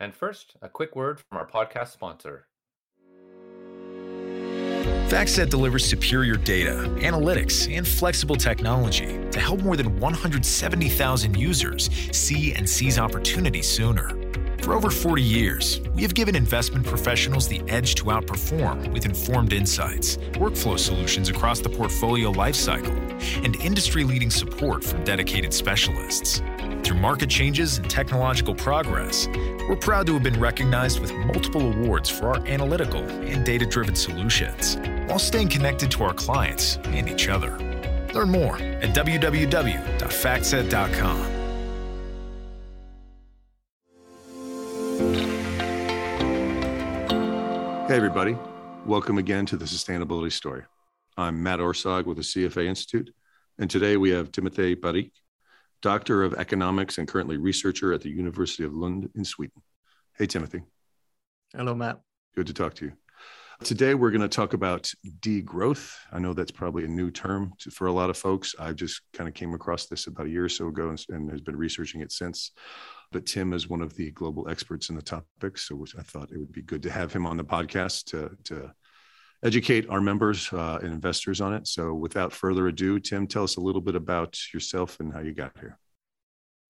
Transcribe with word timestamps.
And 0.00 0.14
first, 0.14 0.56
a 0.62 0.68
quick 0.68 0.94
word 0.94 1.20
from 1.20 1.38
our 1.38 1.46
podcast 1.46 1.88
sponsor. 1.88 2.46
FactSet 5.08 5.48
delivers 5.48 5.86
superior 5.86 6.36
data, 6.36 6.70
analytics, 6.98 7.74
and 7.74 7.88
flexible 7.88 8.36
technology 8.36 9.18
to 9.30 9.40
help 9.40 9.60
more 9.60 9.74
than 9.74 9.98
170,000 9.98 11.34
users 11.34 11.88
see 12.12 12.52
and 12.52 12.68
seize 12.68 12.98
opportunities 12.98 13.66
sooner. 13.66 14.27
For 14.68 14.74
over 14.74 14.90
40 14.90 15.22
years, 15.22 15.80
we 15.94 16.02
have 16.02 16.12
given 16.12 16.36
investment 16.36 16.84
professionals 16.84 17.48
the 17.48 17.62
edge 17.68 17.94
to 17.94 18.04
outperform 18.04 18.92
with 18.92 19.06
informed 19.06 19.54
insights, 19.54 20.18
workflow 20.34 20.78
solutions 20.78 21.30
across 21.30 21.60
the 21.60 21.70
portfolio 21.70 22.30
lifecycle, 22.30 22.94
and 23.42 23.56
industry 23.62 24.04
leading 24.04 24.28
support 24.28 24.84
from 24.84 25.02
dedicated 25.04 25.54
specialists. 25.54 26.42
Through 26.82 26.98
market 26.98 27.30
changes 27.30 27.78
and 27.78 27.88
technological 27.88 28.54
progress, 28.54 29.26
we're 29.70 29.76
proud 29.76 30.06
to 30.08 30.12
have 30.12 30.22
been 30.22 30.38
recognized 30.38 31.00
with 31.00 31.14
multiple 31.14 31.72
awards 31.72 32.10
for 32.10 32.28
our 32.28 32.46
analytical 32.46 33.00
and 33.00 33.46
data 33.46 33.64
driven 33.64 33.94
solutions, 33.94 34.76
while 35.08 35.18
staying 35.18 35.48
connected 35.48 35.90
to 35.92 36.04
our 36.04 36.12
clients 36.12 36.76
and 36.88 37.08
each 37.08 37.28
other. 37.28 37.56
Learn 38.12 38.28
more 38.28 38.56
at 38.56 38.94
www.factset.com. 38.94 41.37
Hey, 47.88 47.96
everybody. 47.96 48.36
Welcome 48.84 49.16
again 49.16 49.46
to 49.46 49.56
the 49.56 49.64
Sustainability 49.64 50.30
Story. 50.30 50.62
I'm 51.16 51.42
Matt 51.42 51.58
Orsagh 51.58 52.04
with 52.04 52.18
the 52.18 52.22
CFA 52.22 52.66
Institute, 52.66 53.14
and 53.58 53.70
today 53.70 53.96
we 53.96 54.10
have 54.10 54.30
Timothee 54.30 54.78
Parrique, 54.78 55.14
Doctor 55.80 56.22
of 56.22 56.34
Economics 56.34 56.98
and 56.98 57.08
currently 57.08 57.38
researcher 57.38 57.94
at 57.94 58.02
the 58.02 58.10
University 58.10 58.62
of 58.62 58.74
Lund 58.74 59.08
in 59.14 59.24
Sweden. 59.24 59.62
Hey, 60.18 60.26
Timothee. 60.26 60.64
Hello, 61.56 61.74
Matt. 61.74 62.02
Good 62.36 62.48
to 62.48 62.52
talk 62.52 62.74
to 62.74 62.84
you. 62.84 62.92
Today, 63.64 63.94
we're 63.94 64.10
going 64.10 64.20
to 64.20 64.28
talk 64.28 64.52
about 64.52 64.92
degrowth. 65.20 65.94
I 66.12 66.18
know 66.18 66.34
that's 66.34 66.50
probably 66.50 66.84
a 66.84 66.88
new 66.88 67.10
term 67.10 67.54
to, 67.60 67.70
for 67.70 67.86
a 67.86 67.92
lot 67.92 68.10
of 68.10 68.18
folks. 68.18 68.54
I 68.58 68.74
just 68.74 69.00
kind 69.14 69.28
of 69.28 69.34
came 69.34 69.54
across 69.54 69.86
this 69.86 70.08
about 70.08 70.26
a 70.26 70.30
year 70.30 70.44
or 70.44 70.50
so 70.50 70.68
ago 70.68 70.90
and, 70.90 71.02
and 71.08 71.30
has 71.30 71.40
been 71.40 71.56
researching 71.56 72.02
it 72.02 72.12
since 72.12 72.52
but 73.10 73.26
Tim 73.26 73.52
is 73.52 73.68
one 73.68 73.80
of 73.80 73.94
the 73.94 74.10
global 74.10 74.48
experts 74.48 74.90
in 74.90 74.96
the 74.96 75.02
topic. 75.02 75.58
So 75.58 75.84
I 75.98 76.02
thought 76.02 76.30
it 76.30 76.38
would 76.38 76.52
be 76.52 76.62
good 76.62 76.82
to 76.82 76.90
have 76.90 77.12
him 77.12 77.26
on 77.26 77.36
the 77.36 77.44
podcast 77.44 78.04
to, 78.06 78.36
to 78.44 78.72
educate 79.42 79.88
our 79.88 80.00
members 80.00 80.52
uh, 80.52 80.78
and 80.82 80.92
investors 80.92 81.40
on 81.40 81.54
it. 81.54 81.66
So 81.66 81.94
without 81.94 82.32
further 82.32 82.68
ado, 82.68 82.98
Tim, 83.00 83.26
tell 83.26 83.44
us 83.44 83.56
a 83.56 83.60
little 83.60 83.80
bit 83.80 83.94
about 83.94 84.36
yourself 84.52 85.00
and 85.00 85.12
how 85.12 85.20
you 85.20 85.32
got 85.32 85.52
here. 85.58 85.78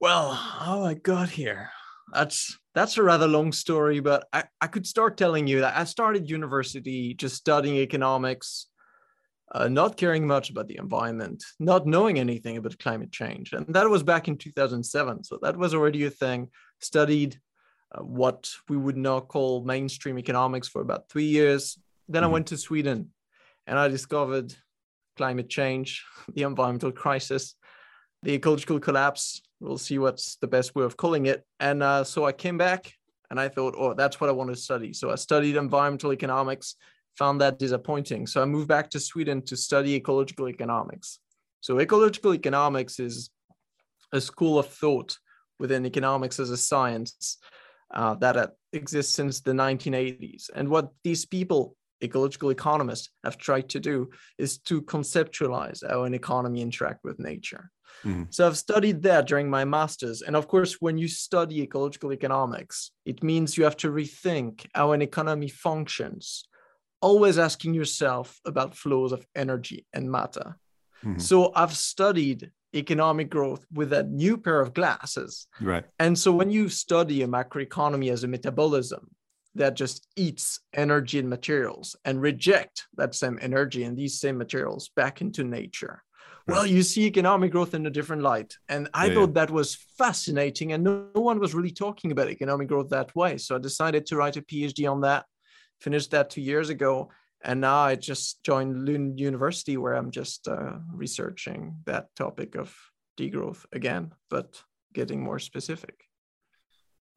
Well, 0.00 0.32
how 0.32 0.84
I 0.84 0.94
got 0.94 1.28
here. 1.28 1.70
That's 2.12 2.56
that's 2.74 2.96
a 2.96 3.02
rather 3.02 3.26
long 3.26 3.52
story, 3.52 4.00
but 4.00 4.26
I, 4.32 4.44
I 4.60 4.68
could 4.68 4.86
start 4.86 5.16
telling 5.16 5.46
you 5.46 5.60
that 5.60 5.76
I 5.76 5.84
started 5.84 6.30
university 6.30 7.12
just 7.12 7.36
studying 7.36 7.76
economics 7.76 8.67
uh, 9.52 9.68
not 9.68 9.96
caring 9.96 10.26
much 10.26 10.50
about 10.50 10.68
the 10.68 10.78
environment, 10.78 11.42
not 11.58 11.86
knowing 11.86 12.18
anything 12.18 12.56
about 12.56 12.78
climate 12.78 13.10
change. 13.10 13.52
And 13.52 13.66
that 13.74 13.88
was 13.88 14.02
back 14.02 14.28
in 14.28 14.36
2007. 14.36 15.24
So 15.24 15.38
that 15.42 15.56
was 15.56 15.74
already 15.74 16.04
a 16.04 16.10
thing. 16.10 16.48
Studied 16.80 17.40
uh, 17.92 18.02
what 18.02 18.50
we 18.68 18.76
would 18.76 18.96
now 18.96 19.20
call 19.20 19.64
mainstream 19.64 20.18
economics 20.18 20.68
for 20.68 20.82
about 20.82 21.08
three 21.08 21.24
years. 21.24 21.78
Then 22.08 22.22
mm-hmm. 22.22 22.30
I 22.30 22.32
went 22.32 22.46
to 22.48 22.58
Sweden 22.58 23.10
and 23.66 23.78
I 23.78 23.88
discovered 23.88 24.54
climate 25.16 25.48
change, 25.48 26.04
the 26.34 26.42
environmental 26.42 26.92
crisis, 26.92 27.54
the 28.22 28.34
ecological 28.34 28.78
collapse. 28.80 29.40
We'll 29.60 29.78
see 29.78 29.98
what's 29.98 30.36
the 30.36 30.46
best 30.46 30.74
way 30.74 30.84
of 30.84 30.96
calling 30.96 31.26
it. 31.26 31.44
And 31.58 31.82
uh, 31.82 32.04
so 32.04 32.26
I 32.26 32.32
came 32.32 32.58
back 32.58 32.92
and 33.30 33.40
I 33.40 33.48
thought, 33.48 33.74
oh, 33.76 33.94
that's 33.94 34.20
what 34.20 34.30
I 34.30 34.32
want 34.32 34.50
to 34.50 34.56
study. 34.56 34.92
So 34.92 35.10
I 35.10 35.16
studied 35.16 35.56
environmental 35.56 36.12
economics 36.12 36.76
found 37.18 37.40
that 37.40 37.58
disappointing. 37.58 38.26
So 38.26 38.40
I 38.40 38.44
moved 38.44 38.68
back 38.68 38.90
to 38.90 39.00
Sweden 39.00 39.42
to 39.42 39.56
study 39.56 39.94
ecological 39.94 40.48
economics. 40.48 41.18
So 41.60 41.80
ecological 41.80 42.34
economics 42.34 43.00
is 43.00 43.30
a 44.12 44.20
school 44.20 44.58
of 44.58 44.68
thought 44.68 45.18
within 45.58 45.84
economics 45.84 46.38
as 46.38 46.50
a 46.50 46.56
science 46.56 47.38
uh, 47.92 48.14
that 48.16 48.52
exists 48.72 49.12
since 49.14 49.40
the 49.40 49.52
1980s. 49.52 50.50
And 50.54 50.68
what 50.68 50.90
these 51.02 51.26
people, 51.26 51.76
ecological 52.02 52.50
economists, 52.50 53.10
have 53.24 53.36
tried 53.36 53.68
to 53.70 53.80
do 53.80 54.10
is 54.38 54.58
to 54.58 54.82
conceptualize 54.82 55.88
how 55.88 56.04
an 56.04 56.14
economy 56.14 56.62
interact 56.62 57.00
with 57.02 57.18
nature. 57.18 57.70
Mm-hmm. 58.04 58.24
So 58.30 58.46
I've 58.46 58.56
studied 58.56 59.02
that 59.02 59.26
during 59.26 59.50
my 59.50 59.64
master's. 59.64 60.22
And 60.22 60.36
of 60.36 60.46
course, 60.46 60.76
when 60.80 60.98
you 60.98 61.08
study 61.08 61.62
ecological 61.62 62.12
economics, 62.12 62.92
it 63.04 63.24
means 63.24 63.56
you 63.56 63.64
have 63.64 63.76
to 63.78 63.90
rethink 63.90 64.66
how 64.74 64.92
an 64.92 65.02
economy 65.02 65.48
functions 65.48 66.44
always 67.00 67.38
asking 67.38 67.74
yourself 67.74 68.40
about 68.44 68.74
flows 68.74 69.12
of 69.12 69.26
energy 69.34 69.86
and 69.92 70.10
matter. 70.10 70.56
Mm-hmm. 71.04 71.18
So 71.18 71.52
I've 71.54 71.74
studied 71.74 72.50
economic 72.74 73.30
growth 73.30 73.64
with 73.72 73.92
a 73.92 74.02
new 74.02 74.36
pair 74.36 74.60
of 74.60 74.74
glasses. 74.74 75.46
Right. 75.60 75.84
And 75.98 76.18
so 76.18 76.32
when 76.32 76.50
you 76.50 76.68
study 76.68 77.22
a 77.22 77.28
macroeconomy 77.28 78.12
as 78.12 78.24
a 78.24 78.28
metabolism 78.28 79.08
that 79.54 79.74
just 79.74 80.06
eats 80.16 80.60
energy 80.74 81.18
and 81.18 81.28
materials 81.28 81.96
and 82.04 82.20
reject 82.20 82.86
that 82.96 83.14
same 83.14 83.38
energy 83.40 83.84
and 83.84 83.96
these 83.96 84.20
same 84.20 84.36
materials 84.36 84.90
back 84.94 85.20
into 85.20 85.44
nature. 85.44 86.02
Right. 86.46 86.54
Well, 86.54 86.66
you 86.66 86.82
see 86.82 87.06
economic 87.06 87.52
growth 87.52 87.74
in 87.74 87.86
a 87.86 87.90
different 87.90 88.22
light. 88.22 88.54
And 88.68 88.88
I 88.94 89.06
yeah, 89.06 89.14
thought 89.14 89.30
yeah. 89.30 89.34
that 89.34 89.50
was 89.50 89.76
fascinating. 89.96 90.72
And 90.72 90.84
no, 90.84 91.06
no 91.14 91.20
one 91.20 91.38
was 91.38 91.54
really 91.54 91.70
talking 91.70 92.12
about 92.12 92.30
economic 92.30 92.68
growth 92.68 92.90
that 92.90 93.14
way. 93.14 93.38
So 93.38 93.56
I 93.56 93.58
decided 93.58 94.06
to 94.06 94.16
write 94.16 94.36
a 94.36 94.42
PhD 94.42 94.90
on 94.90 95.00
that 95.02 95.26
finished 95.80 96.10
that 96.10 96.30
two 96.30 96.40
years 96.40 96.68
ago 96.68 97.08
and 97.42 97.60
now 97.60 97.78
i 97.78 97.94
just 97.94 98.42
joined 98.42 98.84
lund 98.86 99.18
university 99.18 99.76
where 99.76 99.94
i'm 99.94 100.10
just 100.10 100.48
uh, 100.48 100.72
researching 100.92 101.76
that 101.84 102.14
topic 102.16 102.56
of 102.56 102.74
degrowth 103.18 103.64
again 103.72 104.12
but 104.30 104.62
getting 104.92 105.22
more 105.22 105.38
specific. 105.38 106.04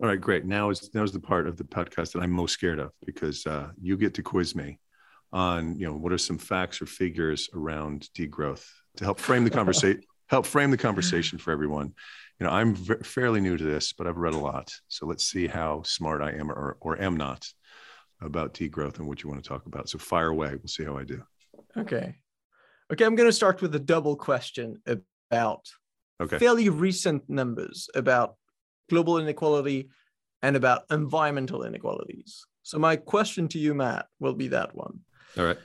All 0.02 0.08
right 0.08 0.20
great. 0.20 0.46
Now 0.46 0.70
is 0.70 0.94
now's 0.94 1.12
the 1.12 1.20
part 1.20 1.48
of 1.48 1.58
the 1.58 1.64
podcast 1.64 2.14
that 2.14 2.22
i'm 2.22 2.32
most 2.32 2.54
scared 2.54 2.80
of 2.80 2.92
because 3.06 3.46
uh, 3.46 3.70
you 3.80 3.98
get 3.98 4.14
to 4.16 4.24
quiz 4.24 4.56
me 4.56 4.80
on 5.34 5.78
you 5.78 5.86
know 5.86 5.94
what 5.94 6.12
are 6.12 6.18
some 6.18 6.38
facts 6.38 6.82
or 6.82 6.86
figures 6.86 7.50
around 7.54 8.10
degrowth 8.18 8.68
to 8.98 9.04
help 9.04 9.20
frame 9.20 9.44
the 9.44 9.50
conversation 9.50 10.02
help 10.28 10.46
frame 10.46 10.72
the 10.72 10.78
conversation 10.78 11.38
for 11.38 11.52
everyone. 11.52 11.94
You 12.40 12.48
know 12.48 12.52
i'm 12.52 12.74
v- 12.74 13.04
fairly 13.04 13.42
new 13.42 13.58
to 13.58 13.64
this 13.64 13.94
but 13.94 14.08
i've 14.08 14.18
read 14.18 14.34
a 14.34 14.38
lot. 14.38 14.74
So 14.88 15.06
let's 15.06 15.30
see 15.30 15.48
how 15.48 15.84
smart 15.84 16.22
i 16.22 16.32
am 16.32 16.52
or, 16.52 16.78
or 16.82 17.00
am 17.00 17.16
not 17.16 17.48
about 18.22 18.54
degrowth 18.54 19.00
and 19.00 19.08
what 19.08 19.24
you 19.24 19.30
want 19.30 19.44
to 19.44 19.48
talk 19.48 19.66
about. 19.66 19.90
So 19.90 19.98
fire 19.98 20.28
away. 20.28 20.50
We'll 20.52 20.68
see 20.68 20.84
how 20.84 20.98
I 20.98 21.04
do. 21.04 21.24
Okay. 21.78 22.16
Okay. 22.92 23.06
I'm 23.06 23.16
going 23.16 23.30
to 23.30 23.34
start 23.34 23.62
with 23.62 23.74
a 23.76 23.80
double 23.80 24.16
question 24.16 24.82
about 24.86 25.68
okay. 26.22 26.38
fairly 26.38 26.70
recent 26.70 27.30
numbers 27.30 27.90
about 27.96 28.36
global 28.90 29.18
inequality 29.18 29.90
and 30.42 30.56
about 30.56 30.84
environmental 30.92 31.64
inequalities. 31.64 32.46
So 32.64 32.78
my 32.78 32.96
question 32.96 33.48
to 33.50 33.60
you, 33.60 33.74
Matt, 33.74 34.08
will 34.20 34.34
be 34.34 34.50
that 34.50 34.76
one. 34.76 35.00
All 35.38 35.46
right. 35.46 35.58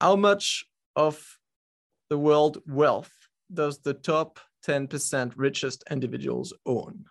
How 0.00 0.16
much 0.16 0.66
of 0.94 1.38
the 2.10 2.18
world 2.18 2.58
wealth 2.66 3.12
does 3.52 3.78
the 3.78 3.94
top 3.94 4.40
10% 4.66 5.32
richest 5.36 5.84
individuals 5.90 6.52
own? 6.66 7.04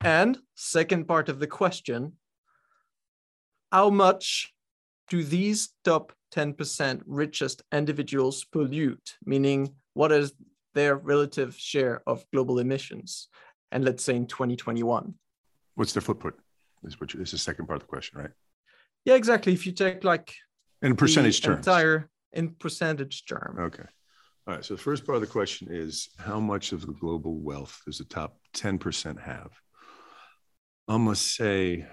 And 0.00 0.38
second 0.54 1.06
part 1.06 1.28
of 1.28 1.38
the 1.38 1.46
question, 1.46 2.12
how 3.72 3.88
much 3.88 4.52
do 5.08 5.24
these 5.24 5.70
top 5.82 6.12
10% 6.34 7.02
richest 7.06 7.62
individuals 7.72 8.44
pollute? 8.44 9.16
Meaning, 9.24 9.74
what 9.94 10.12
is 10.12 10.32
their 10.74 10.96
relative 10.96 11.56
share 11.56 12.02
of 12.06 12.24
global 12.32 12.58
emissions? 12.58 13.28
And 13.72 13.84
let's 13.84 14.04
say 14.04 14.14
in 14.14 14.26
2021. 14.26 15.14
What's 15.74 15.94
their 15.94 16.02
footprint? 16.02 16.36
Is 16.84 17.00
which 17.00 17.14
is 17.14 17.30
the 17.30 17.38
second 17.38 17.66
part 17.66 17.76
of 17.76 17.82
the 17.82 17.88
question, 17.88 18.18
right? 18.18 18.30
Yeah, 19.04 19.14
exactly. 19.14 19.52
If 19.52 19.66
you 19.66 19.72
take 19.72 20.04
like 20.04 20.34
in 20.82 20.94
percentage 20.94 21.40
terms, 21.40 21.66
entire 21.66 22.10
in 22.32 22.50
percentage 22.50 23.24
term. 23.24 23.56
Okay. 23.58 23.84
All 24.46 24.54
right. 24.54 24.64
So 24.64 24.74
the 24.74 24.82
first 24.82 25.06
part 25.06 25.16
of 25.16 25.22
the 25.22 25.28
question 25.28 25.68
is 25.70 26.08
how 26.18 26.40
much 26.40 26.72
of 26.72 26.84
the 26.84 26.92
global 26.92 27.38
wealth 27.38 27.80
does 27.86 27.98
the 27.98 28.04
top 28.04 28.36
10% 28.54 29.20
have? 29.20 29.50
I'm 30.88 31.04
gonna 31.04 31.16
say 31.16 31.86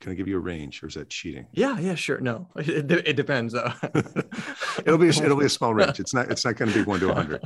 can 0.00 0.12
I 0.12 0.14
give 0.14 0.28
you 0.28 0.36
a 0.36 0.40
range, 0.40 0.82
or 0.82 0.86
is 0.86 0.94
that 0.94 1.10
cheating? 1.10 1.46
Yeah, 1.52 1.78
yeah, 1.78 1.94
sure. 1.94 2.20
No, 2.20 2.48
it, 2.56 2.90
it 2.90 3.16
depends 3.16 3.52
though. 3.52 3.72
it'll 4.78 4.98
be 4.98 5.08
it'll 5.08 5.36
be 5.36 5.46
a 5.46 5.48
small 5.48 5.74
range. 5.74 5.98
It's 6.00 6.14
not 6.14 6.30
it's 6.30 6.44
not 6.44 6.56
going 6.56 6.72
to 6.72 6.78
be 6.78 6.84
one 6.84 7.00
to 7.00 7.12
hundred. 7.12 7.42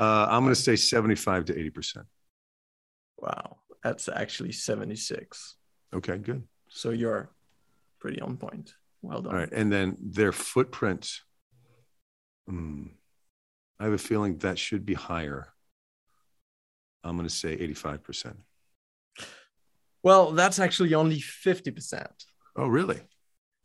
Uh, 0.00 0.26
I'm 0.28 0.42
going 0.42 0.54
to 0.54 0.60
say 0.60 0.76
seventy-five 0.76 1.44
to 1.46 1.58
eighty 1.58 1.70
percent. 1.70 2.06
Wow, 3.18 3.58
that's 3.84 4.08
actually 4.08 4.52
seventy-six. 4.52 5.56
Okay, 5.94 6.18
good. 6.18 6.42
So 6.68 6.90
you're 6.90 7.30
pretty 8.00 8.20
on 8.20 8.36
point. 8.36 8.74
Well 9.02 9.22
done. 9.22 9.32
All 9.32 9.38
right, 9.38 9.52
and 9.52 9.72
then 9.72 9.96
their 10.00 10.32
footprint. 10.32 11.10
Hmm, 12.48 12.86
I 13.78 13.84
have 13.84 13.92
a 13.92 13.98
feeling 13.98 14.38
that 14.38 14.58
should 14.58 14.84
be 14.84 14.94
higher. 14.94 15.48
I'm 17.04 17.16
going 17.16 17.28
to 17.28 17.34
say 17.34 17.52
eighty-five 17.52 18.02
percent. 18.02 18.38
Well, 20.02 20.32
that's 20.32 20.58
actually 20.58 20.94
only 20.94 21.20
50%. 21.20 22.06
Oh, 22.56 22.66
really? 22.66 23.00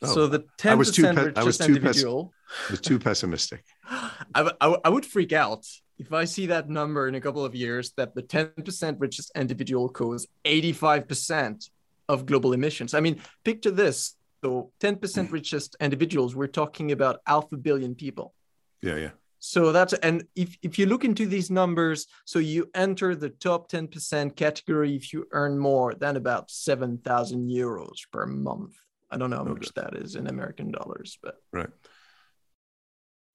Oh, 0.02 0.14
so 0.14 0.28
the 0.28 0.46
10% 0.60 0.72
I 0.72 0.76
was 0.76 0.92
too, 0.92 1.04
pe- 1.04 1.10
richest 1.10 1.38
I 1.38 1.44
was 1.44 1.58
too, 1.58 1.64
pes- 1.64 1.70
individual. 1.70 2.34
I 2.68 2.72
was 2.72 2.82
too 2.82 3.00
pessimistic. 3.00 3.64
I, 3.90 4.12
w- 4.36 4.56
I 4.62 4.66
w- 4.66 4.82
I 4.86 4.90
would 4.90 5.06
freak 5.06 5.34
out 5.34 5.66
if 5.98 6.14
I 6.14 6.26
see 6.26 6.46
that 6.48 6.70
number 6.70 7.08
in 7.08 7.16
a 7.16 7.22
couple 7.22 7.44
of 7.44 7.56
years 7.56 7.92
that 7.98 8.14
the 8.14 8.22
10% 8.22 8.96
richest 9.00 9.32
individual 9.36 9.90
cause 9.90 10.28
85% 10.46 11.70
of 12.08 12.26
global 12.26 12.54
emissions. 12.54 12.94
I 12.94 13.00
mean, 13.00 13.20
picture 13.44 13.72
this. 13.72 14.16
So 14.44 14.72
10% 14.80 15.32
richest 15.32 15.76
hmm. 15.80 15.86
individuals, 15.86 16.36
we're 16.36 16.48
talking 16.48 16.92
about 16.92 17.22
half 17.26 17.52
a 17.52 17.58
billion 17.58 17.96
people. 17.96 18.34
Yeah, 18.82 18.96
yeah. 18.98 19.12
So 19.40 19.72
that's 19.72 19.94
and 19.94 20.26
if, 20.36 20.58
if 20.62 20.80
you 20.80 20.86
look 20.86 21.06
into 21.06 21.28
these 21.28 21.52
numbers, 21.52 22.08
so 22.26 22.40
you 22.40 22.70
enter 22.74 23.16
the 23.16 23.30
top 23.30 23.72
10% 23.72 24.36
category 24.36 24.96
if 24.96 25.14
you 25.14 25.28
earn 25.32 25.58
more 25.58 25.94
than 25.94 26.16
about 26.16 26.50
7,000 26.50 27.50
euros 27.50 27.98
per 28.12 28.26
month. 28.26 28.76
I 29.10 29.18
don't 29.18 29.30
know 29.30 29.38
how 29.38 29.44
much 29.46 29.74
that 29.76 29.96
is 29.96 30.16
in 30.16 30.28
American 30.28 30.72
dollars, 30.72 31.18
but 31.22 31.36
right. 31.54 31.70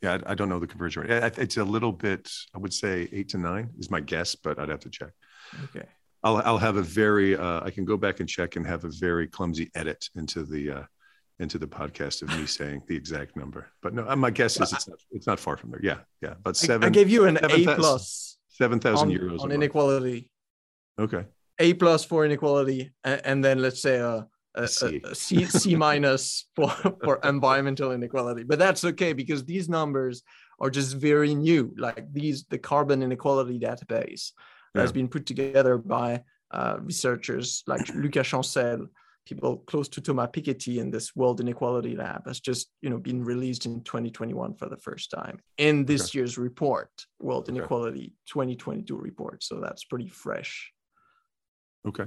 Yeah, 0.03 0.19
I, 0.27 0.33
I 0.33 0.35
don't 0.35 0.49
know 0.49 0.59
the 0.59 0.67
conversion 0.67 1.03
rate. 1.03 1.39
It's 1.39 1.57
a 1.57 1.65
little 1.65 1.93
bit, 1.93 2.31
I 2.55 2.59
would 2.59 2.75
say 2.75 3.09
eight 3.13 3.29
to 3.31 3.39
nine 3.39 3.71
is 3.79 3.91
my 3.91 4.01
guess, 4.01 4.35
but 4.35 4.59
I'd 4.59 4.69
have 4.69 4.81
to 4.81 4.91
check. 4.91 5.13
Okay. 5.65 5.87
I'll, 6.25 6.39
I'll 6.39 6.59
have 6.59 6.77
a 6.77 6.83
very, 6.83 7.37
uh, 7.37 7.61
I 7.65 7.71
can 7.71 7.85
go 7.85 7.97
back 7.97 8.21
and 8.21 8.29
check 8.29 8.57
and 8.57 8.67
have 8.67 8.85
a 8.85 8.91
very 8.91 9.29
clumsy 9.29 9.71
edit 9.75 10.09
into 10.17 10.43
the, 10.45 10.71
uh, 10.71 10.83
into 11.39 11.59
the 11.59 11.67
podcast 11.67 12.23
of 12.23 12.29
me 12.39 12.47
saying 12.47 12.83
the 12.87 12.97
exact 12.97 13.37
number. 13.37 13.67
But 13.83 13.95
no, 13.95 14.15
my 14.17 14.31
guess 14.31 14.61
is 14.61 14.73
it's 14.73 14.89
not, 14.89 14.99
it's 15.11 15.27
not 15.27 15.41
far 15.41 15.57
from 15.57 15.71
there. 15.71 15.81
Yeah, 15.83 15.99
yeah. 16.21 16.35
But 16.43 16.57
seven. 16.57 16.87
I, 16.87 16.91
gave 16.91 17.09
you 17.09 17.27
an 17.27 17.39
7, 17.41 17.69
A 17.69 17.75
plus. 17.77 18.39
Seven 18.49 18.79
thousand 18.79 19.11
euros 19.11 19.41
on 19.41 19.51
inequality. 19.51 20.31
Okay. 21.01 21.25
A 21.59 21.75
plus 21.75 22.05
for 22.05 22.25
inequality, 22.25 22.93
and, 23.03 23.21
and 23.25 23.45
then 23.45 23.61
let's 23.61 23.81
say 23.81 23.97
a, 23.97 24.27
a, 24.55 24.63
a, 24.63 24.69
C. 24.69 25.01
a 25.05 25.15
C, 25.15 25.45
C 25.47 25.75
minus 25.87 26.47
for, 26.55 26.69
for 27.03 27.19
environmental 27.25 27.93
inequality. 27.93 28.43
But 28.43 28.59
that's 28.59 28.85
okay 28.85 29.15
because 29.15 29.45
these 29.45 29.69
numbers 29.69 30.23
are 30.61 30.71
just 30.71 30.97
very 30.97 31.35
new. 31.35 31.75
Like 31.79 32.13
these, 32.13 32.45
the 32.45 32.59
carbon 32.59 33.03
inequality 33.03 33.59
database 33.59 34.33
yeah. 34.75 34.83
has 34.83 34.93
been 34.93 35.09
put 35.09 35.27
together 35.27 35.79
by 35.79 36.25
uh, 36.51 36.77
researchers 36.81 37.63
like 37.67 37.89
Lucas 37.95 38.29
Chancel 38.29 38.87
people 39.27 39.59
close 39.59 39.89
to 39.89 40.01
Thomas 40.01 40.29
Piketty 40.33 40.79
in 40.79 40.91
this 40.91 41.15
World 41.15 41.41
Inequality 41.41 41.97
Lab 41.97 42.27
has 42.27 42.41
just 42.41 42.71
you 42.81 42.91
know 42.91 42.99
been 42.99 43.25
released 43.25 43.67
in 43.67 43.83
2021 43.83 44.55
for 44.55 44.69
the 44.69 44.77
first 44.77 45.11
time 45.11 45.39
in 45.59 45.85
this 45.85 46.09
okay. 46.09 46.19
year's 46.19 46.39
report, 46.39 46.91
World 47.21 47.49
okay. 47.49 47.59
Inequality 47.59 48.15
2022 48.29 48.97
report. 48.97 49.43
So 49.43 49.61
that's 49.61 49.85
pretty 49.85 50.09
fresh. 50.09 50.73
Okay. 51.87 52.07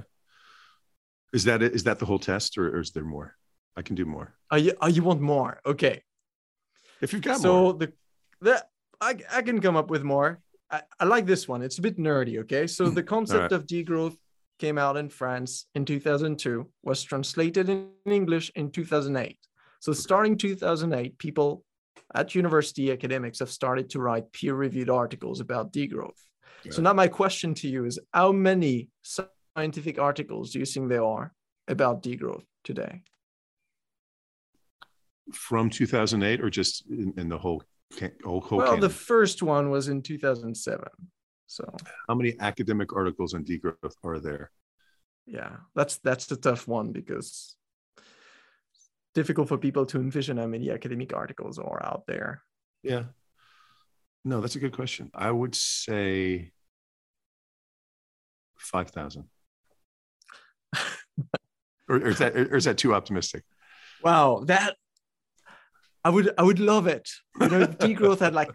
Is 1.32 1.44
that 1.44 1.62
is 1.62 1.84
that 1.84 1.98
the 1.98 2.06
whole 2.06 2.18
test, 2.18 2.56
or, 2.58 2.76
or 2.76 2.80
is 2.80 2.92
there 2.92 3.04
more? 3.04 3.34
I 3.76 3.82
can 3.82 3.94
do 3.94 4.06
more. 4.06 4.34
Oh, 4.50 4.56
you, 4.56 4.72
oh, 4.80 4.86
you 4.86 5.02
want 5.02 5.20
more? 5.20 5.60
Okay. 5.66 6.02
If 7.02 7.12
you've 7.12 7.22
got 7.22 7.40
so 7.40 7.62
more. 7.62 7.74
the 7.74 7.92
the 8.40 8.64
I, 9.00 9.16
I 9.30 9.42
can 9.42 9.60
come 9.60 9.76
up 9.76 9.90
with 9.90 10.02
more. 10.02 10.40
I, 10.70 10.82
I 10.98 11.04
like 11.04 11.26
this 11.26 11.46
one. 11.46 11.62
It's 11.62 11.78
a 11.78 11.82
bit 11.82 11.98
nerdy. 11.98 12.38
Okay. 12.40 12.66
So 12.66 12.88
the 12.88 13.02
concept 13.14 13.40
right. 13.40 13.52
of 13.52 13.66
degrowth 13.66 14.16
came 14.58 14.78
out 14.78 14.96
in 14.96 15.08
France 15.08 15.66
in 15.74 15.84
2002, 15.84 16.68
was 16.82 17.02
translated 17.02 17.68
in 17.68 17.88
English 18.06 18.50
in 18.54 18.70
2008. 18.70 19.38
So 19.80 19.92
starting 19.92 20.36
2008, 20.36 21.18
people 21.18 21.64
at 22.14 22.34
university 22.34 22.92
academics 22.92 23.38
have 23.40 23.50
started 23.50 23.90
to 23.90 24.00
write 24.00 24.32
peer-reviewed 24.32 24.90
articles 24.90 25.40
about 25.40 25.72
degrowth. 25.72 26.20
Yeah. 26.64 26.72
So 26.72 26.82
now 26.82 26.92
my 26.92 27.08
question 27.08 27.54
to 27.54 27.68
you 27.68 27.84
is 27.84 27.98
how 28.12 28.32
many 28.32 28.88
scientific 29.02 29.98
articles 29.98 30.52
do 30.52 30.58
you 30.58 30.64
think 30.64 30.88
there 30.88 31.04
are 31.04 31.32
about 31.68 32.02
degrowth 32.02 32.44
today? 32.64 33.02
From 35.32 35.70
2008 35.70 36.40
or 36.40 36.50
just 36.50 36.84
in, 36.88 37.12
in 37.16 37.28
the 37.28 37.38
whole, 37.38 37.62
whole, 38.24 38.40
whole 38.40 38.58
Well, 38.58 38.66
canon? 38.68 38.80
the 38.80 38.88
first 38.88 39.42
one 39.42 39.70
was 39.70 39.88
in 39.88 40.02
2007. 40.02 40.84
So 41.46 41.64
how 42.08 42.14
many 42.14 42.34
academic 42.40 42.94
articles 42.94 43.34
on 43.34 43.44
degrowth 43.44 43.94
are 44.04 44.18
there? 44.18 44.50
Yeah, 45.26 45.56
that's 45.74 45.98
that's 45.98 46.26
the 46.26 46.36
tough 46.36 46.68
one 46.68 46.92
because 46.92 47.56
difficult 49.14 49.48
for 49.48 49.58
people 49.58 49.86
to 49.86 49.98
envision 49.98 50.36
how 50.36 50.46
many 50.46 50.70
academic 50.70 51.14
articles 51.14 51.58
are 51.58 51.82
out 51.84 52.04
there. 52.06 52.42
Yeah. 52.82 53.04
No, 54.24 54.40
that's 54.40 54.56
a 54.56 54.60
good 54.60 54.72
question. 54.72 55.10
I 55.14 55.30
would 55.30 55.54
say 55.54 56.52
5,000. 58.58 59.24
or, 61.88 61.96
or, 61.96 62.08
is 62.08 62.18
that, 62.18 62.36
or 62.36 62.56
is 62.56 62.64
that 62.64 62.76
too 62.76 62.94
optimistic? 62.94 63.44
Wow, 64.02 64.42
that 64.46 64.76
I 66.04 66.10
would 66.10 66.32
I 66.38 66.42
would 66.42 66.60
love 66.60 66.86
it. 66.86 67.08
You 67.40 67.48
know, 67.48 67.66
degrowth 67.86 68.20
had 68.20 68.34
like 68.34 68.50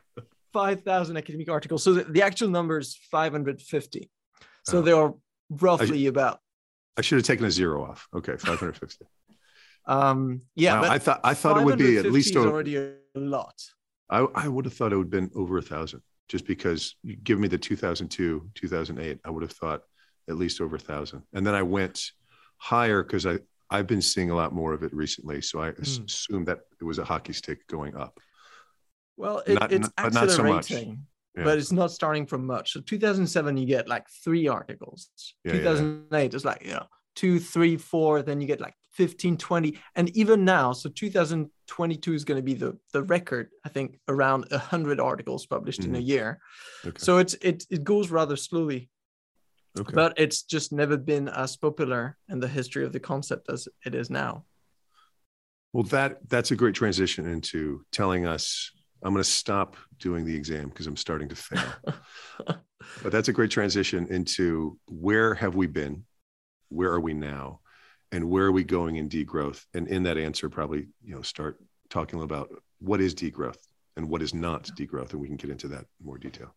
5,000 0.54 1.18
academic 1.18 1.50
articles. 1.50 1.84
So 1.84 1.94
the, 1.94 2.04
the, 2.04 2.22
actual 2.22 2.50
number 2.50 2.78
is 2.78 2.98
550. 3.12 4.10
So 4.66 4.80
oh. 4.80 4.82
there 4.82 4.96
are 4.96 5.14
roughly 5.50 6.06
I, 6.06 6.10
about. 6.10 6.40
I 6.98 7.02
should 7.02 7.18
have 7.18 7.26
taken 7.26 7.46
a 7.46 7.52
zero 7.52 7.84
off. 7.84 8.08
Okay, 8.14 8.34
550. 8.34 9.06
um, 9.86 10.42
yeah, 10.56 10.82
wow, 10.82 10.92
I 10.92 11.00
thought 11.00 11.22
I 11.24 11.34
thought 11.34 11.60
it 11.60 11.66
would 11.66 11.80
be 11.80 11.98
at 11.98 12.06
least 12.06 12.36
over, 12.36 12.50
already 12.50 12.76
a 12.76 12.94
lot. 13.16 13.56
I, 14.10 14.20
I 14.36 14.48
would 14.48 14.66
have 14.66 14.74
thought 14.74 14.92
it 14.94 14.98
would 14.98 15.06
have 15.06 15.30
been 15.30 15.32
over 15.36 15.58
a 15.58 15.62
thousand 15.62 16.02
just 16.32 16.48
because 16.48 16.96
you 17.04 17.18
give 17.18 17.40
me 17.40 17.50
the 17.50 17.58
2002, 17.58 18.50
2008, 18.56 19.20
I 19.26 19.30
would 19.30 19.44
have 19.44 19.52
thought 19.52 19.82
at 20.30 20.38
least 20.38 20.62
over 20.62 20.78
a 20.78 20.80
thousand. 20.80 21.24
And 21.34 21.46
then 21.46 21.54
I 21.54 21.62
went 21.62 22.12
higher 22.58 23.04
because 23.04 23.26
I, 23.26 23.40
I've 23.70 23.86
been 23.86 24.02
seeing 24.02 24.30
a 24.30 24.36
lot 24.36 24.54
more 24.54 24.74
of 24.74 24.82
it 24.84 24.94
recently. 24.94 25.42
So 25.42 25.62
I 25.62 25.72
mm. 25.72 26.06
assumed 26.06 26.48
that 26.48 26.60
it 26.80 26.86
was 26.86 27.00
a 27.00 27.04
hockey 27.04 27.34
stick 27.34 27.68
going 27.68 27.98
up. 27.98 28.18
Well, 29.18 29.44
it, 29.46 29.60
not, 29.60 29.72
it's 29.72 29.90
not, 29.98 30.14
accelerating, 30.16 31.06
so 31.36 31.40
yeah. 31.40 31.44
but 31.44 31.58
it's 31.58 31.72
not 31.72 31.92
starting 31.92 32.26
from 32.26 32.46
much. 32.46 32.74
So 32.74 32.82
2007, 32.82 33.58
you 33.58 33.66
get 33.66 33.88
like 33.88 34.08
three 34.24 34.48
articles. 34.48 35.10
Yeah, 35.44 35.54
2008 35.54 36.32
yeah. 36.32 36.36
is 36.36 36.46
like, 36.46 36.66
you 36.66 36.74
know, 36.74 36.88
two, 37.16 37.40
three, 37.40 37.78
four. 37.78 38.22
Then 38.22 38.42
you 38.42 38.48
get 38.48 38.62
like 38.62 38.74
15, 38.94 39.38
20. 39.38 39.78
And 39.96 40.10
even 40.16 40.46
now, 40.46 40.74
so 40.74 40.90
2022 40.90 42.14
is 42.14 42.26
going 42.26 42.38
to 42.38 42.44
be 42.44 42.54
the, 42.54 42.78
the 42.94 43.04
record, 43.04 43.50
I 43.66 43.70
think, 43.70 44.00
around 44.08 44.46
100 44.52 45.00
articles 45.00 45.46
published 45.46 45.82
mm-hmm. 45.82 45.96
in 45.96 45.96
a 45.96 46.00
mm-hmm. 46.00 46.08
year. 46.08 46.40
Okay. 46.86 46.98
So 46.98 47.18
it's 47.18 47.34
it, 47.36 47.66
it 47.70 47.84
goes 47.84 48.10
rather 48.10 48.36
slowly. 48.36 48.90
Okay. 49.80 49.94
But 49.94 50.16
it's 50.18 50.44
just 50.44 50.74
never 50.74 50.98
been 50.98 51.30
as 51.30 51.56
popular 51.56 52.18
in 52.28 52.42
the 52.42 52.48
history 52.48 52.84
of 52.84 52.92
the 52.92 53.00
concept 53.00 53.50
as 53.50 53.70
it 53.86 53.96
is 53.96 54.10
now. 54.10 54.44
Well, 55.72 55.84
that 55.84 56.18
that's 56.28 56.52
a 56.52 56.58
great 56.58 56.76
transition 56.76 57.26
into 57.26 57.86
telling 57.94 58.26
us 58.26 58.72
I'm 59.04 59.14
going 59.14 59.24
to 59.24 59.30
stop 59.30 59.76
doing 60.00 60.26
the 60.26 60.36
exam 60.36 60.70
because 60.70 60.88
I'm 60.88 60.98
starting 60.98 61.30
to 61.30 61.36
fail. 61.36 61.74
but 63.04 63.12
that's 63.12 63.30
a 63.30 63.34
great 63.34 63.52
transition 63.52 64.08
into 64.08 64.78
where 64.88 65.34
have 65.34 65.56
we 65.56 65.68
been? 65.68 66.06
Where 66.70 66.92
are 66.92 67.00
we 67.00 67.14
now? 67.14 67.62
And 68.12 68.30
where 68.30 68.46
are 68.46 68.52
we 68.52 68.64
going 68.64 68.98
in 68.98 69.10
degrowth? 69.10 69.66
And 69.74 69.88
in 69.88 70.04
that 70.04 70.18
answer, 70.18 70.50
probably, 70.50 70.88
you 71.04 71.16
know, 71.16 71.22
start 71.22 71.60
talking 71.90 72.22
about 72.22 72.50
what 72.80 73.02
is 73.02 73.16
degrowth 73.16 73.58
and 73.96 74.10
what 74.10 74.22
is 74.22 74.34
not 74.34 74.66
degrowth. 74.78 75.12
And 75.12 75.22
we 75.22 75.28
can 75.28 75.38
get 75.38 75.50
into 75.50 75.70
that 75.70 75.86
in 76.00 76.06
more 76.06 76.18
detail. 76.18 76.54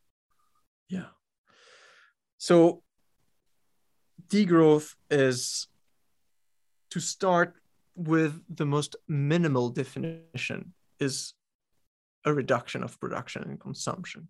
Yeah. 0.89 1.07
So 2.39 2.83
degrowth 4.29 4.95
is 5.11 5.69
to 6.91 7.01
start 7.01 7.55
with 7.97 8.43
the 8.49 8.67
most 8.67 8.97
minimal 9.09 9.71
definition 9.71 10.75
is 10.99 11.35
a 12.25 12.33
reduction 12.33 12.83
of 12.83 12.99
production 13.01 13.43
and 13.45 13.61
consumption. 13.61 14.29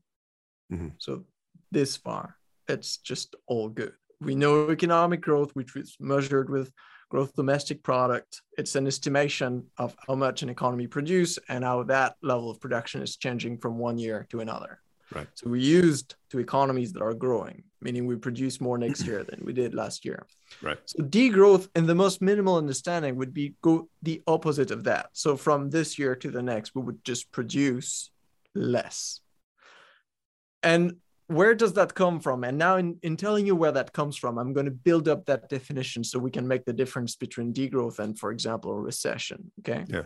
Mm-hmm. 0.73 0.89
So 0.99 1.25
this 1.71 1.97
far, 1.97 2.37
it's 2.69 2.99
just 2.99 3.37
all 3.47 3.69
good. 3.69 3.93
We 4.21 4.35
know 4.35 4.71
economic 4.71 5.21
growth, 5.21 5.51
which 5.55 5.77
is 5.77 5.97
measured 6.01 6.49
with 6.49 6.71
gross 7.11 7.31
domestic 7.33 7.83
product. 7.83 8.41
It's 8.57 8.75
an 8.75 8.87
estimation 8.87 9.67
of 9.77 9.95
how 10.07 10.15
much 10.15 10.43
an 10.43 10.49
economy 10.49 10.87
produces 10.87 11.39
and 11.49 11.63
how 11.63 11.83
that 11.85 12.17
level 12.23 12.51
of 12.51 12.61
production 12.61 13.03
is 13.03 13.17
changing 13.17 13.59
from 13.59 13.79
one 13.79 13.99
year 13.99 14.27
to 14.31 14.41
another. 14.41 14.81
Right. 15.13 15.29
So 15.35 15.51
we 15.51 15.61
used 15.61 16.15
to 16.31 16.39
economies 16.39 16.93
that 16.93 17.03
are 17.03 17.15
growing, 17.15 17.65
meaning 17.81 18.07
we 18.07 18.17
produce 18.17 18.61
more 18.61 18.79
next 18.79 19.07
year 19.07 19.23
than 19.23 19.45
we 19.45 19.53
did 19.53 19.75
last 19.75 20.05
year. 20.05 20.27
Right. 20.63 20.79
So 20.87 21.03
degrowth 21.03 21.69
in 21.77 21.87
the 21.87 21.95
most 21.95 22.23
minimal 22.23 22.57
understanding 22.57 23.17
would 23.17 23.35
be 23.35 23.55
go 23.63 23.89
the 24.03 24.23
opposite 24.27 24.71
of 24.71 24.85
that. 24.85 25.11
So 25.13 25.37
from 25.37 25.71
this 25.71 25.99
year 25.99 26.15
to 26.17 26.31
the 26.31 26.43
next, 26.43 26.75
we 26.75 26.83
would 26.83 27.05
just 27.05 27.31
produce 27.33 28.11
less. 28.55 29.21
And 30.63 30.97
where 31.27 31.55
does 31.55 31.75
that 31.75 31.95
come 31.95 32.21
from? 32.21 32.45
And 32.45 32.59
now, 32.59 32.77
in, 32.77 32.99
in 33.03 33.17
telling 33.17 33.47
you 33.47 33.57
where 33.57 33.73
that 33.73 33.93
comes 33.93 34.17
from, 34.17 34.39
I'm 34.39 34.53
going 34.53 34.67
to 34.67 34.73
build 34.73 35.09
up 35.09 35.25
that 35.27 35.49
definition 35.49 36.05
so 36.05 36.19
we 36.19 36.31
can 36.31 36.47
make 36.47 36.65
the 36.65 36.73
difference 36.73 37.17
between 37.17 37.53
degrowth 37.53 37.99
and, 37.99 38.19
for 38.19 38.31
example, 38.31 38.73
a 38.73 38.81
recession. 38.81 39.51
Okay. 39.61 39.85
Yeah. 39.89 40.03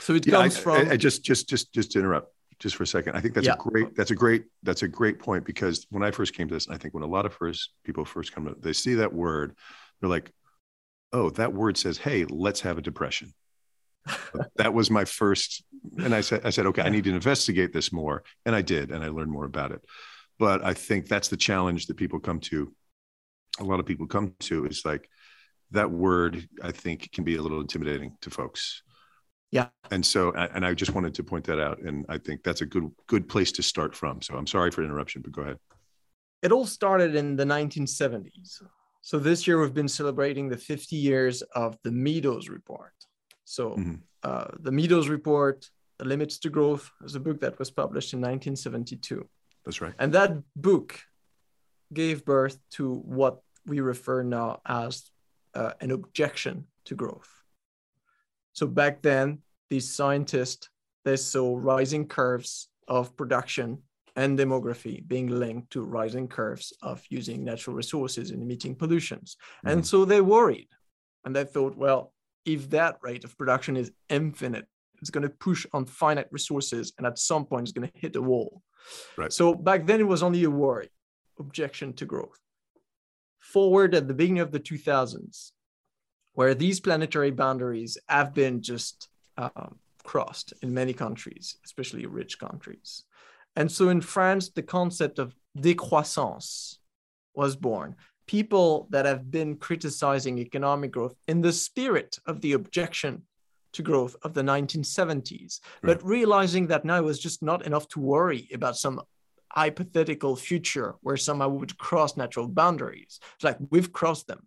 So 0.00 0.14
it 0.14 0.26
yeah, 0.26 0.34
comes 0.34 0.56
I, 0.56 0.60
from. 0.60 0.88
I, 0.88 0.92
I 0.92 0.96
just, 0.96 1.24
just, 1.24 1.48
just, 1.48 1.72
just 1.72 1.92
to 1.92 1.98
interrupt 1.98 2.32
just 2.62 2.76
for 2.76 2.84
a 2.84 2.86
second. 2.86 3.16
I 3.16 3.20
think 3.20 3.34
that's 3.34 3.46
yeah. 3.46 3.54
a 3.54 3.56
great 3.56 3.96
that's 3.96 4.12
a 4.12 4.14
great 4.14 4.44
that's 4.62 4.82
a 4.82 4.88
great 4.88 5.18
point 5.18 5.44
because 5.44 5.84
when 5.90 6.04
I 6.04 6.12
first 6.12 6.32
came 6.32 6.46
to 6.46 6.54
this, 6.54 6.68
I 6.68 6.78
think 6.78 6.94
when 6.94 7.02
a 7.02 7.08
lot 7.08 7.26
of 7.26 7.34
first 7.34 7.70
people 7.84 8.04
first 8.04 8.32
come 8.32 8.46
to 8.46 8.54
they 8.58 8.72
see 8.72 8.94
that 8.94 9.12
word, 9.12 9.56
they're 10.00 10.08
like, 10.08 10.30
oh, 11.12 11.30
that 11.30 11.52
word 11.52 11.76
says, 11.76 11.98
hey, 11.98 12.24
let's 12.24 12.60
have 12.60 12.78
a 12.78 12.82
depression. 12.82 13.34
that 14.56 14.72
was 14.72 14.90
my 14.90 15.04
first. 15.04 15.64
And 15.98 16.14
I 16.14 16.20
said, 16.20 16.42
I 16.44 16.50
said, 16.50 16.66
okay, 16.66 16.82
I 16.82 16.88
need 16.88 17.04
to 17.04 17.14
investigate 17.14 17.72
this 17.72 17.92
more. 17.92 18.22
And 18.46 18.54
I 18.54 18.62
did, 18.62 18.92
and 18.92 19.02
I 19.02 19.08
learned 19.08 19.32
more 19.32 19.44
about 19.44 19.72
it. 19.72 19.84
But 20.38 20.64
I 20.64 20.72
think 20.72 21.08
that's 21.08 21.28
the 21.28 21.36
challenge 21.36 21.86
that 21.86 21.96
people 21.96 22.20
come 22.20 22.38
to. 22.40 22.72
A 23.58 23.64
lot 23.64 23.80
of 23.80 23.86
people 23.86 24.06
come 24.06 24.34
to 24.40 24.66
is 24.66 24.84
like 24.84 25.08
that 25.72 25.90
word, 25.90 26.48
I 26.62 26.70
think, 26.70 27.10
can 27.12 27.24
be 27.24 27.36
a 27.36 27.42
little 27.42 27.60
intimidating 27.60 28.16
to 28.22 28.30
folks. 28.30 28.82
Yeah. 29.52 29.68
And 29.90 30.04
so, 30.04 30.32
and 30.32 30.64
I 30.64 30.72
just 30.72 30.94
wanted 30.94 31.14
to 31.14 31.22
point 31.22 31.44
that 31.44 31.60
out. 31.60 31.78
And 31.80 32.06
I 32.08 32.16
think 32.16 32.42
that's 32.42 32.62
a 32.62 32.66
good, 32.66 32.90
good 33.06 33.28
place 33.28 33.52
to 33.52 33.62
start 33.62 33.94
from. 33.94 34.22
So 34.22 34.34
I'm 34.34 34.46
sorry 34.46 34.70
for 34.70 34.82
interruption, 34.82 35.20
but 35.20 35.32
go 35.32 35.42
ahead. 35.42 35.58
It 36.42 36.50
all 36.50 36.66
started 36.66 37.14
in 37.14 37.36
the 37.36 37.44
1970s. 37.44 38.62
So 39.02 39.18
this 39.18 39.46
year 39.46 39.60
we've 39.60 39.74
been 39.74 39.88
celebrating 39.88 40.48
the 40.48 40.56
50 40.56 40.96
years 40.96 41.42
of 41.54 41.76
the 41.84 41.92
Meadows 41.92 42.48
Report. 42.48 42.94
So 43.44 43.72
mm-hmm. 43.72 43.96
uh, 44.22 44.46
the 44.58 44.72
Meadows 44.72 45.08
Report, 45.08 45.68
The 45.98 46.06
Limits 46.06 46.38
to 46.38 46.48
Growth, 46.48 46.90
is 47.04 47.14
a 47.14 47.20
book 47.20 47.40
that 47.40 47.58
was 47.58 47.70
published 47.70 48.14
in 48.14 48.20
1972. 48.20 49.28
That's 49.66 49.82
right. 49.82 49.92
And 49.98 50.14
that 50.14 50.32
book 50.56 50.98
gave 51.92 52.24
birth 52.24 52.58
to 52.72 52.94
what 52.94 53.42
we 53.66 53.80
refer 53.80 54.22
now 54.22 54.60
as 54.66 55.10
uh, 55.54 55.72
an 55.82 55.90
objection 55.90 56.66
to 56.86 56.94
growth. 56.94 57.28
So 58.52 58.66
back 58.66 59.02
then, 59.02 59.38
these 59.70 59.92
scientists 59.92 60.68
they 61.04 61.16
saw 61.16 61.58
rising 61.60 62.06
curves 62.06 62.68
of 62.88 63.16
production 63.16 63.78
and 64.14 64.38
demography 64.38 65.06
being 65.06 65.26
linked 65.28 65.70
to 65.72 65.82
rising 65.82 66.28
curves 66.28 66.72
of 66.82 67.02
using 67.08 67.44
natural 67.44 67.74
resources 67.74 68.30
and 68.30 68.42
emitting 68.42 68.74
pollutions. 68.74 69.36
Mm. 69.64 69.72
And 69.72 69.86
so 69.86 70.04
they 70.04 70.20
worried 70.20 70.68
and 71.24 71.34
they 71.34 71.44
thought, 71.44 71.76
well, 71.76 72.12
if 72.44 72.68
that 72.70 72.98
rate 73.02 73.24
of 73.24 73.36
production 73.38 73.76
is 73.76 73.90
infinite, 74.08 74.66
it's 75.00 75.10
going 75.10 75.22
to 75.22 75.30
push 75.30 75.66
on 75.72 75.86
finite 75.86 76.28
resources 76.30 76.92
and 76.98 77.06
at 77.06 77.18
some 77.18 77.44
point 77.44 77.62
it's 77.62 77.72
going 77.72 77.88
to 77.88 77.98
hit 77.98 78.16
a 78.16 78.22
wall. 78.22 78.62
Right. 79.16 79.32
So 79.32 79.54
back 79.54 79.86
then 79.86 80.00
it 80.00 80.06
was 80.06 80.22
only 80.22 80.44
a 80.44 80.50
worry, 80.50 80.90
objection 81.38 81.92
to 81.94 82.04
growth. 82.04 82.38
Forward 83.40 83.94
at 83.94 84.06
the 84.06 84.14
beginning 84.14 84.40
of 84.40 84.52
the 84.52 84.60
2000s, 84.60 85.52
where 86.34 86.54
these 86.54 86.80
planetary 86.80 87.30
boundaries 87.30 87.98
have 88.08 88.34
been 88.34 88.62
just 88.62 89.08
um, 89.36 89.78
crossed 90.02 90.52
in 90.62 90.72
many 90.72 90.92
countries, 90.92 91.56
especially 91.64 92.06
rich 92.06 92.38
countries. 92.38 93.04
And 93.56 93.70
so 93.70 93.88
in 93.90 94.00
France, 94.00 94.48
the 94.48 94.62
concept 94.62 95.18
of 95.18 95.34
décroissance 95.58 96.78
was 97.34 97.56
born. 97.56 97.96
People 98.26 98.86
that 98.90 99.04
have 99.04 99.30
been 99.30 99.56
criticizing 99.56 100.38
economic 100.38 100.92
growth 100.92 101.14
in 101.28 101.42
the 101.42 101.52
spirit 101.52 102.18
of 102.26 102.40
the 102.40 102.52
objection 102.52 103.22
to 103.72 103.82
growth 103.82 104.16
of 104.22 104.34
the 104.34 104.42
1970s, 104.42 105.60
right. 105.82 105.98
but 105.98 106.06
realizing 106.06 106.66
that 106.68 106.84
now 106.84 106.98
it 106.98 107.04
was 107.04 107.18
just 107.18 107.42
not 107.42 107.66
enough 107.66 107.88
to 107.88 108.00
worry 108.00 108.48
about 108.52 108.76
some 108.76 109.00
hypothetical 109.50 110.36
future 110.36 110.94
where 111.02 111.16
somehow 111.16 111.48
we 111.48 111.58
would 111.58 111.76
cross 111.78 112.16
natural 112.16 112.48
boundaries. 112.48 113.20
It's 113.34 113.44
like 113.44 113.58
we've 113.70 113.92
crossed 113.92 114.26
them. 114.26 114.46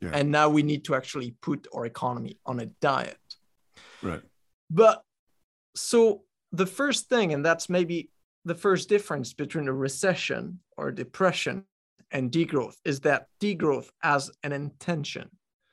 Yeah. 0.00 0.10
And 0.12 0.30
now 0.30 0.48
we 0.48 0.62
need 0.62 0.84
to 0.84 0.94
actually 0.94 1.34
put 1.40 1.66
our 1.74 1.86
economy 1.86 2.38
on 2.44 2.60
a 2.60 2.66
diet. 2.66 3.18
Right. 4.02 4.22
But 4.70 5.02
so 5.74 6.22
the 6.52 6.66
first 6.66 7.08
thing, 7.08 7.32
and 7.32 7.44
that's 7.44 7.68
maybe 7.68 8.10
the 8.44 8.54
first 8.54 8.88
difference 8.88 9.32
between 9.32 9.68
a 9.68 9.72
recession 9.72 10.60
or 10.76 10.92
depression 10.92 11.64
and 12.10 12.30
degrowth 12.30 12.76
is 12.84 13.00
that 13.00 13.26
degrowth 13.40 13.88
has 14.00 14.30
an 14.42 14.52
intention. 14.52 15.30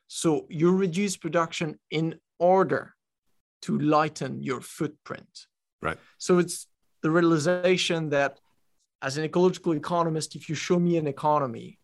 So 0.08 0.48
you 0.50 0.72
reduce 0.72 1.18
production 1.18 1.80
in 1.92 2.16
order 2.40 2.94
to 3.64 3.78
lighten 3.78 4.42
your 4.42 4.62
footprint. 4.62 5.48
Right. 5.82 5.98
So 6.18 6.40
it's 6.40 6.68
the 7.02 7.12
realization 7.12 8.10
that 8.10 8.40
as 9.02 9.18
an 9.18 9.26
ecological 9.26 9.74
economist, 9.74 10.36
if 10.36 10.50
you 10.50 10.56
show 10.56 10.80
me 10.80 10.98
an 10.98 11.08
economy 11.08 11.78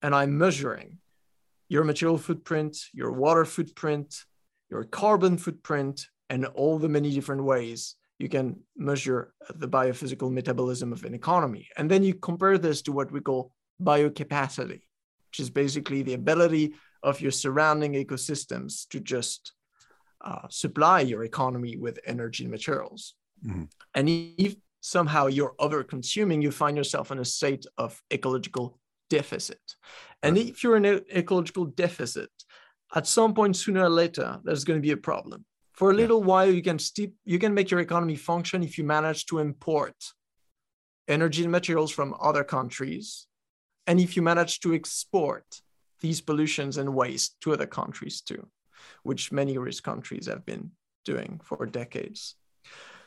and 0.00 0.14
I'm 0.14 0.38
measuring 0.38 0.98
your 1.72 1.84
material 1.84 2.18
footprint, 2.18 2.76
your 2.92 3.12
water 3.12 3.46
footprint, 3.46 4.08
your 4.68 4.84
carbon 4.84 5.38
footprint, 5.38 6.06
and 6.28 6.44
all 6.44 6.78
the 6.78 6.88
many 6.96 7.10
different 7.10 7.42
ways 7.42 7.96
you 8.18 8.28
can 8.28 8.56
measure 8.76 9.32
the 9.62 9.66
biophysical 9.66 10.30
metabolism 10.30 10.92
of 10.92 11.02
an 11.04 11.14
economy. 11.14 11.66
And 11.78 11.90
then 11.90 12.02
you 12.02 12.12
compare 12.12 12.58
this 12.58 12.82
to 12.82 12.92
what 12.92 13.10
we 13.10 13.20
call 13.20 13.52
biocapacity, 13.82 14.82
which 15.28 15.40
is 15.40 15.48
basically 15.48 16.02
the 16.02 16.12
ability 16.12 16.74
of 17.02 17.22
your 17.22 17.30
surrounding 17.30 17.94
ecosystems 17.94 18.86
to 18.90 19.00
just 19.00 19.54
uh, 20.20 20.46
supply 20.50 21.00
your 21.00 21.24
economy 21.24 21.78
with 21.78 21.98
energy 22.06 22.44
and 22.44 22.50
materials. 22.50 23.14
Mm-hmm. 23.46 23.64
And 23.94 24.08
if 24.36 24.56
somehow 24.82 25.28
you're 25.28 25.54
over 25.58 25.82
consuming, 25.82 26.42
you 26.42 26.50
find 26.50 26.76
yourself 26.76 27.10
in 27.10 27.18
a 27.18 27.24
state 27.24 27.64
of 27.78 27.98
ecological 28.12 28.78
deficit. 29.18 29.64
And 30.22 30.36
right. 30.36 30.48
if 30.48 30.62
you're 30.62 30.78
in 30.80 30.84
an 30.84 31.00
ecological 31.14 31.66
deficit, 31.66 32.30
at 32.94 33.06
some 33.06 33.32
point 33.34 33.56
sooner 33.56 33.84
or 33.84 33.94
later, 34.02 34.28
there's 34.44 34.64
going 34.64 34.78
to 34.80 34.88
be 34.88 34.92
a 34.92 35.06
problem 35.10 35.44
for 35.72 35.90
a 35.90 35.94
little 35.94 36.20
yeah. 36.20 36.26
while 36.26 36.50
you 36.50 36.62
can 36.62 36.78
steep 36.78 37.14
you 37.24 37.38
can 37.38 37.54
make 37.54 37.70
your 37.70 37.80
economy 37.80 38.16
function 38.16 38.62
if 38.62 38.78
you 38.78 38.84
manage 38.84 39.26
to 39.26 39.38
import 39.38 39.96
energy 41.08 41.42
and 41.42 41.52
materials 41.52 41.90
from 41.90 42.14
other 42.20 42.44
countries 42.44 43.26
and 43.86 43.98
if 44.00 44.14
you 44.16 44.22
manage 44.22 44.60
to 44.60 44.74
export 44.74 45.46
these 46.00 46.20
pollutions 46.20 46.76
and 46.76 46.94
waste 46.94 47.36
to 47.40 47.52
other 47.52 47.66
countries 47.66 48.20
too 48.20 48.46
which 49.02 49.32
many 49.32 49.58
rich 49.58 49.82
countries 49.82 50.26
have 50.26 50.44
been 50.44 50.70
doing 51.04 51.40
for 51.42 51.66
decades 51.66 52.36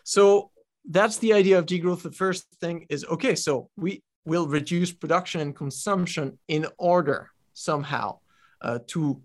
so 0.03 0.51
that's 0.97 1.17
the 1.19 1.33
idea 1.33 1.57
of 1.57 1.65
degrowth 1.65 2.01
the 2.01 2.11
first 2.11 2.43
thing 2.61 2.85
is 2.89 3.05
okay 3.05 3.35
so 3.35 3.69
we 3.77 4.01
will 4.25 4.47
reduce 4.47 4.91
production 4.91 5.41
and 5.41 5.55
consumption 5.55 6.37
in 6.47 6.65
order 6.77 7.31
somehow 7.53 8.19
uh, 8.61 8.79
to 8.87 9.21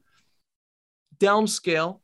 downscale 1.19 2.00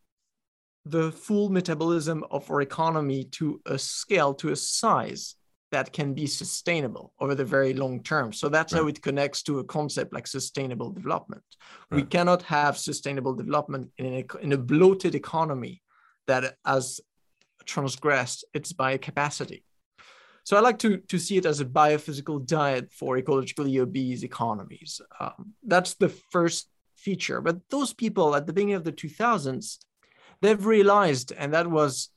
the 0.85 1.11
full 1.13 1.49
metabolism 1.51 2.25
of 2.31 2.51
our 2.51 2.61
economy 2.63 3.25
to 3.25 3.61
a 3.67 3.79
scale, 3.79 4.33
to 4.35 4.51
a 4.51 4.57
size 4.57 5.35
that 5.73 5.93
can 5.93 6.15
be 6.15 6.27
sustainable 6.27 7.13
over 7.19 7.35
the 7.35 7.45
very 7.45 7.75
long 7.75 8.03
term. 8.03 8.33
So 8.33 8.49
that's 8.49 8.73
right. 8.73 8.83
how 8.83 8.89
it 8.89 9.03
connects 9.03 9.43
to 9.45 9.59
a 9.59 9.65
concept 9.65 10.13
like 10.13 10.27
sustainable 10.27 10.91
development. 10.91 11.43
Right. 11.91 12.03
We 12.03 12.07
cannot 12.07 12.43
have 12.43 12.79
sustainable 12.79 13.35
development 13.35 13.91
in 13.99 14.07
a, 14.07 14.25
in 14.41 14.53
a 14.53 14.59
bloated 14.59 15.15
economy 15.17 15.83
that 16.29 16.57
has 16.65 17.01
transgressed 17.65 18.45
its 18.55 18.73
biocapacity. 18.73 19.65
So 20.47 20.57
I 20.57 20.61
like 20.61 20.79
to, 20.79 20.99
to 20.99 21.19
see 21.19 21.39
it 21.39 21.45
as 21.45 21.59
a 21.59 21.65
biophysical 21.65 22.47
diet 22.47 22.93
for 22.93 23.19
ecologically 23.19 23.81
obese 23.81 24.23
economies. 24.23 25.01
Um, 25.19 25.55
that's 25.65 25.95
the 25.95 26.09
first 26.09 26.69
feature. 26.95 27.41
But 27.41 27.69
those 27.69 27.93
people 27.93 28.37
at 28.37 28.47
the 28.47 28.53
beginning 28.53 28.77
of 28.77 28.85
the 28.85 28.93
2000s, 28.93 29.79
they've 30.41 30.65
realized, 30.65 31.33
and 31.37 31.53
that 31.53 31.69
was, 31.69 32.11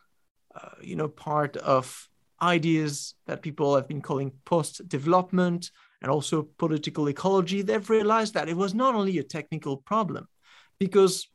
uh, 0.53 0.75
you 0.79 0.95
know, 0.95 1.07
part 1.07 1.57
of 1.57 2.07
ideas 2.39 3.15
that 3.25 3.41
people 3.41 3.75
have 3.75 3.87
been 3.87 4.01
calling 4.01 4.31
post-development 4.45 5.71
and 6.03 6.11
also 6.11 6.47
political 6.59 7.09
ecology. 7.09 7.63
They've 7.63 7.89
realized 7.89 8.35
that 8.35 8.47
it 8.47 8.55
was 8.55 8.75
not 8.75 8.93
only 8.93 9.17
a 9.17 9.23
technical 9.23 9.77
problem, 9.77 10.27
because 10.79 11.27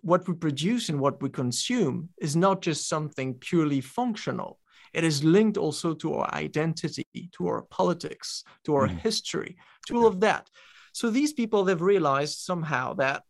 what 0.00 0.26
we 0.26 0.34
produce 0.34 0.88
and 0.88 0.98
what 0.98 1.22
we 1.22 1.30
consume 1.30 2.08
is 2.20 2.34
not 2.34 2.60
just 2.60 2.88
something 2.88 3.34
purely 3.34 3.80
functional. 3.80 4.58
It 4.92 5.04
is 5.04 5.24
linked 5.24 5.56
also 5.56 5.94
to 5.94 6.14
our 6.14 6.34
identity, 6.34 7.06
to 7.32 7.48
our 7.48 7.62
politics, 7.62 8.44
to 8.64 8.74
our 8.74 8.88
mm. 8.88 8.98
history, 8.98 9.56
to 9.86 9.96
all 9.96 10.06
of 10.06 10.20
that. 10.20 10.50
So 10.92 11.10
these 11.10 11.32
people, 11.32 11.64
they've 11.64 11.80
realized 11.80 12.38
somehow 12.38 12.94
that 12.94 13.22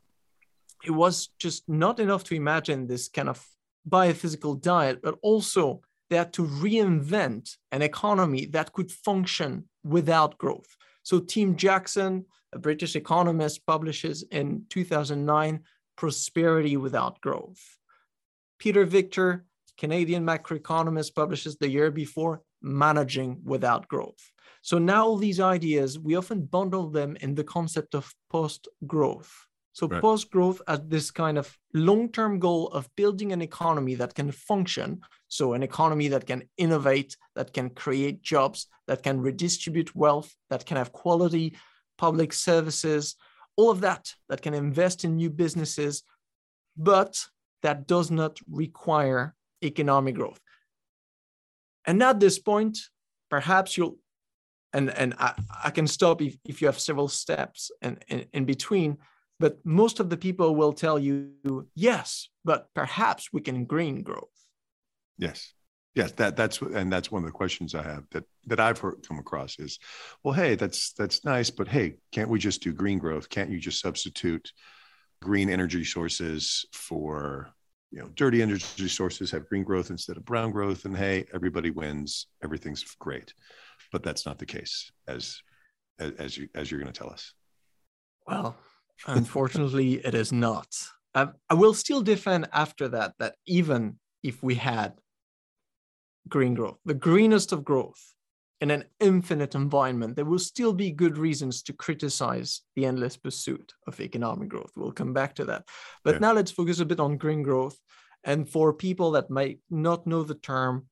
it 0.84 0.90
was 0.90 1.28
just 1.38 1.68
not 1.68 2.00
enough 2.00 2.24
to 2.24 2.34
imagine 2.34 2.86
this 2.86 3.08
kind 3.08 3.28
of 3.28 3.46
biophysical 3.88 4.60
diet, 4.60 5.00
but 5.02 5.16
also 5.22 5.82
they 6.10 6.16
had 6.16 6.32
to 6.34 6.42
reinvent 6.42 7.56
an 7.70 7.82
economy 7.82 8.46
that 8.46 8.72
could 8.72 8.90
function 8.90 9.68
without 9.84 10.38
growth. 10.38 10.76
So 11.04 11.20
Tim 11.20 11.56
Jackson, 11.56 12.26
a 12.52 12.58
British 12.58 12.96
economist, 12.96 13.64
publishes 13.66 14.24
in 14.30 14.64
2009 14.68 15.60
Prosperity 15.96 16.76
Without 16.76 17.20
Growth. 17.20 17.78
Peter 18.58 18.84
Victor, 18.84 19.44
Canadian 19.78 20.24
macroeconomist, 20.24 21.14
publishes 21.14 21.56
the 21.56 21.68
year 21.68 21.90
before 21.90 22.42
Managing 22.60 23.40
Without 23.44 23.88
Growth. 23.88 24.30
So 24.62 24.78
now 24.78 25.06
all 25.06 25.16
these 25.16 25.40
ideas, 25.40 25.98
we 25.98 26.16
often 26.16 26.44
bundle 26.44 26.88
them 26.90 27.16
in 27.20 27.34
the 27.34 27.44
concept 27.44 27.94
of 27.94 28.14
post-growth. 28.30 29.32
So 29.72 29.88
right. 29.88 30.02
post 30.02 30.30
growth 30.30 30.60
as 30.68 30.80
this 30.86 31.10
kind 31.10 31.38
of 31.38 31.58
long-term 31.72 32.38
goal 32.38 32.68
of 32.68 32.88
building 32.94 33.32
an 33.32 33.40
economy 33.40 33.94
that 33.96 34.14
can 34.14 34.30
function. 34.30 35.00
So 35.28 35.54
an 35.54 35.62
economy 35.62 36.08
that 36.08 36.26
can 36.26 36.42
innovate, 36.58 37.16
that 37.34 37.54
can 37.54 37.70
create 37.70 38.22
jobs, 38.22 38.66
that 38.86 39.02
can 39.02 39.20
redistribute 39.20 39.96
wealth, 39.96 40.34
that 40.50 40.66
can 40.66 40.76
have 40.76 40.92
quality 40.92 41.56
public 41.96 42.32
services, 42.32 43.16
all 43.56 43.70
of 43.70 43.80
that 43.80 44.14
that 44.28 44.42
can 44.42 44.54
invest 44.54 45.04
in 45.04 45.16
new 45.16 45.30
businesses, 45.30 46.02
but 46.76 47.26
that 47.62 47.86
does 47.86 48.10
not 48.10 48.38
require 48.50 49.34
economic 49.62 50.14
growth. 50.14 50.40
And 51.86 52.02
at 52.02 52.20
this 52.20 52.38
point, 52.38 52.78
perhaps 53.30 53.76
you'll, 53.76 53.98
and, 54.72 54.90
and 54.90 55.14
I, 55.18 55.34
I 55.64 55.70
can 55.70 55.86
stop 55.86 56.22
if, 56.22 56.36
if 56.44 56.60
you 56.60 56.66
have 56.68 56.78
several 56.78 57.08
steps 57.08 57.70
in, 57.82 57.98
in, 58.08 58.26
in 58.32 58.44
between, 58.44 58.98
but 59.40 59.58
most 59.64 60.00
of 60.00 60.08
the 60.08 60.16
people 60.16 60.54
will 60.54 60.72
tell 60.72 60.98
you, 60.98 61.32
yes, 61.74 62.28
but 62.44 62.68
perhaps 62.74 63.32
we 63.32 63.40
can 63.40 63.64
green 63.64 64.02
growth. 64.02 64.28
Yes. 65.18 65.52
Yes, 65.94 66.12
that 66.12 66.36
that's 66.36 66.62
and 66.62 66.90
that's 66.90 67.10
one 67.10 67.22
of 67.22 67.26
the 67.26 67.32
questions 67.32 67.74
I 67.74 67.82
have 67.82 68.04
that 68.12 68.24
that 68.46 68.60
I've 68.60 68.78
heard 68.78 69.06
come 69.06 69.18
across 69.18 69.58
is, 69.58 69.78
well, 70.24 70.32
hey, 70.32 70.54
that's 70.54 70.94
that's 70.94 71.22
nice, 71.22 71.50
but 71.50 71.68
hey, 71.68 71.96
can't 72.12 72.30
we 72.30 72.38
just 72.38 72.62
do 72.62 72.72
green 72.72 72.98
growth? 72.98 73.28
Can't 73.28 73.50
you 73.50 73.58
just 73.58 73.78
substitute 73.78 74.52
green 75.20 75.50
energy 75.50 75.84
sources 75.84 76.64
for 76.72 77.50
you 77.92 78.00
know 78.00 78.08
dirty 78.14 78.42
energy 78.42 78.88
sources 78.88 79.30
have 79.30 79.48
green 79.48 79.62
growth 79.62 79.90
instead 79.90 80.16
of 80.16 80.24
brown 80.24 80.50
growth 80.50 80.86
and 80.86 80.96
hey 80.96 81.26
everybody 81.32 81.70
wins 81.70 82.26
everything's 82.42 82.82
great. 82.98 83.34
But 83.92 84.02
that's 84.02 84.24
not 84.24 84.38
the 84.38 84.46
case 84.46 84.90
as 85.06 85.38
as, 85.98 86.36
you 86.36 86.48
as 86.54 86.70
you're 86.70 86.80
going 86.80 86.92
to 86.92 86.98
tell 86.98 87.10
us. 87.10 87.34
Well 88.26 88.56
unfortunately 89.06 89.94
it 90.04 90.14
is 90.14 90.32
not. 90.32 90.68
I, 91.14 91.28
I 91.50 91.54
will 91.54 91.74
still 91.74 92.00
defend 92.00 92.48
after 92.52 92.88
that 92.88 93.12
that 93.18 93.34
even 93.46 93.98
if 94.22 94.42
we 94.42 94.54
had 94.54 94.94
green 96.28 96.54
growth, 96.54 96.78
the 96.86 96.94
greenest 96.94 97.52
of 97.52 97.64
growth 97.64 98.02
in 98.62 98.70
an 98.70 98.84
infinite 99.00 99.56
environment, 99.56 100.14
there 100.14 100.24
will 100.24 100.38
still 100.38 100.72
be 100.72 100.92
good 100.92 101.18
reasons 101.18 101.64
to 101.64 101.72
criticize 101.72 102.60
the 102.76 102.86
endless 102.86 103.16
pursuit 103.16 103.74
of 103.88 104.00
economic 104.00 104.48
growth. 104.48 104.70
We'll 104.76 104.92
come 104.92 105.12
back 105.12 105.34
to 105.34 105.44
that. 105.46 105.64
But 106.04 106.14
yeah. 106.14 106.18
now 106.20 106.32
let's 106.32 106.52
focus 106.52 106.78
a 106.78 106.84
bit 106.86 107.00
on 107.00 107.16
green 107.16 107.42
growth. 107.42 107.76
And 108.22 108.48
for 108.48 108.72
people 108.72 109.10
that 109.10 109.30
might 109.30 109.58
not 109.68 110.06
know 110.06 110.22
the 110.22 110.36
term, 110.36 110.86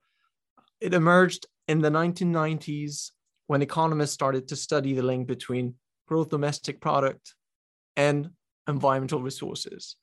it 0.81 0.95
emerged 0.95 1.47
in 1.69 1.81
the 1.81 1.91
1990s 1.91 3.13
when 3.47 3.63
economists 3.63 4.15
started 4.15 4.49
to 4.49 4.57
study 4.57 4.93
the 4.93 5.03
link 5.03 5.29
between 5.29 5.75
gross 6.09 6.27
domestic 6.27 6.81
product 6.81 7.37
and 7.97 8.31
environmental 8.67 9.23
resources. 9.23 9.95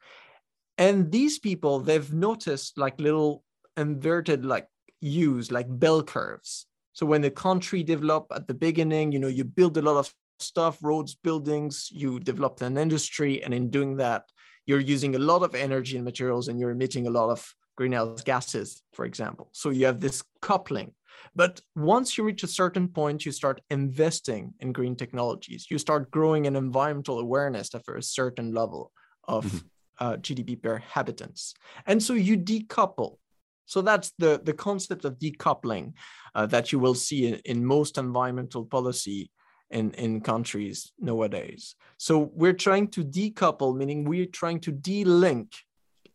And 0.77 1.11
these 1.11 1.37
people, 1.37 1.81
they've 1.81 2.13
noticed 2.13 2.77
like 2.77 2.97
little 3.01 3.43
inverted 3.75 4.45
like 4.45 4.67
U's, 5.01 5.51
like 5.51 5.67
bell 5.67 6.01
curves. 6.01 6.65
So 6.97 7.05
when 7.05 7.21
the 7.21 7.29
country 7.29 7.83
develop 7.83 8.25
at 8.33 8.47
the 8.47 8.55
beginning, 8.55 9.11
you 9.11 9.19
know, 9.19 9.27
you 9.27 9.43
build 9.43 9.77
a 9.77 9.83
lot 9.83 9.97
of 9.97 10.11
stuff, 10.39 10.79
roads, 10.81 11.13
buildings, 11.13 11.89
you 11.91 12.19
develop 12.19 12.59
an 12.61 12.75
industry, 12.75 13.43
and 13.43 13.53
in 13.53 13.69
doing 13.69 13.97
that, 13.97 14.23
you're 14.65 14.79
using 14.79 15.15
a 15.15 15.19
lot 15.19 15.43
of 15.43 15.53
energy 15.53 15.95
and 15.95 16.03
materials 16.03 16.47
and 16.47 16.59
you're 16.59 16.71
emitting 16.71 17.05
a 17.05 17.11
lot 17.11 17.29
of 17.29 17.53
greenhouse 17.75 18.23
gases, 18.23 18.81
for 18.93 19.05
example. 19.05 19.49
So 19.51 19.69
you 19.69 19.85
have 19.85 19.99
this 19.99 20.23
coupling. 20.41 20.95
But 21.35 21.61
once 21.75 22.17
you 22.17 22.23
reach 22.23 22.41
a 22.41 22.47
certain 22.47 22.87
point, 22.87 23.27
you 23.27 23.31
start 23.31 23.61
investing 23.69 24.55
in 24.59 24.71
green 24.71 24.95
technologies. 24.95 25.67
You 25.69 25.77
start 25.77 26.09
growing 26.09 26.47
an 26.47 26.55
environmental 26.55 27.19
awareness 27.19 27.75
after 27.75 27.95
a 27.95 28.01
certain 28.01 28.55
level 28.55 28.91
of 29.27 29.45
mm-hmm. 29.45 29.57
uh, 29.99 30.17
GDP 30.17 30.59
per 30.59 30.77
habitants. 30.79 31.53
And 31.85 32.01
so 32.01 32.13
you 32.13 32.39
decouple 32.39 33.17
so 33.67 33.81
that's 33.81 34.13
the, 34.17 34.41
the 34.43 34.53
concept 34.53 35.05
of 35.05 35.19
decoupling 35.19 35.93
uh, 36.33 36.45
that 36.47 36.71
you 36.71 36.79
will 36.79 36.95
see 36.95 37.27
in, 37.27 37.35
in 37.45 37.65
most 37.65 37.97
environmental 37.97 38.65
policy 38.65 39.29
in, 39.69 39.91
in 39.91 40.21
countries 40.21 40.93
nowadays. 40.97 41.75
So 41.97 42.31
we're 42.33 42.53
trying 42.53 42.87
to 42.91 43.03
decouple, 43.03 43.75
meaning 43.75 44.05
we're 44.05 44.25
trying 44.25 44.61
to 44.61 44.71
de-link 44.71 45.51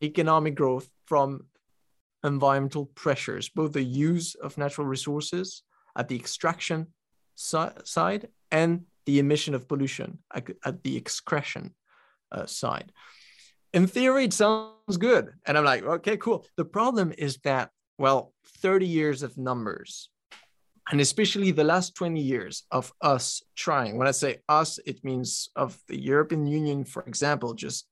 economic 0.02 0.54
growth 0.54 0.88
from 1.04 1.46
environmental 2.24 2.86
pressures, 2.86 3.50
both 3.50 3.74
the 3.74 3.82
use 3.82 4.34
of 4.34 4.56
natural 4.56 4.86
resources 4.86 5.62
at 5.96 6.08
the 6.08 6.16
extraction 6.16 6.86
si 7.34 7.66
side 7.84 8.28
and 8.50 8.84
the 9.04 9.18
emission 9.18 9.54
of 9.54 9.68
pollution 9.68 10.18
at, 10.34 10.48
at 10.64 10.82
the 10.82 10.96
excretion 10.96 11.74
uh, 12.30 12.46
side 12.46 12.92
in 13.72 13.86
theory, 13.86 14.24
it 14.24 14.32
sounds 14.32 14.96
good. 14.98 15.30
And 15.46 15.56
I'm 15.56 15.64
like, 15.64 15.82
okay, 15.82 16.16
cool. 16.16 16.44
The 16.56 16.64
problem 16.64 17.12
is 17.16 17.38
that, 17.44 17.70
well, 17.98 18.32
30 18.58 18.86
years 18.86 19.22
of 19.22 19.38
numbers, 19.38 20.08
and 20.90 21.00
especially 21.00 21.52
the 21.52 21.64
last 21.64 21.94
20 21.94 22.20
years 22.20 22.64
of 22.70 22.92
us 23.00 23.42
trying. 23.56 23.98
When 23.98 24.08
I 24.08 24.12
say 24.12 24.38
us, 24.48 24.78
it 24.84 25.04
means 25.04 25.48
of 25.54 25.78
the 25.88 26.00
European 26.00 26.46
Union, 26.46 26.84
for 26.84 27.02
example, 27.04 27.54
just 27.54 27.86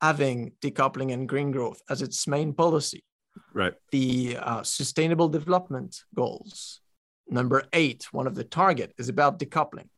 having 0.00 0.52
decoupling 0.60 1.12
and 1.12 1.28
green 1.28 1.50
growth 1.50 1.80
as 1.88 2.02
its 2.02 2.26
main 2.26 2.52
policy. 2.52 3.04
Right. 3.52 3.74
The 3.92 4.36
uh, 4.40 4.62
sustainable 4.62 5.28
development 5.28 6.02
goals, 6.14 6.80
number 7.28 7.64
eight, 7.72 8.08
one 8.12 8.26
of 8.26 8.34
the 8.34 8.44
target 8.44 8.92
is 8.98 9.08
about 9.08 9.38
decoupling. 9.38 9.88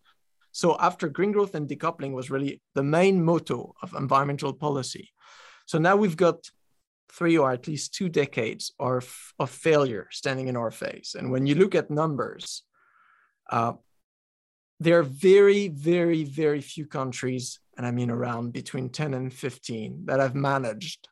So 0.56 0.74
after 0.80 1.10
green 1.10 1.32
growth 1.32 1.54
and 1.54 1.68
decoupling 1.68 2.12
was 2.12 2.30
really 2.30 2.62
the 2.74 2.82
main 2.82 3.22
motto 3.22 3.74
of 3.82 3.92
environmental 3.92 4.54
policy. 4.54 5.10
So 5.66 5.76
now 5.76 5.96
we've 5.96 6.16
got 6.16 6.50
three 7.12 7.36
or 7.36 7.52
at 7.52 7.68
least 7.68 7.92
two 7.92 8.08
decades 8.08 8.72
of, 8.78 9.34
of 9.38 9.50
failure 9.50 10.08
standing 10.10 10.48
in 10.48 10.56
our 10.56 10.70
face. 10.70 11.14
And 11.14 11.30
when 11.30 11.44
you 11.44 11.56
look 11.56 11.74
at 11.74 11.90
numbers, 11.90 12.62
uh, 13.50 13.74
there 14.80 14.98
are 14.98 15.02
very, 15.02 15.68
very, 15.68 16.24
very 16.24 16.62
few 16.62 16.86
countries, 16.86 17.60
and 17.76 17.86
I 17.86 17.90
mean 17.90 18.10
around 18.10 18.54
between 18.54 18.88
10 18.88 19.12
and 19.12 19.30
15, 19.30 20.06
that 20.06 20.20
have 20.20 20.34
managed 20.34 21.06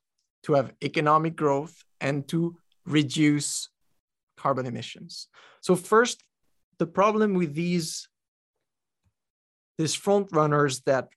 to 0.44 0.54
have 0.54 0.72
economic 0.82 1.36
growth 1.36 1.84
and 2.00 2.26
to 2.28 2.56
reduce 2.86 3.68
carbon 4.38 4.64
emissions. 4.64 5.28
So, 5.60 5.76
first, 5.76 6.24
the 6.78 6.86
problem 6.86 7.34
with 7.34 7.54
these 7.54 8.08
these 9.78 9.94
front 9.94 10.28
runners 10.32 10.80
that 10.82 11.08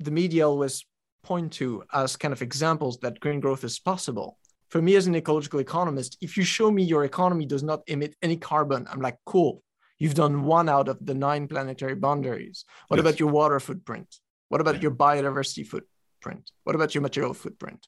the 0.00 0.10
media 0.10 0.48
always 0.48 0.84
point 1.22 1.52
to 1.54 1.82
as 1.92 2.16
kind 2.16 2.32
of 2.32 2.42
examples 2.42 2.98
that 2.98 3.20
green 3.20 3.40
growth 3.40 3.64
is 3.64 3.78
possible. 3.78 4.38
For 4.68 4.82
me 4.82 4.96
as 4.96 5.06
an 5.06 5.16
ecological 5.16 5.60
economist, 5.60 6.16
if 6.20 6.36
you 6.36 6.44
show 6.44 6.70
me 6.70 6.82
your 6.82 7.04
economy 7.04 7.46
does 7.46 7.62
not 7.62 7.82
emit 7.86 8.14
any 8.22 8.36
carbon, 8.36 8.86
I'm 8.90 9.00
like, 9.00 9.16
cool, 9.24 9.62
you've 9.98 10.14
done 10.14 10.44
one 10.44 10.68
out 10.68 10.88
of 10.88 11.04
the 11.04 11.14
nine 11.14 11.48
planetary 11.48 11.94
boundaries. 11.94 12.64
What 12.88 12.98
yes. 12.98 13.02
about 13.02 13.20
your 13.20 13.30
water 13.30 13.58
footprint? 13.60 14.08
What 14.48 14.60
about 14.60 14.76
yeah. 14.76 14.82
your 14.82 14.90
biodiversity 14.92 15.66
footprint? 15.66 16.50
What 16.64 16.76
about 16.76 16.94
your 16.94 17.02
material 17.02 17.34
footprint? 17.34 17.86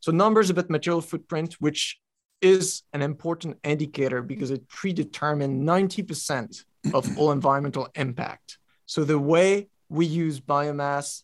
So 0.00 0.12
numbers 0.12 0.50
about 0.50 0.68
material 0.70 1.00
footprint, 1.00 1.54
which 1.60 1.98
is 2.42 2.82
an 2.92 3.00
important 3.00 3.56
indicator 3.64 4.20
because 4.20 4.50
it 4.50 4.68
predetermines 4.68 5.66
90% 5.66 6.64
of 6.92 7.18
all 7.18 7.32
environmental 7.40 7.88
impact. 7.94 8.58
So 8.86 9.04
the 9.04 9.18
way 9.18 9.68
we 9.88 10.06
use 10.06 10.40
biomass, 10.40 11.22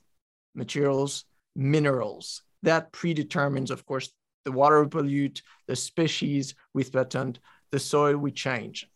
materials, 0.54 1.24
minerals, 1.54 2.42
that 2.62 2.92
predetermines, 2.92 3.70
of 3.70 3.86
course, 3.86 4.10
the 4.44 4.52
water 4.52 4.82
we 4.82 4.88
pollute, 4.88 5.42
the 5.66 5.76
species 5.76 6.54
we 6.72 6.82
threaten, 6.82 7.36
the 7.70 7.78
soil 7.78 8.16
we 8.16 8.32
change. 8.32 8.88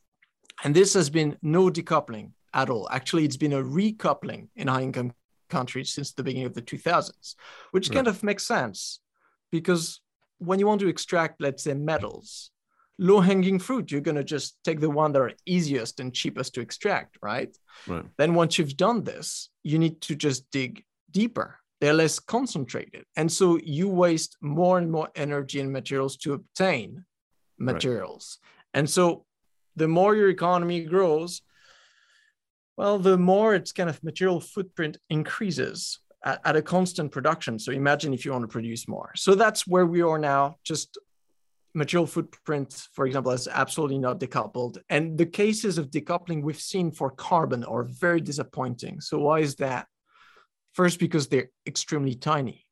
And 0.62 0.74
this 0.74 0.94
has 0.94 1.11
been 1.11 1.37
no 1.42 1.70
decoupling 1.70 2.31
at 2.53 2.70
all. 2.70 2.88
Actually, 2.90 3.24
it's 3.24 3.37
been 3.37 3.53
a 3.53 3.62
recoupling 3.62 4.48
in 4.57 4.68
high 4.68 4.83
income 4.83 5.12
countries 5.50 5.90
since 5.90 6.12
the 6.12 6.22
beginning 6.22 6.46
of 6.46 6.55
the 6.55 6.62
2000s, 6.62 7.35
which 7.72 7.88
right. 7.88 7.96
kind 7.96 8.09
of 8.09 8.22
makes 8.22 8.46
sense 8.46 9.00
because 9.50 10.00
when 10.38 10.59
you 10.59 10.66
want 10.66 10.81
to 10.81 10.88
extract, 10.88 11.40
let's 11.40 11.64
say, 11.64 11.74
metals, 11.74 12.50
low 12.98 13.20
hanging 13.20 13.59
fruit, 13.59 13.90
you're 13.90 14.00
going 14.00 14.16
to 14.16 14.24
just 14.24 14.57
take 14.64 14.80
the 14.80 14.90
one 14.90 15.12
that 15.12 15.20
are 15.20 15.33
easiest 15.46 16.00
and 16.00 16.14
cheapest 16.14 16.54
to 16.54 16.61
extract, 16.61 17.18
right? 17.22 17.57
Right. 17.87 18.04
Then 18.18 18.35
once 18.35 18.59
you've 18.59 18.76
done 18.76 19.04
this, 19.04 19.50
you 19.62 19.78
need 19.78 20.00
to 20.02 20.14
just 20.14 20.50
dig 20.50 20.85
deeper. 21.11 21.59
They're 21.80 21.94
less 21.94 22.18
concentrated. 22.18 23.04
And 23.16 23.30
so 23.30 23.59
you 23.59 23.88
waste 23.88 24.37
more 24.40 24.78
and 24.78 24.90
more 24.90 25.09
energy 25.14 25.61
and 25.61 25.72
materials 25.72 26.16
to 26.18 26.35
obtain 26.35 27.04
materials. 27.59 28.38
Right. 28.42 28.80
And 28.80 28.90
so 28.90 29.24
the 29.76 29.88
more 29.88 30.14
your 30.14 30.28
economy 30.28 30.85
grows, 30.85 31.42
well, 32.76 32.98
the 32.98 33.18
more 33.18 33.54
its 33.54 33.72
kind 33.72 33.90
of 33.90 34.02
material 34.02 34.40
footprint 34.40 34.98
increases 35.11 35.98
at, 36.24 36.40
at, 36.44 36.57
a 36.57 36.62
constant 36.62 37.12
production. 37.12 37.59
So 37.59 37.70
imagine 37.70 38.14
if 38.14 38.24
you 38.24 38.33
want 38.33 38.42
to 38.42 38.48
produce 38.48 38.88
more. 38.88 39.12
So 39.14 39.35
that's 39.35 39.66
where 39.66 39.87
we 39.87 40.02
are 40.02 40.18
now, 40.18 40.57
just 40.64 40.98
material 41.75 42.07
footprint, 42.07 42.89
for 42.93 43.07
example, 43.07 43.33
is 43.33 43.49
absolutely 43.49 43.99
not 43.99 44.21
decoupled. 44.21 44.79
And 44.89 45.19
the 45.19 45.27
cases 45.27 45.77
of 45.77 45.91
decoupling 45.91 46.43
we've 46.43 46.61
seen 46.61 46.93
for 46.93 47.11
carbon 47.11 47.65
are 47.65 47.85
very 47.85 48.21
disappointing. 48.21 49.01
So 49.01 49.19
why 49.19 49.41
is 49.41 49.57
that? 49.57 49.87
First, 50.73 50.99
because 50.99 51.29
they're 51.29 51.51
extremely 51.67 52.15
tiny. 52.15 52.67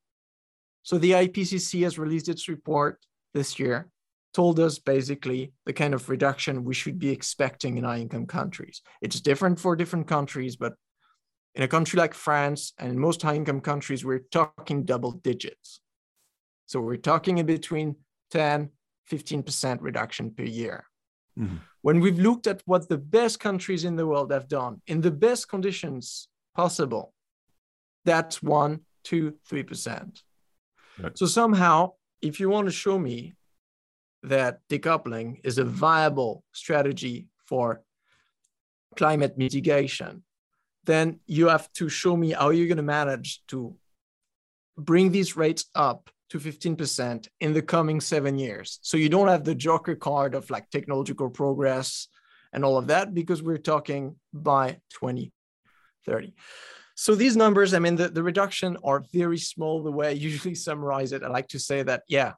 So 0.82 0.98
the 0.98 1.12
IPCC 1.12 1.82
has 1.82 1.98
released 1.98 2.28
its 2.28 2.48
report 2.48 2.98
this 3.34 3.58
year, 3.58 3.88
told 4.34 4.58
us 4.58 4.78
basically 4.78 5.52
the 5.66 5.72
kind 5.72 5.94
of 5.94 6.08
reduction 6.08 6.64
we 6.64 6.74
should 6.74 6.98
be 6.98 7.10
expecting 7.10 7.78
in 7.78 7.84
high 7.84 7.98
income 7.98 8.26
countries. 8.26 8.82
It's 9.00 9.20
different 9.20 9.60
for 9.60 9.76
different 9.76 10.08
countries, 10.08 10.56
but 10.56 10.74
In 11.54 11.62
a 11.62 11.68
country 11.68 11.98
like 11.98 12.14
France 12.14 12.72
and 12.78 12.98
most 12.98 13.20
high 13.22 13.34
income 13.34 13.60
countries, 13.60 14.04
we're 14.04 14.24
talking 14.30 14.84
double 14.84 15.12
digits. 15.12 15.80
So 16.66 16.80
we're 16.80 16.96
talking 16.96 17.38
in 17.38 17.46
between 17.46 17.96
10, 18.30 18.70
15% 19.10 19.78
reduction 19.80 20.30
per 20.30 20.44
year. 20.44 20.86
Mm-hmm. 21.38 21.56
When 21.82 22.00
we've 22.00 22.18
looked 22.18 22.46
at 22.46 22.62
what 22.66 22.88
the 22.88 22.98
best 22.98 23.40
countries 23.40 23.84
in 23.84 23.96
the 23.96 24.06
world 24.06 24.30
have 24.32 24.48
done 24.48 24.82
in 24.86 25.00
the 25.00 25.10
best 25.10 25.48
conditions 25.48 26.28
possible, 26.54 27.14
that's 28.04 28.42
one, 28.42 28.80
two, 29.04 29.34
three 29.48 29.62
percent. 29.62 30.22
Right. 30.98 31.16
So 31.16 31.26
somehow, 31.26 31.92
if 32.20 32.38
you 32.38 32.50
want 32.50 32.66
to 32.66 32.72
show 32.72 32.98
me 32.98 33.34
that 34.22 34.60
decoupling 34.68 35.40
is 35.42 35.58
a 35.58 35.64
viable 35.64 36.44
strategy 36.52 37.28
for 37.46 37.82
climate 38.96 39.36
mitigation, 39.38 40.22
then 40.84 41.20
you 41.26 41.48
have 41.48 41.72
to 41.72 41.88
show 41.88 42.16
me 42.16 42.32
how 42.32 42.50
you're 42.50 42.68
going 42.68 42.76
to 42.76 42.82
manage 42.82 43.42
to 43.48 43.74
bring 44.76 45.10
these 45.10 45.36
rates 45.36 45.66
up 45.74 46.10
to 46.32 46.38
15% 46.38 47.28
in 47.40 47.52
the 47.52 47.60
coming 47.60 48.00
seven 48.00 48.38
years. 48.38 48.78
So 48.80 48.96
you 48.96 49.10
don't 49.10 49.28
have 49.28 49.44
the 49.44 49.54
joker 49.54 49.94
card 49.94 50.34
of 50.34 50.48
like 50.48 50.70
technological 50.70 51.28
progress 51.28 52.08
and 52.54 52.64
all 52.64 52.78
of 52.78 52.86
that 52.86 53.12
because 53.12 53.42
we're 53.42 53.58
talking 53.58 54.16
by 54.32 54.78
2030. 54.94 56.32
So 56.94 57.14
these 57.14 57.36
numbers, 57.36 57.74
I 57.74 57.80
mean, 57.80 57.96
the, 57.96 58.08
the 58.08 58.22
reduction 58.22 58.78
are 58.82 59.04
very 59.12 59.36
small. 59.36 59.82
The 59.82 59.92
way 59.92 60.08
I 60.08 60.12
usually 60.12 60.54
summarize 60.54 61.12
it, 61.12 61.22
I 61.22 61.28
like 61.28 61.48
to 61.48 61.58
say 61.58 61.82
that, 61.82 62.02
yeah, 62.08 62.32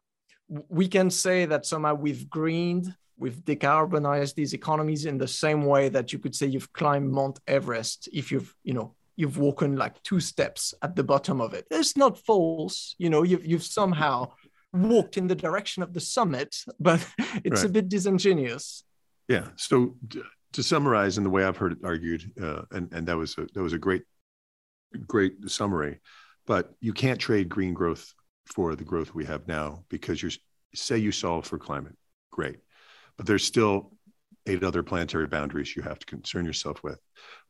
we 0.69 0.89
can 0.89 1.09
say 1.09 1.47
that 1.47 1.65
somehow 1.65 1.95
we've 1.95 2.29
greened, 2.29 2.93
we've 3.17 3.45
decarbonized 3.45 4.35
these 4.35 4.55
economies 4.55 5.07
in 5.07 5.19
the 5.19 5.29
same 5.29 5.67
way 5.67 5.89
that 5.89 6.13
you 6.13 6.19
could 6.19 6.35
say 6.35 6.49
you've 6.49 6.73
climbed 6.73 7.13
Mount 7.13 7.39
Everest 7.47 8.09
if 8.13 8.33
you've, 8.33 8.53
you 8.65 8.75
know, 8.75 8.97
you've 9.17 9.39
walked 9.39 9.63
like 9.63 10.03
two 10.03 10.21
steps 10.21 10.75
at 10.83 10.97
the 10.97 11.05
bottom 11.05 11.41
of 11.41 11.55
it. 11.55 11.67
It's 11.71 11.97
not 11.97 12.19
false, 12.19 12.95
you 12.99 13.11
know, 13.11 13.23
you've 13.23 13.45
you've 13.45 13.65
somehow 13.65 14.33
walked 14.73 15.17
in 15.17 15.27
the 15.27 15.35
direction 15.35 15.83
of 15.83 15.93
the 15.93 16.01
summit, 16.01 16.57
but 16.81 17.07
it's 17.45 17.63
right. 17.63 17.71
a 17.71 17.73
bit 17.73 17.89
disingenuous. 17.89 18.85
Yeah. 19.29 19.49
So 19.57 19.97
to 20.53 20.63
summarize, 20.63 21.19
in 21.19 21.25
the 21.25 21.31
way 21.31 21.45
I've 21.45 21.57
heard 21.57 21.73
it 21.73 21.79
argued, 21.85 22.33
uh, 22.41 22.63
and 22.73 22.93
and 22.93 23.07
that 23.09 23.17
was 23.17 23.37
a, 23.39 23.47
that 23.55 23.63
was 23.63 23.73
a 23.73 23.79
great 23.79 24.03
great 25.07 25.51
summary, 25.51 26.01
but 26.47 26.73
you 26.81 26.93
can't 26.93 27.21
trade 27.21 27.49
green 27.49 27.75
growth 27.75 28.13
for 28.47 28.77
the 28.77 28.85
growth 28.85 29.15
we 29.15 29.25
have 29.25 29.49
now 29.49 29.85
because 29.89 30.23
you 30.23 30.31
say 30.75 30.99
you 30.99 31.13
solve 31.13 31.47
for 31.47 31.59
climate, 31.59 31.97
great, 32.31 32.59
but 33.17 33.27
there's 33.27 33.45
still 33.45 33.93
eight 34.47 34.63
other 34.63 34.83
planetary 34.83 35.27
boundaries 35.27 35.75
you 35.75 35.83
have 35.83 35.99
to 35.99 36.07
concern 36.07 36.45
yourself 36.45 36.83
with. 36.83 37.01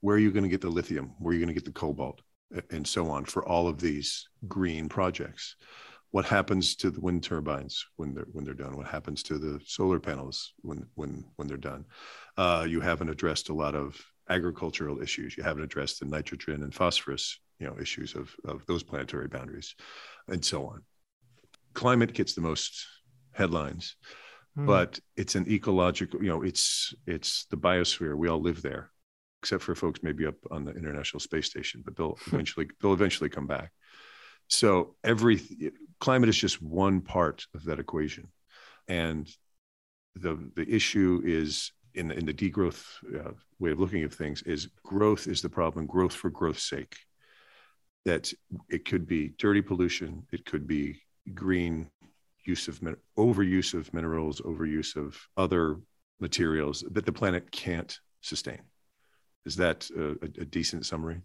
Where 0.01 0.17
are 0.17 0.21
you 0.21 0.31
going 0.31 0.45
to 0.45 0.49
get 0.49 0.61
the 0.61 0.69
lithium? 0.69 1.15
Where 1.19 1.31
are 1.31 1.35
you 1.35 1.41
going 1.41 1.55
to 1.55 1.61
get 1.61 1.65
the 1.65 1.73
cobalt? 1.73 2.23
And 2.71 2.87
so 2.87 3.11
on 3.11 3.25
for 3.25 3.47
all 3.47 3.67
of 3.67 3.81
these 3.81 4.29
green 4.47 4.89
projects. 4.89 5.57
What 6.13 6.25
happens 6.25 6.77
to 6.77 6.91
the 6.91 7.01
wind 7.01 7.25
turbines 7.25 7.85
when 7.97 8.15
they're 8.15 8.29
when 8.31 8.45
they're 8.45 8.55
done? 8.55 8.77
What 8.77 8.87
happens 8.87 9.25
to 9.25 9.39
the 9.39 9.61
solar 9.67 9.99
panels 9.99 10.53
when 10.63 10.87
when 10.95 11.25
when 11.35 11.49
they're 11.49 11.57
done? 11.57 11.85
Uh, 12.37 12.65
you 12.69 12.81
haven't 12.81 13.09
addressed 13.09 13.49
a 13.49 13.55
lot 13.55 13.75
of 13.75 14.01
agricultural 14.29 15.03
issues. 15.03 15.37
You 15.37 15.43
haven't 15.43 15.65
addressed 15.65 15.99
the 15.99 16.07
nitrogen 16.07 16.63
and 16.63 16.73
phosphorus, 16.73 17.41
you 17.59 17.67
know, 17.67 17.77
issues 17.81 18.15
of 18.15 18.33
of 18.45 18.65
those 18.67 18.85
planetary 18.85 19.27
boundaries, 19.27 19.75
and 20.29 20.45
so 20.45 20.67
on. 20.67 20.83
Climate 21.73 22.13
gets 22.13 22.35
the 22.35 22.41
most 22.41 22.87
headlines 23.33 23.97
mm. 24.57 24.67
but 24.67 24.99
it's 25.17 25.35
an 25.35 25.51
ecological 25.51 26.23
you 26.23 26.29
know 26.29 26.43
it's 26.43 26.95
it's 27.07 27.47
the 27.51 27.57
biosphere. 27.57 28.17
We 28.17 28.29
all 28.29 28.41
live 28.41 28.63
there 28.63 28.91
except 29.43 29.63
for 29.63 29.75
folks 29.75 30.01
maybe 30.03 30.25
up 30.25 30.37
on 30.51 30.65
the 30.65 30.73
international 30.73 31.21
space 31.21 31.47
station 31.47 31.83
but 31.85 31.97
they'll 31.97 32.19
eventually 32.27 32.69
they'll 32.81 32.93
eventually 32.93 33.31
come 33.31 33.47
back. 33.47 33.71
So 34.49 34.97
every 35.03 35.41
climate 36.01 36.29
is 36.29 36.37
just 36.37 36.63
one 36.63 37.01
part 37.01 37.47
of 37.55 37.65
that 37.65 37.79
equation. 37.79 38.29
And 38.89 39.29
the 40.15 40.51
the 40.55 40.69
issue 40.69 41.23
is 41.25 41.73
in 41.95 42.09
the, 42.09 42.19
in 42.19 42.27
the 42.27 42.35
degrowth 42.35 42.85
uh, 43.15 43.33
way 43.59 43.71
of 43.71 43.81
looking 43.81 44.03
at 44.03 44.13
things 44.13 44.43
is 44.43 44.69
growth 44.83 45.27
is 45.27 45.43
the 45.43 45.49
problem 45.49 45.87
growth 45.87 46.13
for 46.13 46.31
growth's 46.31 46.69
sake. 46.69 46.97
That 48.05 48.33
it 48.69 48.85
could 48.85 49.07
be 49.07 49.33
dirty 49.39 49.63
pollution 49.63 50.27
it 50.31 50.45
could 50.45 50.67
be 50.67 51.01
green 51.33 51.91
use 52.45 52.69
of 52.69 52.81
overuse 53.19 53.75
of 53.75 53.93
minerals, 53.95 54.41
overuse 54.41 54.97
of 54.97 55.17
other 55.37 55.79
materials 56.21 56.85
that 56.91 57.07
the 57.07 57.13
planet 57.13 57.51
can't 57.51 57.99
sustain. 58.21 58.61
Is 59.45 59.57
that 59.57 59.91
a, 59.97 60.13
a, 60.23 60.45
decent 60.45 60.87
summary? 60.87 61.21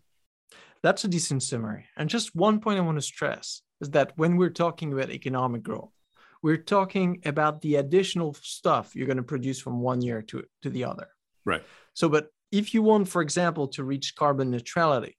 That's 0.84 1.04
a 1.04 1.08
decent 1.08 1.44
summary. 1.44 1.86
And 1.96 2.10
just 2.10 2.36
one 2.36 2.60
point 2.60 2.78
I 2.78 2.82
want 2.82 2.98
to 2.98 3.02
stress 3.02 3.62
is 3.82 3.90
that 3.92 4.14
when 4.18 4.36
we're 4.36 4.50
talking 4.50 4.92
about 4.92 5.10
economic 5.10 5.64
growth, 5.64 5.94
we're 6.42 6.58
talking 6.58 7.22
about 7.26 7.62
the 7.62 7.76
additional 7.76 8.34
stuff 8.34 8.96
you're 8.96 9.08
going 9.08 9.18
to 9.18 9.24
produce 9.24 9.60
from 9.60 9.80
one 9.80 10.02
year 10.02 10.22
to, 10.24 10.44
to 10.64 10.70
the 10.70 10.86
other. 10.86 11.08
Right. 11.46 11.64
So, 11.94 12.10
but 12.10 12.28
if 12.52 12.74
you 12.74 12.82
want, 12.82 13.08
for 13.08 13.22
example, 13.22 13.68
to 13.70 13.84
reach 13.84 14.16
carbon 14.16 14.50
neutrality, 14.50 15.18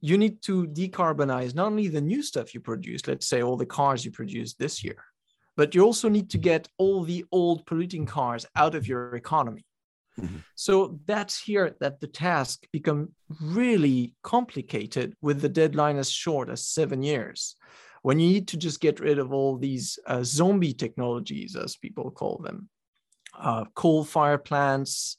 you 0.00 0.18
need 0.18 0.42
to 0.42 0.66
decarbonize 0.66 1.54
not 1.54 1.66
only 1.66 1.88
the 1.88 2.00
new 2.00 2.22
stuff 2.22 2.54
you 2.54 2.60
produce, 2.60 3.06
let's 3.06 3.26
say 3.26 3.42
all 3.42 3.56
the 3.56 3.66
cars 3.66 4.04
you 4.04 4.10
produce 4.10 4.54
this 4.54 4.82
year, 4.82 5.04
but 5.56 5.74
you 5.74 5.82
also 5.82 6.08
need 6.08 6.30
to 6.30 6.38
get 6.38 6.68
all 6.78 7.02
the 7.02 7.24
old 7.30 7.66
polluting 7.66 8.06
cars 8.06 8.46
out 8.56 8.74
of 8.74 8.86
your 8.86 9.14
economy. 9.14 9.64
Mm-hmm. 10.20 10.38
So 10.54 11.00
that's 11.06 11.40
here 11.40 11.74
that 11.80 12.00
the 12.00 12.06
task 12.06 12.66
become 12.72 13.12
really 13.40 14.14
complicated 14.22 15.14
with 15.22 15.40
the 15.40 15.48
deadline 15.48 15.96
as 15.96 16.10
short 16.10 16.50
as 16.50 16.66
seven 16.66 17.02
years. 17.02 17.56
When 18.02 18.18
you 18.18 18.28
need 18.28 18.48
to 18.48 18.56
just 18.56 18.80
get 18.80 19.00
rid 19.00 19.18
of 19.18 19.32
all 19.32 19.56
these 19.56 19.98
uh, 20.06 20.22
zombie 20.24 20.74
technologies, 20.74 21.56
as 21.56 21.76
people 21.76 22.10
call 22.10 22.38
them, 22.38 22.68
uh, 23.38 23.64
coal 23.74 24.04
fire 24.04 24.38
plants, 24.38 25.16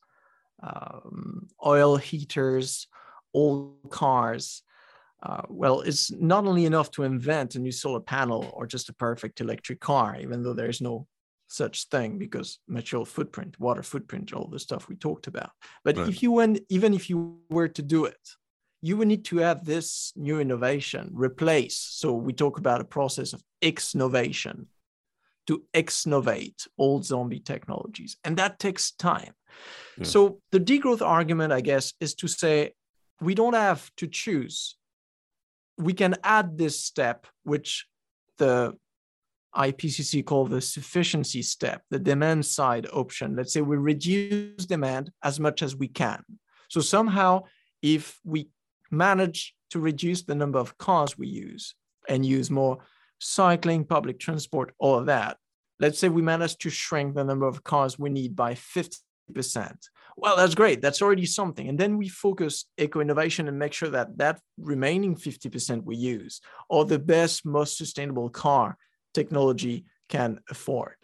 um, 0.62 1.48
oil 1.66 1.98
heaters, 1.98 2.88
old 3.34 3.90
cars, 3.90 4.64
uh, 5.24 5.42
well, 5.48 5.80
it's 5.82 6.12
not 6.12 6.46
only 6.46 6.66
enough 6.66 6.92
to 6.92 7.04
invent 7.04 7.56
a 7.56 7.60
new 7.60 7.72
solar 7.72 8.02
panel 8.02 8.52
or 8.54 8.68
just 8.68 8.90
a 8.90 8.94
perfect 8.94 9.40
electric 9.40 9.80
car, 9.80 10.18
even 10.20 10.44
though 10.44 10.54
there's 10.54 10.82
no 10.82 11.08
such 11.48 11.88
thing 11.88 12.18
because 12.18 12.60
material 12.68 13.06
footprint, 13.06 13.58
water 13.60 13.84
footprint, 13.84 14.34
all 14.34 14.50
the 14.52 14.60
stuff 14.60 14.90
we 14.90 14.96
talked 14.96 15.28
about. 15.28 15.52
But 15.86 15.98
right. 15.98 16.10
if 16.10 16.22
you 16.22 16.34
went, 16.34 16.60
even 16.70 16.94
if 16.94 17.10
you 17.10 17.38
were 17.50 17.70
to 17.70 17.82
do 17.82 18.04
it, 18.06 18.20
you 18.82 18.98
would 18.98 19.08
need 19.08 19.24
to 19.26 19.38
have 19.38 19.64
this 19.64 20.12
new 20.18 20.42
innovation 20.42 21.12
replace. 21.14 21.78
So 21.78 22.12
we 22.14 22.34
talk 22.34 22.58
about 22.58 22.82
a 22.82 22.86
process 22.86 23.32
of 23.32 23.42
exnovation 23.62 24.68
to 25.48 25.64
exnovate 25.74 26.68
old 26.78 27.06
zombie 27.06 27.40
technologies, 27.40 28.18
and 28.26 28.36
that 28.38 28.60
takes 28.60 28.92
time. 28.92 29.34
Yeah. 29.98 30.04
So 30.04 30.40
the 30.52 30.60
degrowth 30.60 31.02
argument, 31.02 31.54
I 31.54 31.62
guess, 31.62 31.94
is 32.02 32.14
to 32.16 32.28
say 32.28 32.74
we 33.22 33.36
don't 33.36 33.54
have 33.54 33.90
to 33.98 34.08
choose 34.08 34.76
we 35.78 35.94
can 35.94 36.16
add 36.24 36.58
this 36.58 36.80
step, 36.80 37.28
which 37.44 37.88
the 38.38 38.74
IPCC 39.56 40.26
call 40.26 40.46
the 40.46 40.62
sufficiency 40.62 41.42
step, 41.42 41.84
the 41.90 42.00
demand 42.00 42.46
side 42.46 42.88
option. 42.92 43.36
Let's 43.36 43.54
say 43.54 43.62
we 43.62 43.78
reduce 43.78 44.66
demand 44.66 45.12
as 45.24 45.40
much 45.40 45.62
as 45.62 45.76
we 45.76 45.88
can. 45.88 46.24
So 46.70 46.82
somehow, 46.82 47.44
if 47.82 48.20
we 48.24 48.50
manage 48.90 49.54
to 49.72 49.80
reduce 49.80 50.24
the 50.24 50.36
number 50.36 50.60
of 50.60 50.78
cars 50.78 51.18
we 51.18 51.28
use 51.28 51.76
and 52.10 52.26
use 52.26 52.50
more 52.50 52.80
cycling, 53.20 53.86
public 53.86 54.20
transport, 54.20 54.74
all 54.80 55.00
of 55.00 55.06
that, 55.08 55.38
let's 55.80 56.00
say 56.00 56.10
we 56.10 56.22
manage 56.22 56.58
to 56.58 56.70
shrink 56.70 57.16
the 57.16 57.24
number 57.24 57.48
of 57.48 57.64
cars 57.64 58.00
we 58.00 58.10
need 58.10 58.36
by 58.36 58.54
50%. 58.54 58.98
Well, 60.16 60.38
that's 60.38 60.56
great. 60.56 60.82
That's 60.82 61.02
already 61.02 61.26
something. 61.26 61.68
And 61.68 61.80
then 61.80 61.98
we 61.98 62.08
focus 62.08 62.66
eco 62.78 63.00
innovation 63.00 63.48
and 63.48 63.58
make 63.58 63.74
sure 63.74 63.90
that 63.90 64.18
that 64.18 64.40
remaining 64.58 65.16
50% 65.16 65.84
we 65.84 65.96
use 65.96 66.42
or 66.70 66.86
the 66.86 67.00
best, 67.00 67.46
most 67.46 67.78
sustainable 67.78 68.30
car 68.30 68.78
technology 69.14 69.86
can 70.10 70.40
afford. 70.50 70.96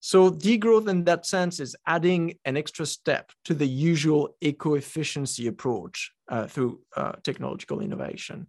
So 0.00 0.30
degrowth 0.30 0.88
in 0.88 1.04
that 1.04 1.26
sense 1.26 1.58
is 1.58 1.74
adding 1.84 2.34
an 2.44 2.56
extra 2.56 2.86
step 2.86 3.32
to 3.44 3.54
the 3.54 3.66
usual 3.66 4.36
eco-efficiency 4.40 5.48
approach 5.48 6.12
uh, 6.28 6.46
through 6.46 6.80
uh, 6.96 7.12
technological 7.24 7.80
innovation. 7.80 8.46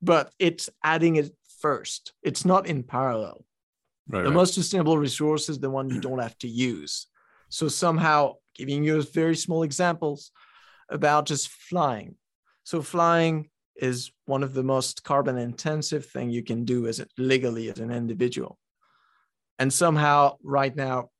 But 0.00 0.30
it's 0.38 0.70
adding 0.82 1.16
it 1.16 1.32
first. 1.60 2.14
It's 2.22 2.46
not 2.46 2.66
in 2.66 2.82
parallel. 2.82 3.44
Right, 4.08 4.22
the 4.22 4.30
right. 4.30 4.34
most 4.34 4.54
sustainable 4.54 4.96
resource 4.96 5.48
is 5.48 5.58
the 5.58 5.68
one 5.68 5.90
you 5.90 6.00
don't 6.00 6.20
have 6.20 6.38
to 6.38 6.48
use. 6.48 7.08
So 7.48 7.68
somehow 7.68 8.36
giving 8.56 8.84
you 8.84 9.02
very 9.02 9.36
small 9.36 9.62
examples 9.62 10.30
about 10.88 11.26
just 11.26 11.48
flying. 11.48 12.16
So 12.64 12.82
flying 12.82 13.50
is 13.76 14.10
one 14.24 14.42
of 14.42 14.54
the 14.54 14.62
most 14.62 15.04
carbon 15.04 15.36
intensive 15.38 16.06
thing 16.06 16.30
you 16.30 16.42
can 16.42 16.64
do 16.64 16.86
as 16.86 17.00
a, 17.00 17.06
legally 17.18 17.70
as 17.70 17.78
an 17.78 17.90
individual. 17.90 18.58
And 19.58 19.72
somehow 19.72 20.36
right 20.42 20.74
now, 20.74 21.10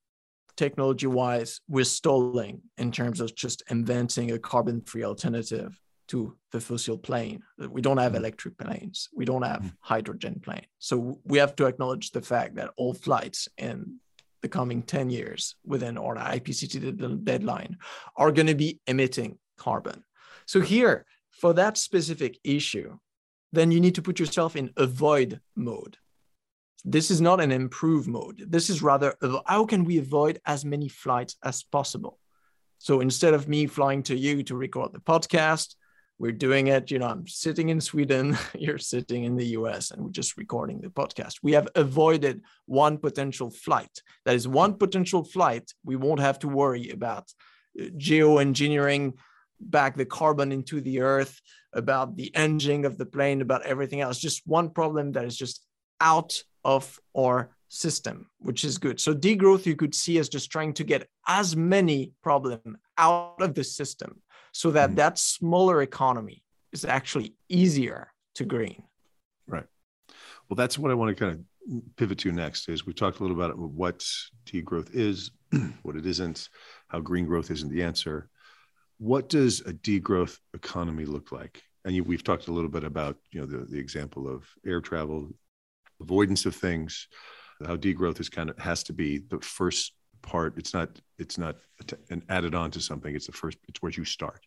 technology 0.57 1.07
wise, 1.07 1.61
we're 1.69 1.85
stalling 1.85 2.63
in 2.79 2.91
terms 2.91 3.21
of 3.21 3.35
just 3.35 3.63
inventing 3.71 4.31
a 4.33 4.39
carbon 4.39 4.81
free 4.81 5.05
alternative 5.05 5.79
to 6.09 6.37
the 6.53 6.61
fossil 6.61 6.97
plane. 6.97 7.43
We 7.59 7.83
don't 7.83 7.99
have 7.99 8.13
Mhm. 8.13 8.17
electric 8.17 8.57
planes. 8.57 9.09
We 9.15 9.25
don't 9.25 9.43
have 9.43 9.63
Mhm. 9.63 9.73
hydrogen 9.81 10.41
planes. 10.41 10.67
So 10.79 11.21
we 11.25 11.39
have 11.39 11.57
to 11.57 11.67
acknowledge 11.67 12.13
the 12.13 12.23
fact 12.23 12.55
that 12.55 12.71
all 12.77 12.95
flights 12.95 13.49
in 13.59 14.01
the 14.47 14.59
coming 14.59 14.83
10 14.83 15.11
years 15.11 15.57
within 15.65 15.99
our 15.99 16.15
IPCC 16.15 17.25
deadline 17.25 17.77
are 18.17 18.31
going 18.31 18.47
to 18.47 18.55
be 18.55 18.79
emitting 18.87 19.39
carbon. 19.59 20.05
So 20.47 20.61
here, 20.61 21.05
for 21.33 21.53
that 21.55 21.77
specific 21.77 22.39
issue, 22.45 22.97
then 23.53 23.73
you 23.73 23.81
need 23.81 23.97
to 23.97 24.03
put 24.03 24.21
yourself 24.21 24.55
in 24.55 24.71
avoid 24.77 25.41
mode. 25.57 25.97
This 26.85 27.11
is 27.11 27.21
not 27.21 27.41
an 27.41 27.51
improve 27.51 28.07
mode. 28.07 28.45
This 28.49 28.71
is 28.71 28.83
rather 28.83 29.17
how 29.47 29.67
can 29.67 29.83
we 29.85 29.99
avoid 29.99 30.41
as 30.47 30.65
many 30.65 30.89
flights 30.89 31.37
as 31.43 31.65
possible? 31.65 32.21
So 32.79 33.01
instead 33.01 33.35
of 33.35 33.49
me 33.49 33.67
flying 33.67 34.05
to 34.05 34.17
you 34.17 34.45
to 34.45 34.55
record 34.55 34.93
the 34.93 35.01
podcast, 35.01 35.75
we're 36.19 36.33
doing 36.33 36.69
it. 36.69 36.91
You 36.91 36.99
know, 36.99 37.07
I'm 37.07 37.27
sitting 37.27 37.69
in 37.69 37.81
Sweden, 37.81 38.37
you're 38.59 38.79
sitting 38.79 39.25
in 39.25 39.37
the 39.37 39.47
US, 39.59 39.91
and 39.91 40.03
we're 40.03 40.11
just 40.11 40.37
recording 40.37 40.81
the 40.81 40.89
podcast. 40.89 41.37
We 41.43 41.53
have 41.53 41.69
avoided 41.75 42.43
one 42.67 42.99
potential 42.99 43.51
flight. 43.51 44.03
That 44.25 44.35
is 44.35 44.49
one 44.49 44.75
potential 44.75 45.25
flight. 45.25 45.73
We 45.85 45.97
won't 45.97 46.21
have 46.21 46.39
to 46.41 46.49
worry 46.49 46.91
about 46.91 47.31
uh, 47.81 47.85
geoengineering 47.97 49.15
back 49.61 49.97
the 49.97 50.05
carbon 50.05 50.53
into 50.53 50.81
the 50.81 51.01
earth, 51.01 51.41
about 51.73 52.17
the 52.17 52.35
engine 52.35 52.85
of 52.85 52.99
the 52.99 53.07
plane, 53.07 53.41
about 53.41 53.65
everything 53.65 54.01
else. 54.01 54.19
Just 54.19 54.43
one 54.47 54.71
problem 54.71 55.13
that 55.13 55.25
is 55.25 55.37
just 55.37 55.65
out 56.01 56.35
of 56.65 56.99
our 57.17 57.51
system, 57.69 58.29
which 58.39 58.65
is 58.65 58.79
good. 58.79 59.01
So 59.01 59.15
degrowth 59.15 59.67
you 59.67 59.77
could 59.77 59.95
see 59.95 60.19
as 60.19 60.29
just 60.29 60.51
trying 60.51 60.73
to 60.75 60.85
get 60.85 61.09
as 61.27 61.57
many 61.57 62.13
problem 62.23 62.79
out 62.99 63.41
of 63.41 63.55
the 63.55 63.65
system 63.65 64.23
so 64.57 64.71
that 64.71 64.93
Mhm. 64.93 64.97
that 64.97 65.19
smaller 65.19 65.83
economy 65.83 66.43
is 66.73 66.85
actually 66.85 67.35
easier 67.49 68.13
to 68.37 68.45
green. 68.45 68.85
Right. 69.47 69.67
Well, 70.49 70.57
that's 70.57 70.79
what 70.79 70.91
I 70.91 70.95
want 70.95 71.17
to 71.17 71.25
kind 71.25 71.33
of 71.71 71.97
pivot 71.97 72.19
to 72.21 72.33
next. 72.33 72.69
Is 72.69 72.87
we've 72.87 72.97
talked 72.97 73.19
a 73.21 73.23
little 73.23 73.37
about 73.37 73.59
what 73.59 73.99
degrowth 74.47 74.91
is, 74.95 75.31
what 75.83 75.97
it 75.97 76.07
isn't, 76.07 76.49
how 76.89 77.01
green 77.01 77.27
growth 77.27 77.51
isn't 77.51 77.71
the 77.71 77.83
answer. 77.83 78.31
What 78.99 79.29
does 79.29 79.61
a 79.61 79.75
degrowth 79.75 80.39
economy 80.55 81.05
look 81.05 81.33
like? 81.33 81.63
And 81.85 81.95
you, 81.95 82.03
we've 82.03 82.25
talked 82.25 82.49
a 82.49 82.53
little 82.53 82.71
bit 82.71 82.85
about 82.85 83.17
you 83.31 83.41
know 83.41 83.47
the 83.47 83.59
the 83.67 83.79
example 83.79 84.27
of 84.27 84.49
air 84.65 84.81
travel, 84.81 85.31
avoidance 86.01 86.47
of 86.47 86.57
things, 86.57 87.09
how 87.67 87.77
degrowth 87.77 88.21
is 88.21 88.31
kind 88.31 88.49
of 88.49 88.59
has 88.59 88.83
to 88.85 88.95
be 88.95 89.19
the 89.19 89.39
first 89.41 89.93
part. 90.27 90.59
It's 90.59 90.75
not 90.75 90.89
it's 91.19 91.39
not 91.39 91.57
an 92.11 92.23
added 92.29 92.55
on 92.55 92.71
to 92.73 92.81
something. 92.81 93.15
It's 93.15 93.27
the 93.27 93.33
first. 93.33 93.59
It's 93.69 93.81
where 93.81 93.93
you 93.93 94.05
start. 94.05 94.47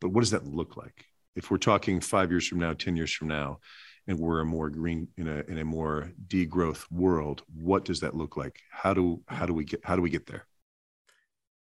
But 0.00 0.08
what 0.08 0.20
does 0.20 0.30
that 0.32 0.46
look 0.46 0.76
like? 0.76 1.04
If 1.36 1.50
we're 1.50 1.58
talking 1.58 2.00
five 2.00 2.30
years 2.32 2.48
from 2.48 2.58
now, 2.58 2.72
ten 2.72 2.96
years 2.96 3.12
from 3.12 3.28
now, 3.28 3.60
and 4.08 4.18
we're 4.18 4.40
a 4.40 4.44
more 4.44 4.70
green 4.70 5.06
in 5.16 5.28
a 5.28 5.38
in 5.48 5.58
a 5.58 5.64
more 5.64 6.10
degrowth 6.26 6.90
world 6.90 7.42
what 7.54 7.84
does 7.84 8.00
that 8.00 8.14
look 8.14 8.36
like 8.38 8.58
how 8.70 8.94
do 8.94 9.22
how 9.28 9.44
do 9.44 9.52
we 9.52 9.64
get 9.64 9.80
how 9.84 9.94
do 9.94 10.02
we 10.02 10.10
get 10.10 10.26
there 10.26 10.46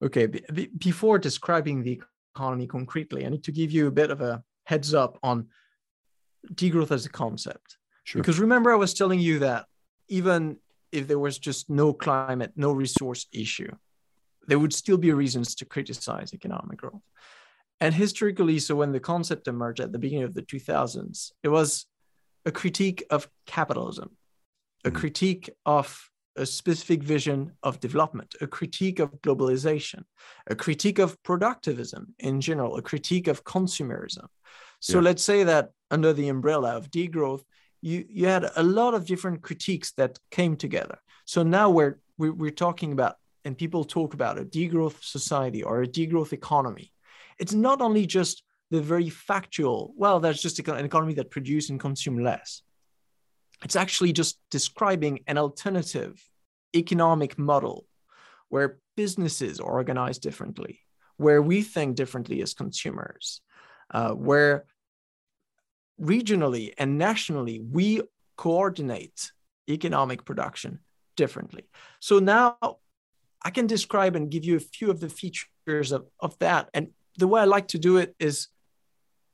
Okay, 0.03 0.25
be- 0.27 0.43
be- 0.53 0.71
before 0.77 1.17
describing 1.17 1.81
the 1.81 2.01
economy 2.35 2.67
concretely, 2.67 3.25
I 3.25 3.29
need 3.29 3.45
to 3.45 3.51
give 3.51 3.71
you 3.71 3.87
a 3.87 3.91
bit 3.91 4.11
of 4.11 4.19
a 4.21 4.43
heads 4.65 4.93
up 4.93 5.17
on 5.23 5.47
degrowth 6.53 6.91
as 6.91 7.05
a 7.05 7.09
concept. 7.09 7.77
sure 8.03 8.21
Because 8.21 8.39
remember, 8.39 8.71
I 8.71 8.75
was 8.75 8.93
telling 8.93 9.19
you 9.21 9.39
that 9.39 9.65
even 10.09 10.57
if 10.95 11.07
there 11.07 11.19
was 11.19 11.37
just 11.37 11.69
no 11.69 11.93
climate, 11.93 12.53
no 12.55 12.71
resource 12.71 13.27
issue, 13.31 13.71
there 14.47 14.59
would 14.59 14.73
still 14.73 14.97
be 14.97 15.11
reasons 15.11 15.55
to 15.55 15.65
criticize 15.65 16.33
economic 16.33 16.77
growth. 16.77 17.01
And 17.81 17.93
historically, 17.93 18.59
so 18.59 18.75
when 18.75 18.91
the 18.93 18.99
concept 18.99 19.47
emerged 19.47 19.81
at 19.81 19.91
the 19.91 19.99
beginning 19.99 20.25
of 20.25 20.33
the 20.33 20.41
2000s, 20.41 21.33
it 21.43 21.49
was 21.49 21.85
a 22.45 22.51
critique 22.51 23.03
of 23.09 23.29
capitalism, 23.45 24.17
a 24.85 24.91
Mhm. 24.91 24.95
critique 24.95 25.49
of 25.65 26.09
a 26.37 26.45
specific 26.45 27.01
vision 27.01 27.57
of 27.63 27.79
development, 27.79 28.35
a 28.41 28.47
critique 28.47 28.99
of 28.99 29.09
globalization, 29.21 30.03
a 30.47 30.55
critique 30.55 30.99
of 30.99 31.21
productivism 31.23 32.13
in 32.19 32.41
general, 32.41 32.75
a 32.77 32.81
critique 32.81 33.27
of 33.27 33.43
consumerism. 33.43 34.27
So 34.79 34.97
Yeah. 34.97 35.05
let's 35.07 35.23
say 35.23 35.43
that 35.45 35.71
under 35.89 36.13
the 36.13 36.27
umbrella 36.27 36.75
of 36.75 36.91
degrowth, 36.91 37.43
you, 37.81 38.05
you 38.09 38.27
had 38.27 38.49
a 38.55 38.63
lot 38.63 38.93
of 38.93 39.05
different 39.05 39.41
critiques 39.41 39.91
that 39.93 40.19
came 40.31 40.55
together. 40.55 40.97
So 41.25 41.43
now 41.43 41.69
we're, 41.69 41.99
we're, 42.17 42.51
talking 42.51 42.91
about, 42.91 43.15
and 43.43 43.57
people 43.57 43.83
talk 43.83 44.13
about 44.13 44.39
a 44.39 44.45
degrowth 44.45 45.03
society 45.03 45.63
or 45.63 45.81
a 45.81 45.87
degrowth 45.87 46.33
economy. 46.33 46.91
It's 47.39 47.53
not 47.53 47.81
only 47.81 48.05
just 48.05 48.43
the 48.71 48.81
very 48.81 49.09
factual, 49.09 49.93
well, 49.97 50.19
that's 50.19 50.41
just 50.41 50.59
an 50.59 50.85
economy 50.85 51.13
that 51.15 51.31
produces 51.31 51.69
and 51.69 51.79
consume 51.79 52.19
less. 52.19 52.61
It's 53.63 53.75
actually 53.75 54.13
just 54.13 54.39
describing 54.51 55.19
an 55.27 55.37
alternative 55.37 56.21
economic 56.75 57.37
model 57.37 57.85
where 58.49 58.79
businesses 58.95 59.59
are 59.59 59.71
organized 59.71 60.21
differently, 60.21 60.79
where 61.17 61.41
we 61.41 61.61
think 61.61 61.95
differently 61.95 62.41
as 62.41 62.53
consumers, 62.53 63.41
uh, 63.93 64.11
where 64.11 64.65
regionally 66.01 66.73
and 66.77 66.97
nationally 66.97 67.59
we 67.59 68.01
coordinate 68.37 69.31
economic 69.69 70.25
production 70.25 70.79
differently. 71.15 71.63
So 71.99 72.19
now 72.19 72.57
I 73.41 73.49
can 73.49 73.67
describe 73.67 74.15
and 74.15 74.29
give 74.29 74.43
you 74.43 74.57
a 74.57 74.59
few 74.59 74.89
of 74.91 74.99
the 74.99 75.09
features 75.09 75.91
of, 75.91 76.05
of 76.19 76.37
that. 76.39 76.69
And 76.73 76.89
the 77.17 77.27
way 77.27 77.41
I 77.41 77.45
like 77.45 77.69
to 77.69 77.79
do 77.79 77.97
it 77.97 78.15
is 78.19 78.47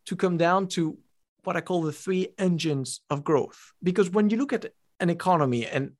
to 0.06 0.16
come 0.16 0.38
down 0.38 0.68
to 0.68 0.98
what 1.44 1.58
I 1.58 1.62
call 1.62 1.82
the 1.82 1.92
three 1.92 2.30
engines 2.38 3.02
of 3.10 3.24
growth. 3.24 3.74
Because 3.82 4.10
when 4.10 4.30
you 4.30 4.38
look 4.38 4.54
at 4.54 4.74
an 5.00 5.10
economy 5.10 5.66
and 5.66 5.94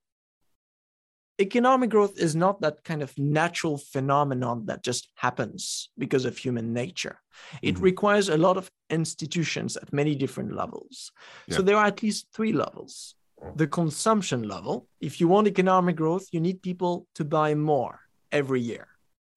economic 1.40 1.90
growth 1.90 2.18
is 2.18 2.36
not 2.36 2.62
that 2.62 2.84
kind 2.84 3.02
of 3.02 3.18
natural 3.18 3.78
phenomenon 3.78 4.66
that 4.66 4.84
just 4.84 5.10
happens 5.16 5.90
because 5.98 6.26
of 6.26 6.38
human 6.38 6.74
nature. 6.74 7.20
It 7.62 7.76
Mhm. 7.76 7.82
requires 7.82 8.30
a 8.30 8.38
lot 8.38 8.58
of 8.58 8.70
institutions 8.90 9.78
at 9.78 9.94
many 9.94 10.16
different 10.16 10.54
levels. 10.54 11.12
So 11.50 11.62
there 11.62 11.78
are 11.78 11.86
at 11.86 12.04
least 12.04 12.28
three 12.34 12.54
levels. 12.54 13.16
The 13.56 13.68
consumption 13.68 14.48
level, 14.48 14.88
if 15.00 15.20
you 15.20 15.28
want 15.28 15.48
economic 15.48 15.96
growth, 15.96 16.28
you 16.32 16.40
need 16.40 16.62
people 16.62 17.08
to 17.16 17.26
buy 17.26 17.56
more 17.56 18.00
every 18.32 18.62
year. 18.62 18.88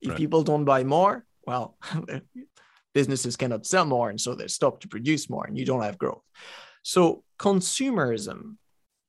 If 0.00 0.10
Right. 0.10 0.18
people 0.18 0.42
don't 0.42 0.64
buy 0.64 0.84
more, 0.84 1.24
well, 1.46 1.78
businesses 2.94 3.36
cannot 3.36 3.66
sell 3.66 3.84
more 3.86 4.10
and 4.10 4.20
so 4.20 4.34
they 4.34 4.46
stop 4.48 4.80
to 4.80 4.88
produce 4.88 5.28
more 5.28 5.44
and 5.46 5.58
you 5.58 5.64
don't 5.64 5.82
have 5.82 5.98
growth. 5.98 6.22
So 6.82 7.24
consumerism 7.38 8.56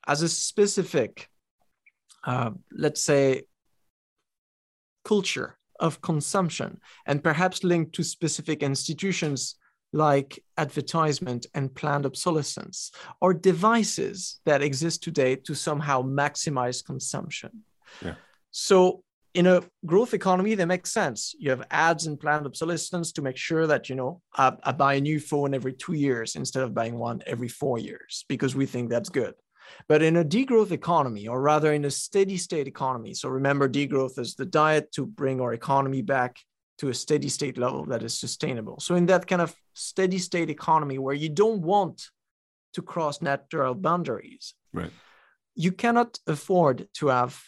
as 0.07 0.21
a 0.21 0.29
specific 0.29 1.29
uh, 2.25 2.51
let's 2.71 3.01
say, 3.01 3.43
culture 5.03 5.57
of 5.79 6.01
consumption, 6.01 6.79
and 7.05 7.23
perhaps 7.23 7.63
linked 7.63 7.93
to 7.95 8.03
specific 8.03 8.63
institutions 8.63 9.55
like 9.93 10.43
advertisement 10.57 11.45
and 11.53 11.73
planned 11.73 12.05
obsolescence, 12.05 12.91
or 13.21 13.33
devices 13.33 14.39
that 14.45 14.61
exist 14.61 15.03
today 15.03 15.35
to 15.35 15.53
somehow 15.53 16.01
maximize 16.01 16.83
consumption. 16.83 17.63
Yeah. 18.03 18.15
So 18.51 19.03
in 19.33 19.47
a 19.47 19.61
growth 19.85 20.13
economy, 20.13 20.55
they 20.55 20.65
make 20.65 20.87
sense. 20.87 21.35
You 21.37 21.49
have 21.49 21.67
ads 21.69 22.07
and 22.07 22.19
planned 22.19 22.45
obsolescence 22.45 23.11
to 23.13 23.21
make 23.21 23.37
sure 23.37 23.67
that, 23.67 23.89
you 23.89 23.95
know, 23.95 24.21
I, 24.33 24.53
I 24.63 24.71
buy 24.71 24.93
a 24.95 25.01
new 25.01 25.19
phone 25.19 25.53
every 25.53 25.73
two 25.73 25.93
years 25.93 26.35
instead 26.35 26.63
of 26.63 26.73
buying 26.73 26.97
one 26.97 27.21
every 27.25 27.49
four 27.49 27.77
years 27.77 28.25
because 28.27 28.55
we 28.55 28.65
think 28.65 28.89
that's 28.89 29.09
good. 29.09 29.35
But 29.87 30.01
in 30.01 30.15
a 30.17 30.25
degrowth 30.25 30.71
economy, 30.71 31.27
or 31.27 31.41
rather 31.41 31.73
in 31.73 31.85
a 31.85 31.91
steady 31.91 32.37
state 32.37 32.67
economy, 32.67 33.13
so 33.13 33.29
remember, 33.29 33.69
degrowth 33.69 34.17
is 34.19 34.35
the 34.35 34.45
diet 34.45 34.91
to 34.93 35.05
bring 35.05 35.41
our 35.41 35.53
economy 35.53 36.01
back 36.01 36.37
to 36.77 36.89
a 36.89 36.93
steady 36.93 37.29
state 37.29 37.57
level 37.57 37.85
that 37.85 38.03
is 38.03 38.19
sustainable. 38.19 38.79
So, 38.79 38.95
in 38.95 39.05
that 39.05 39.27
kind 39.27 39.41
of 39.41 39.55
steady 39.73 40.17
state 40.17 40.49
economy 40.49 40.97
where 40.97 41.15
you 41.15 41.29
don't 41.29 41.61
want 41.61 42.09
to 42.73 42.81
cross 42.81 43.21
natural 43.21 43.73
boundaries, 43.73 44.53
Right. 44.73 44.91
you 45.55 45.71
cannot 45.71 46.19
afford 46.27 46.87
to 46.95 47.07
have 47.07 47.41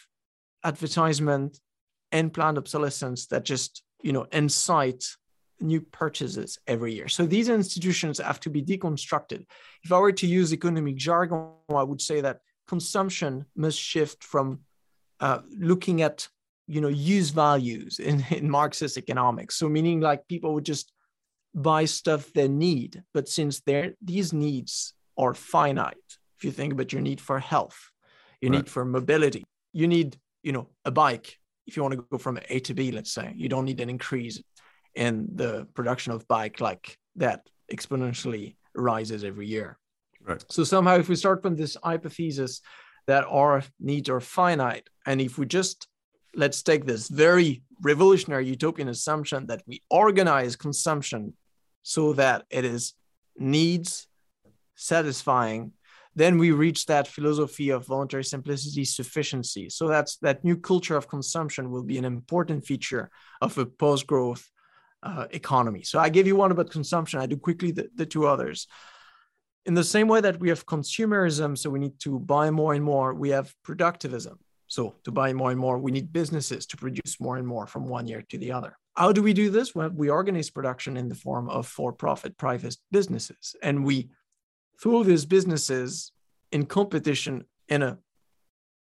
advertisement 0.64 1.60
and 2.10 2.32
planned 2.32 2.58
obsolescence 2.58 3.26
that 3.26 3.44
just 3.44 3.82
you 4.02 4.12
know 4.12 4.26
incite 4.32 5.04
new 5.60 5.80
purchases 5.80 6.58
every 6.66 6.94
year. 6.94 7.08
So 7.08 7.26
these 7.26 7.48
institutions 7.48 8.18
have 8.18 8.40
to 8.40 8.50
be 8.50 8.62
deconstructed. 8.62 9.44
If 9.84 9.92
I 9.92 9.98
were 9.98 10.12
to 10.12 10.26
use 10.26 10.52
economic 10.52 10.96
jargon, 10.96 11.50
I 11.68 11.82
would 11.82 12.00
say 12.00 12.20
that 12.20 12.40
consumption 12.66 13.46
must 13.56 13.78
shift 13.78 14.22
from 14.22 14.60
uh, 15.20 15.40
looking 15.58 16.02
at 16.02 16.28
you 16.66 16.80
know 16.80 16.88
use 16.88 17.30
values 17.30 17.98
in, 17.98 18.24
in 18.30 18.48
Marxist 18.50 18.96
economics. 18.98 19.56
So 19.56 19.68
meaning 19.68 20.00
like 20.00 20.28
people 20.28 20.54
would 20.54 20.64
just 20.64 20.92
buy 21.54 21.86
stuff 21.86 22.32
they 22.32 22.48
need, 22.48 23.02
but 23.14 23.28
since 23.28 23.60
they 23.60 23.94
these 24.02 24.32
needs 24.32 24.94
are 25.16 25.34
finite, 25.34 25.96
if 26.38 26.44
you 26.44 26.52
think 26.52 26.72
about 26.72 26.92
your 26.92 27.02
need 27.02 27.20
for 27.20 27.38
health, 27.38 27.90
your 28.40 28.52
Right. 28.52 28.58
need 28.58 28.70
for 28.70 28.84
mobility, 28.84 29.44
you 29.72 29.88
need 29.88 30.16
you 30.42 30.52
know 30.52 30.68
a 30.84 30.90
bike 30.90 31.38
if 31.66 31.76
you 31.76 31.82
want 31.82 31.94
to 31.94 32.04
go 32.10 32.18
from 32.18 32.38
A 32.48 32.60
to 32.60 32.74
B. 32.74 32.92
Let's 32.92 33.12
say 33.12 33.32
you 33.36 33.48
don't 33.48 33.64
need 33.64 33.80
an 33.80 33.90
increase 33.90 34.40
in 34.94 35.28
the 35.34 35.66
production 35.74 36.12
of 36.12 36.26
bike 36.28 36.60
like 36.60 36.98
that 37.16 37.48
exponentially 37.72 38.56
rises 38.74 39.24
every 39.24 39.46
year. 39.46 39.78
Right. 40.24 40.44
So 40.50 40.64
somehow, 40.64 40.96
if 40.96 41.08
we 41.08 41.16
start 41.16 41.42
from 41.42 41.56
this 41.56 41.76
hypothesis 41.82 42.60
that 43.06 43.24
our 43.28 43.62
needs 43.80 44.08
are 44.08 44.20
finite, 44.20 44.88
and 45.06 45.20
if 45.20 45.38
we 45.38 45.46
just 45.46 45.88
let's 46.34 46.62
take 46.62 46.84
this 46.84 47.08
very 47.08 47.62
revolutionary 47.82 48.46
utopian 48.46 48.88
assumption 48.88 49.46
that 49.46 49.62
we 49.66 49.82
organize 49.90 50.56
consumption 50.56 51.34
so 51.82 52.12
that 52.12 52.44
it 52.50 52.64
is 52.64 52.94
needs 53.36 54.08
satisfying 54.74 55.72
then 56.14 56.36
we 56.36 56.50
reach 56.50 56.86
that 56.86 57.06
philosophy 57.06 57.70
of 57.70 57.86
voluntary 57.86 58.24
simplicity 58.24 58.84
sufficiency 58.84 59.68
so 59.68 59.86
that's 59.88 60.16
that 60.16 60.44
new 60.44 60.56
culture 60.56 60.96
of 60.96 61.08
consumption 61.08 61.70
will 61.70 61.84
be 61.84 61.98
an 61.98 62.04
important 62.04 62.64
feature 62.64 63.10
of 63.40 63.56
a 63.58 63.66
post-growth 63.66 64.50
uh, 65.02 65.26
economy. 65.30 65.82
So 65.82 65.98
i 65.98 66.08
gave 66.08 66.26
you 66.26 66.36
one 66.36 66.50
about 66.50 66.70
consumption. 66.70 67.20
I 67.20 67.26
do 67.26 67.36
quickly 67.36 67.70
the, 67.70 67.88
the 67.94 68.06
two 68.06 68.26
others. 68.26 68.66
In 69.66 69.74
the 69.74 69.84
same 69.84 70.08
way 70.08 70.20
that 70.20 70.40
we 70.40 70.48
have 70.48 70.66
consumerism 70.66 71.56
so 71.56 71.70
we 71.70 71.78
need 71.78 71.98
to 72.00 72.18
buy 72.18 72.50
more 72.50 72.74
and 72.74 72.84
more 72.84 73.14
we 73.14 73.30
have 73.30 73.54
productivism. 73.66 74.36
So 74.66 74.96
to 75.04 75.10
buy 75.10 75.32
more 75.32 75.50
and 75.50 75.60
more 75.60 75.78
we 75.78 75.92
need 75.92 76.12
businesses 76.12 76.66
to 76.66 76.76
produce 76.76 77.20
more 77.20 77.36
and 77.36 77.46
more 77.46 77.66
from 77.66 77.86
one 77.86 78.06
year 78.06 78.22
to 78.30 78.38
the 78.38 78.52
other. 78.52 78.76
How 78.96 79.12
do 79.12 79.22
we 79.22 79.32
do 79.32 79.50
this? 79.50 79.74
Well 79.74 79.90
we 79.90 80.10
organize 80.10 80.50
production 80.50 80.96
in 80.96 81.08
the 81.08 81.14
form 81.14 81.48
of 81.48 81.66
for-profit 81.66 82.36
private 82.36 82.76
businesses. 82.90 83.54
And 83.62 83.84
we 83.84 84.10
through 84.80 85.04
these 85.04 85.26
businesses 85.26 86.12
in 86.50 86.66
competition 86.66 87.44
in 87.68 87.82
a 87.82 87.98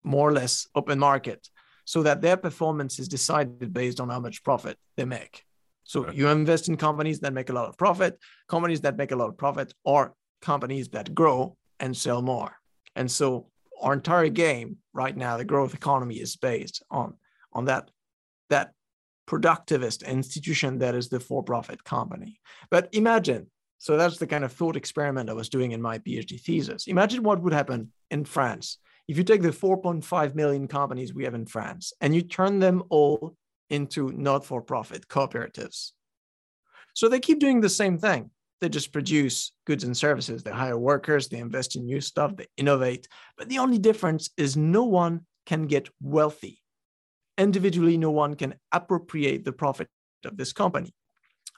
more 0.03 0.29
or 0.29 0.33
less 0.33 0.67
open 0.75 0.99
market 0.99 1.49
so 1.85 2.03
that 2.03 2.21
their 2.21 2.37
performance 2.37 2.99
is 2.99 3.07
decided 3.07 3.73
based 3.73 3.99
on 3.99 4.09
how 4.09 4.19
much 4.19 4.43
profit 4.43 4.77
they 4.95 5.05
make. 5.05 5.46
So 5.87 6.03
right. 6.03 6.15
you 6.15 6.27
invest 6.27 6.69
in 6.69 6.77
companies 6.77 7.19
that 7.21 7.33
make 7.33 7.49
a 7.49 7.53
lot 7.53 7.67
of 7.67 7.77
profit, 7.77 8.19
companies 8.47 8.81
that 8.81 8.97
make 8.97 9.11
a 9.11 9.15
lot 9.15 9.29
of 9.29 9.37
profit, 9.37 9.73
or 9.83 10.13
companies 10.41 10.89
that 10.89 11.15
grow 11.15 11.57
and 11.79 11.95
sell 11.95 12.21
more. 12.21 12.55
And 12.95 13.09
so 13.09 13.47
our 13.81 13.93
entire 13.93 14.29
game 14.29 14.77
right 14.93 15.15
now, 15.15 15.37
the 15.37 15.45
growth 15.45 15.73
economy 15.73 16.15
is 16.15 16.35
based 16.35 16.83
on, 16.91 17.15
on 17.53 17.65
that, 17.65 17.89
that 18.49 18.73
productivist 19.27 20.05
institution 20.05 20.79
that 20.79 20.95
is 20.95 21.09
the 21.09 21.19
for-profit 21.19 21.83
company. 21.83 22.39
But 22.69 22.89
imagine 22.93 23.47
so 23.79 23.95
that's 23.95 24.17
the 24.17 24.27
kind 24.27 24.43
of 24.43 24.51
thought 24.51 24.75
experiment 24.75 25.29
I 25.29 25.33
was 25.33 25.49
doing 25.49 25.71
in 25.71 25.81
my 25.81 25.99
PhD 25.99 26.41
thesis. 26.41 26.87
Imagine 26.87 27.23
what 27.23 27.41
would 27.41 27.53
happen 27.53 27.91
in 28.09 28.25
France 28.25 28.79
if 29.07 29.17
you 29.17 29.23
take 29.23 29.41
the 29.41 29.49
4.5 29.49 30.35
million 30.35 30.67
companies 30.67 31.13
we 31.13 31.23
have 31.23 31.35
in 31.35 31.45
France 31.45 31.93
and 32.01 32.13
you 32.13 32.21
turn 32.21 32.59
them 32.59 32.83
all 32.89 33.35
into 33.69 34.11
not 34.11 34.45
for 34.45 34.61
profit 34.61 35.07
cooperatives. 35.07 35.91
So 36.93 37.09
they 37.09 37.19
keep 37.19 37.39
doing 37.39 37.61
the 37.61 37.69
same 37.69 37.97
thing. 37.97 38.31
They 38.59 38.69
just 38.69 38.91
produce 38.91 39.51
goods 39.65 39.83
and 39.83 39.95
services. 39.95 40.41
They 40.41 40.51
hire 40.51 40.77
workers, 40.77 41.27
they 41.27 41.37
invest 41.37 41.75
in 41.75 41.85
new 41.85 42.01
stuff, 42.01 42.35
they 42.35 42.47
innovate. 42.57 43.07
But 43.37 43.49
the 43.49 43.59
only 43.59 43.77
difference 43.77 44.31
is 44.35 44.57
no 44.57 44.83
one 44.83 45.25
can 45.45 45.67
get 45.67 45.89
wealthy. 46.01 46.61
Individually, 47.37 47.97
no 47.97 48.09
one 48.09 48.35
can 48.35 48.55
appropriate 48.71 49.45
the 49.45 49.51
profit 49.51 49.87
of 50.25 50.37
this 50.37 50.53
company. 50.53 50.93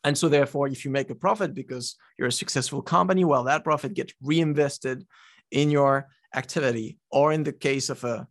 And 0.03 0.17
so, 0.17 0.29
therefore, 0.29 0.67
if 0.67 0.83
you 0.85 0.91
make 0.91 1.09
a 1.09 1.15
profit 1.15 1.53
because 1.53 1.95
you're 2.17 2.27
a 2.27 2.33
successful 2.33 2.81
company, 2.81 3.23
well, 3.23 3.45
that 3.45 3.63
profit 3.63 3.93
gets 3.93 4.13
reinvested 4.21 5.05
in 5.51 5.71
your 5.71 6.07
activity, 6.35 6.99
or 7.11 7.33
in 7.33 7.43
the 7.43 7.53
case 7.53 7.89
of 7.89 8.03
a 8.03 8.27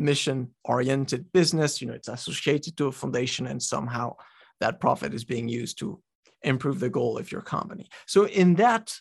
mission 0.00 0.48
oriented 0.64 1.32
business, 1.32 1.80
you 1.80 1.88
know, 1.88 1.94
it's 1.94 2.08
associated 2.08 2.76
to 2.76 2.86
a 2.86 2.92
foundation, 2.92 3.46
and 3.46 3.62
somehow 3.62 4.16
that 4.60 4.80
profit 4.80 5.14
is 5.14 5.24
being 5.24 5.48
used 5.48 5.78
to 5.78 6.00
improve 6.42 6.80
the 6.80 6.90
goal 6.90 7.18
of 7.18 7.30
your 7.30 7.42
company. 7.42 7.88
So, 8.06 8.26
in 8.26 8.54
that 8.56 8.94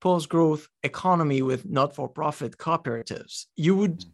post 0.00 0.28
growth 0.28 0.68
economy 0.82 1.42
with 1.42 1.68
not 1.68 1.94
for 1.94 2.08
profit 2.08 2.56
cooperatives, 2.56 3.46
you 3.56 3.76
would 3.76 4.00
mm. 4.00 4.06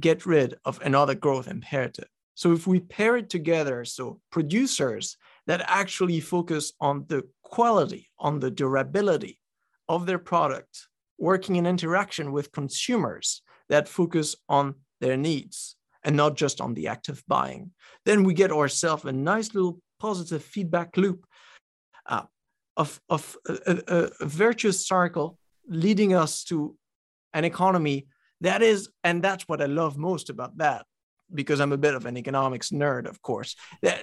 get 0.00 0.26
rid 0.26 0.54
of 0.64 0.80
another 0.82 1.14
growth 1.14 1.48
imperative 1.48 2.08
so 2.36 2.52
if 2.52 2.66
we 2.66 2.80
pair 2.80 3.16
it 3.16 3.30
together, 3.30 3.86
so 3.86 4.20
producers 4.30 5.16
that 5.46 5.64
actually 5.66 6.20
focus 6.20 6.74
on 6.82 7.06
the 7.08 7.22
quality, 7.42 8.10
on 8.18 8.40
the 8.40 8.50
durability 8.50 9.40
of 9.88 10.04
their 10.04 10.18
product, 10.18 10.86
working 11.18 11.56
in 11.56 11.64
interaction 11.64 12.32
with 12.32 12.52
consumers 12.52 13.40
that 13.70 13.88
focus 13.88 14.36
on 14.50 14.74
their 15.00 15.16
needs 15.16 15.76
and 16.04 16.16
not 16.16 16.36
just 16.36 16.60
on 16.60 16.74
the 16.74 16.88
act 16.88 17.08
of 17.08 17.22
buying, 17.26 17.70
then 18.04 18.24
we 18.24 18.34
get 18.34 18.52
ourselves 18.52 19.04
a 19.04 19.12
nice 19.12 19.54
little 19.54 19.80
positive 19.98 20.42
feedback 20.42 20.96
loop 20.96 21.26
uh, 22.06 22.22
of, 22.76 23.00
of 23.08 23.36
a, 23.48 23.82
a, 23.88 24.10
a 24.20 24.26
virtuous 24.26 24.86
circle 24.86 25.38
leading 25.68 26.14
us 26.14 26.44
to 26.44 26.76
an 27.34 27.44
economy 27.44 28.06
that 28.40 28.62
is, 28.62 28.88
and 29.02 29.22
that's 29.22 29.48
what 29.48 29.62
I 29.62 29.66
love 29.66 29.96
most 29.96 30.30
about 30.30 30.58
that 30.58 30.84
because 31.34 31.60
I'm 31.60 31.72
a 31.72 31.78
bit 31.78 31.94
of 31.94 32.06
an 32.06 32.16
economics 32.16 32.70
nerd, 32.70 33.08
of 33.08 33.20
course, 33.20 33.56
that, 33.82 34.00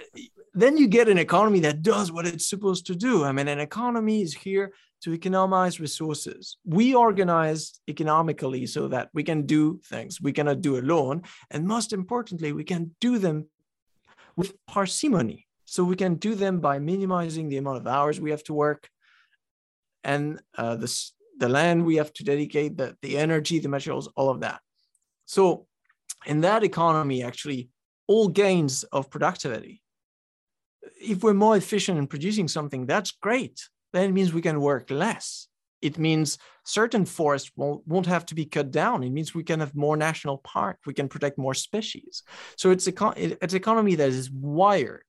then 0.52 0.76
you 0.76 0.86
get 0.86 1.08
an 1.08 1.18
economy 1.18 1.60
that 1.60 1.82
does 1.82 2.12
what 2.12 2.26
it's 2.26 2.48
supposed 2.48 2.86
to 2.86 2.94
do. 2.94 3.24
I 3.24 3.32
mean, 3.32 3.48
an 3.48 3.60
economy 3.60 4.22
is 4.22 4.34
here 4.34 4.72
to 5.04 5.12
economize 5.12 5.80
resources. 5.80 6.56
We 6.64 6.94
organize 6.94 7.78
economically 7.86 8.64
so 8.66 8.88
that 8.88 9.10
we 9.12 9.22
can 9.22 9.44
do 9.44 9.80
things 9.84 10.18
we 10.18 10.32
cannot 10.32 10.62
do 10.62 10.78
alone. 10.78 11.22
And 11.50 11.66
most 11.66 11.92
importantly, 11.92 12.52
we 12.52 12.64
can 12.64 12.96
do 13.02 13.18
them 13.18 13.48
with 14.34 14.54
parsimony. 14.66 15.46
So 15.66 15.84
we 15.84 15.96
can 15.96 16.14
do 16.14 16.34
them 16.34 16.60
by 16.60 16.78
minimizing 16.78 17.48
the 17.48 17.58
amount 17.58 17.78
of 17.78 17.86
hours 17.86 18.18
we 18.18 18.30
have 18.30 18.44
to 18.44 18.54
work 18.54 18.88
and 20.04 20.40
uh, 20.56 20.76
the, 20.76 21.10
the 21.38 21.50
land 21.50 21.84
we 21.84 21.96
have 21.96 22.12
to 22.14 22.24
dedicate, 22.24 22.78
the, 22.78 22.96
the 23.02 23.18
energy, 23.18 23.58
the 23.58 23.68
materials, 23.68 24.08
all 24.16 24.30
of 24.30 24.40
that. 24.40 24.60
So 25.26 25.66
in 26.24 26.40
that 26.40 26.64
economy, 26.64 27.22
actually, 27.22 27.68
all 28.06 28.28
gains 28.28 28.84
of 28.84 29.10
productivity. 29.10 29.82
If 30.98 31.22
we're 31.22 31.34
more 31.34 31.56
efficient 31.56 31.98
in 31.98 32.06
producing 32.06 32.48
something, 32.48 32.86
that's 32.86 33.10
great. 33.10 33.68
Then 33.94 34.10
it 34.10 34.12
means 34.12 34.34
we 34.34 34.42
can 34.42 34.60
work 34.60 34.90
less. 34.90 35.46
It 35.80 35.98
means 35.98 36.38
certain 36.64 37.04
forests 37.04 37.52
won't, 37.54 37.86
won't 37.86 38.06
have 38.06 38.26
to 38.26 38.34
be 38.34 38.44
cut 38.44 38.72
down. 38.72 39.04
It 39.04 39.10
means 39.10 39.34
we 39.34 39.44
can 39.44 39.60
have 39.60 39.76
more 39.76 39.96
national 39.96 40.38
park. 40.38 40.78
We 40.84 40.94
can 40.94 41.08
protect 41.08 41.38
more 41.38 41.54
species. 41.54 42.24
So 42.56 42.72
it's, 42.72 42.88
a, 42.88 42.92
it's 43.16 43.54
economy 43.54 43.94
that 43.94 44.08
is 44.08 44.32
wired 44.32 45.04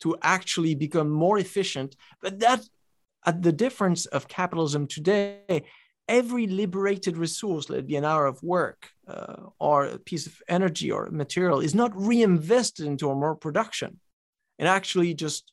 to 0.00 0.16
actually 0.22 0.74
become 0.74 1.10
more 1.10 1.38
efficient. 1.38 1.96
But 2.22 2.38
that, 2.40 2.66
at 3.26 3.42
the 3.42 3.52
difference 3.52 4.06
of 4.06 4.26
capitalism 4.26 4.86
today, 4.86 5.64
every 6.08 6.46
liberated 6.46 7.18
resource, 7.18 7.68
let 7.68 7.80
it 7.80 7.86
be 7.86 7.96
an 7.96 8.06
hour 8.06 8.24
of 8.24 8.42
work 8.42 8.88
uh, 9.06 9.50
or 9.60 9.84
a 9.84 9.98
piece 9.98 10.26
of 10.26 10.40
energy 10.48 10.90
or 10.90 11.10
material, 11.10 11.60
is 11.60 11.74
not 11.74 11.92
reinvested 11.94 12.86
into 12.86 13.14
more 13.14 13.36
production 13.36 14.00
and 14.58 14.66
actually 14.66 15.12
just 15.12 15.52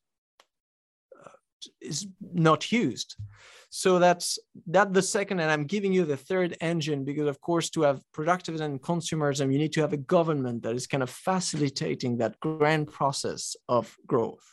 is 1.81 2.07
not 2.33 2.71
used. 2.71 3.15
So 3.69 3.99
that's 3.99 4.39
that 4.67 4.93
the 4.93 5.01
second, 5.01 5.39
and 5.41 5.51
I'm 5.51 5.65
giving 5.65 5.91
you 5.91 6.05
the 6.05 6.17
third 6.17 6.55
engine 6.61 7.03
because, 7.03 7.27
of 7.27 7.41
course, 7.41 7.69
to 7.71 7.81
have 7.81 8.01
productivism 8.15 8.61
and 8.61 8.81
consumerism, 8.81 9.51
you 9.51 9.59
need 9.59 9.73
to 9.73 9.81
have 9.81 9.93
a 9.93 9.97
government 9.97 10.63
that 10.63 10.75
is 10.75 10.87
kind 10.87 11.03
of 11.03 11.09
facilitating 11.09 12.17
that 12.17 12.39
grand 12.39 12.91
process 12.91 13.55
of 13.67 13.95
growth. 14.07 14.45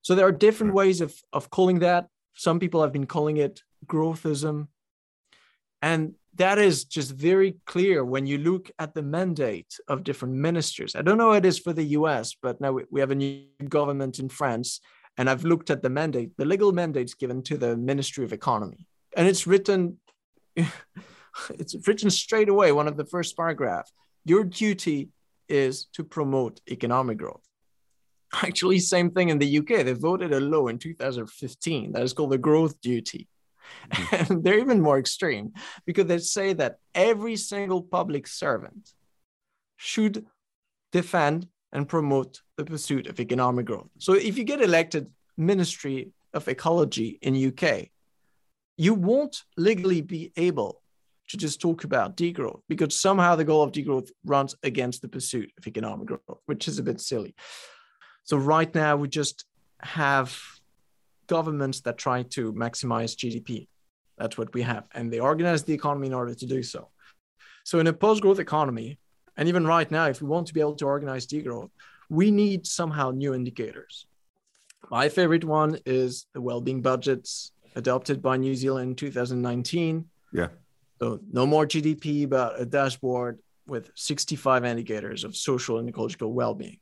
So 0.00 0.14
there 0.14 0.26
are 0.26 0.32
different 0.32 0.72
hmm. 0.72 0.78
ways 0.78 1.00
of, 1.00 1.14
of 1.32 1.50
calling 1.50 1.80
that. 1.80 2.06
Some 2.34 2.58
people 2.58 2.80
have 2.82 2.92
been 2.92 3.06
calling 3.06 3.36
it 3.36 3.60
growthism, 3.86 4.68
and 5.82 6.14
that 6.36 6.58
is 6.58 6.84
just 6.84 7.12
very 7.12 7.56
clear 7.66 8.04
when 8.04 8.26
you 8.26 8.38
look 8.38 8.70
at 8.78 8.94
the 8.94 9.02
mandate 9.02 9.78
of 9.88 10.04
different 10.04 10.34
ministers. 10.34 10.96
I 10.96 11.02
don't 11.02 11.18
know 11.18 11.30
how 11.30 11.36
it 11.36 11.44
is 11.44 11.58
for 11.58 11.72
the 11.72 11.84
US, 11.98 12.34
but 12.40 12.60
now 12.60 12.72
we, 12.72 12.84
we 12.90 13.00
have 13.00 13.10
a 13.10 13.14
new 13.14 13.44
government 13.68 14.18
in 14.18 14.28
France. 14.28 14.80
And 15.18 15.28
I've 15.28 15.44
looked 15.44 15.70
at 15.70 15.82
the 15.82 15.90
mandate, 15.90 16.32
the 16.38 16.44
legal 16.44 16.72
mandates 16.72 17.14
given 17.14 17.42
to 17.44 17.56
the 17.56 17.76
Ministry 17.76 18.24
of 18.24 18.32
Economy. 18.32 18.86
And 19.16 19.28
it's 19.28 19.46
written, 19.46 19.98
it's 20.56 21.86
written 21.86 22.10
straight 22.10 22.48
away, 22.48 22.72
one 22.72 22.88
of 22.88 22.96
the 22.96 23.04
first 23.04 23.36
paragraph. 23.36 23.90
Your 24.24 24.44
duty 24.44 25.10
is 25.48 25.86
to 25.94 26.04
promote 26.04 26.60
economic 26.70 27.18
growth. 27.18 27.46
Actually, 28.42 28.78
same 28.78 29.10
thing 29.10 29.28
in 29.28 29.38
the 29.38 29.58
UK. 29.58 29.84
They 29.84 29.92
voted 29.92 30.32
a 30.32 30.40
law 30.40 30.68
in 30.68 30.78
2015 30.78 31.92
that 31.92 32.02
is 32.02 32.12
called 32.12 32.30
the 32.30 32.38
growth 32.38 32.80
duty. 32.80 33.28
Mm-hmm. 33.92 34.32
And 34.32 34.44
they're 34.44 34.58
even 34.58 34.80
more 34.80 34.98
extreme 34.98 35.52
because 35.86 36.06
they 36.06 36.18
say 36.18 36.52
that 36.54 36.76
every 36.94 37.36
single 37.36 37.82
public 37.82 38.26
servant 38.26 38.90
should 39.76 40.26
defend 40.90 41.48
and 41.72 41.88
promote 41.88 42.42
the 42.56 42.64
pursuit 42.64 43.06
of 43.06 43.18
economic 43.18 43.66
growth. 43.66 43.88
So 43.98 44.12
if 44.14 44.36
you 44.36 44.44
get 44.44 44.60
elected 44.60 45.10
Ministry 45.36 46.12
of 46.34 46.46
Ecology 46.48 47.18
in 47.22 47.48
UK, 47.48 47.88
you 48.76 48.94
won't 48.94 49.42
legally 49.56 50.00
be 50.00 50.32
able 50.36 50.82
to 51.28 51.36
just 51.36 51.60
talk 51.60 51.84
about 51.84 52.16
degrowth 52.16 52.60
because 52.68 52.98
somehow 52.98 53.36
the 53.36 53.44
goal 53.44 53.62
of 53.62 53.72
degrowth 53.72 54.10
runs 54.24 54.54
against 54.62 55.02
the 55.02 55.08
pursuit 55.08 55.50
of 55.56 55.66
economic 55.66 56.06
growth, 56.06 56.40
which 56.46 56.68
is 56.68 56.78
a 56.78 56.82
bit 56.82 57.00
silly. 57.00 57.34
So 58.24 58.36
right 58.36 58.72
now 58.74 58.96
we 58.96 59.08
just 59.08 59.44
have 59.80 60.38
governments 61.26 61.80
that 61.82 61.96
try 61.96 62.22
to 62.22 62.52
maximize 62.52 63.16
GDP. 63.16 63.68
That's 64.18 64.36
what 64.36 64.52
we 64.52 64.62
have. 64.62 64.84
And 64.92 65.12
they 65.12 65.20
organize 65.20 65.62
the 65.64 65.72
economy 65.72 66.08
in 66.08 66.14
order 66.14 66.34
to 66.34 66.46
do 66.46 66.62
so. 66.62 66.88
So, 67.64 67.78
in 67.78 67.86
a 67.86 67.92
post 67.92 68.22
growth 68.22 68.40
economy, 68.40 68.98
and 69.36 69.48
even 69.48 69.66
right 69.66 69.90
now, 69.90 70.06
if 70.06 70.20
we 70.20 70.28
want 70.28 70.46
to 70.48 70.54
be 70.54 70.60
able 70.60 70.76
to 70.76 70.86
organize 70.86 71.26
degrowth, 71.26 71.70
we 72.08 72.30
need 72.30 72.66
somehow 72.66 73.10
new 73.10 73.34
indicators. 73.34 74.06
My 74.90 75.08
favorite 75.08 75.44
one 75.44 75.78
is 75.86 76.26
the 76.34 76.40
well-being 76.40 76.82
budgets 76.82 77.52
adopted 77.74 78.20
by 78.20 78.36
New 78.36 78.54
Zealand 78.54 78.90
in 78.90 78.96
2019. 78.96 80.04
Yeah. 80.32 80.48
So 81.00 81.20
no 81.32 81.46
more 81.46 81.66
GDP, 81.66 82.28
but 82.28 82.60
a 82.60 82.66
dashboard 82.66 83.38
with 83.66 83.90
65 83.94 84.64
indicators 84.64 85.24
of 85.24 85.34
social 85.36 85.78
and 85.78 85.88
ecological 85.88 86.32
well-being. 86.32 86.78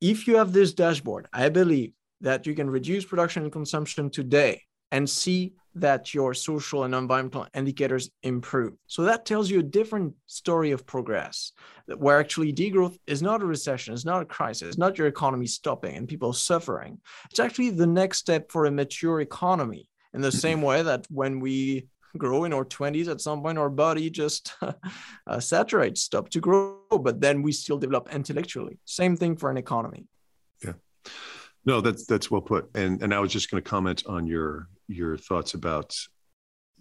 If 0.00 0.26
you 0.26 0.36
have 0.36 0.52
this 0.52 0.74
dashboard, 0.74 1.26
I 1.32 1.48
believe 1.48 1.92
that 2.20 2.46
you 2.46 2.54
can 2.54 2.68
reduce 2.68 3.04
production 3.04 3.44
and 3.44 3.52
consumption 3.52 4.10
today 4.10 4.65
and 4.92 5.08
see 5.08 5.52
that 5.76 6.14
your 6.14 6.32
social 6.32 6.84
and 6.84 6.94
environmental 6.94 7.46
indicators 7.54 8.10
improve. 8.22 8.72
So 8.86 9.02
that 9.02 9.26
tells 9.26 9.50
you 9.50 9.60
a 9.60 9.62
different 9.62 10.14
story 10.26 10.70
of 10.70 10.86
progress, 10.86 11.52
where 11.98 12.18
actually 12.18 12.52
degrowth 12.52 12.98
is 13.06 13.20
not 13.20 13.42
a 13.42 13.46
recession, 13.46 13.92
it's 13.92 14.06
not 14.06 14.22
a 14.22 14.24
crisis, 14.24 14.68
it's 14.68 14.78
not 14.78 14.96
your 14.96 15.06
economy 15.06 15.46
stopping 15.46 15.96
and 15.96 16.08
people 16.08 16.32
suffering. 16.32 16.98
It's 17.30 17.40
actually 17.40 17.70
the 17.70 17.86
next 17.86 18.18
step 18.18 18.50
for 18.50 18.64
a 18.64 18.70
mature 18.70 19.20
economy. 19.20 19.86
In 20.14 20.22
the 20.22 20.32
same 20.32 20.62
way 20.62 20.82
that 20.82 21.06
when 21.10 21.40
we 21.40 21.88
grow 22.16 22.44
in 22.44 22.54
our 22.54 22.64
20s, 22.64 23.08
at 23.08 23.20
some 23.20 23.42
point 23.42 23.58
our 23.58 23.68
body 23.68 24.08
just 24.08 24.54
uh, 25.26 25.40
saturates, 25.40 26.00
stop 26.00 26.30
to 26.30 26.40
grow, 26.40 26.78
but 27.02 27.20
then 27.20 27.42
we 27.42 27.52
still 27.52 27.76
develop 27.76 28.08
intellectually. 28.14 28.78
Same 28.86 29.14
thing 29.14 29.36
for 29.36 29.50
an 29.50 29.58
economy. 29.58 30.06
Yeah. 30.64 30.72
No, 31.66 31.82
that's 31.82 32.06
that's 32.06 32.30
well 32.30 32.40
put. 32.40 32.70
And 32.74 33.02
and 33.02 33.12
I 33.12 33.18
was 33.18 33.30
just 33.30 33.50
going 33.50 33.62
to 33.62 33.68
comment 33.68 34.04
on 34.06 34.26
your 34.26 34.68
your 34.88 35.16
thoughts 35.16 35.54
about 35.54 35.94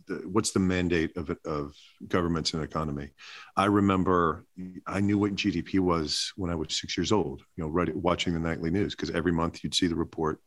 the, 0.08 0.16
what's 0.32 0.52
the 0.52 0.60
mandate 0.60 1.16
of 1.18 1.36
of 1.46 1.74
governments 2.08 2.54
and 2.54 2.64
economy. 2.64 3.12
I 3.56 3.66
remember 3.66 4.46
I 4.86 5.00
knew 5.02 5.18
what 5.18 5.36
GDP 5.36 5.80
was 5.80 6.32
when 6.36 6.52
I 6.52 6.56
was 6.56 6.76
six 6.76 6.98
years 6.98 7.12
old. 7.12 7.42
You 7.56 7.64
know, 7.64 7.70
right, 7.70 7.96
watching 7.96 8.34
the 8.34 8.40
nightly 8.40 8.70
news 8.70 8.96
because 8.96 9.12
every 9.12 9.32
month 9.32 9.64
you'd 9.64 9.76
see 9.76 9.88
the 9.88 9.96
report, 9.96 10.40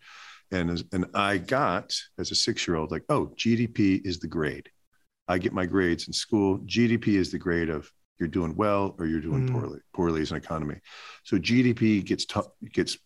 and 0.51 0.71
as, 0.71 0.85
and 0.93 1.07
I 1.15 1.39
got 1.39 1.95
as 2.19 2.31
a 2.31 2.35
six 2.35 2.67
year 2.67 2.77
old 2.77 2.91
like, 2.91 3.05
oh, 3.09 3.33
GDP 3.37 4.01
is 4.05 4.19
the 4.19 4.29
grade. 4.29 4.69
I 5.27 5.39
get 5.39 5.53
my 5.53 5.67
grades 5.67 6.07
in 6.07 6.13
school. 6.13 6.59
GDP 6.61 7.09
is 7.09 7.31
the 7.31 7.39
grade 7.39 7.69
of 7.69 7.91
you're 8.19 8.29
doing 8.29 8.57
well 8.57 8.97
or 8.99 9.07
you're 9.07 9.21
doing 9.21 9.49
mm. 9.49 9.53
poorly 9.53 9.81
poorly 9.95 10.23
as 10.23 10.31
an 10.31 10.37
economy. 10.37 10.77
So 11.25 11.37
GDP 11.37 12.05
gets 12.05 12.25
t- 12.27 12.41
gets 12.73 12.99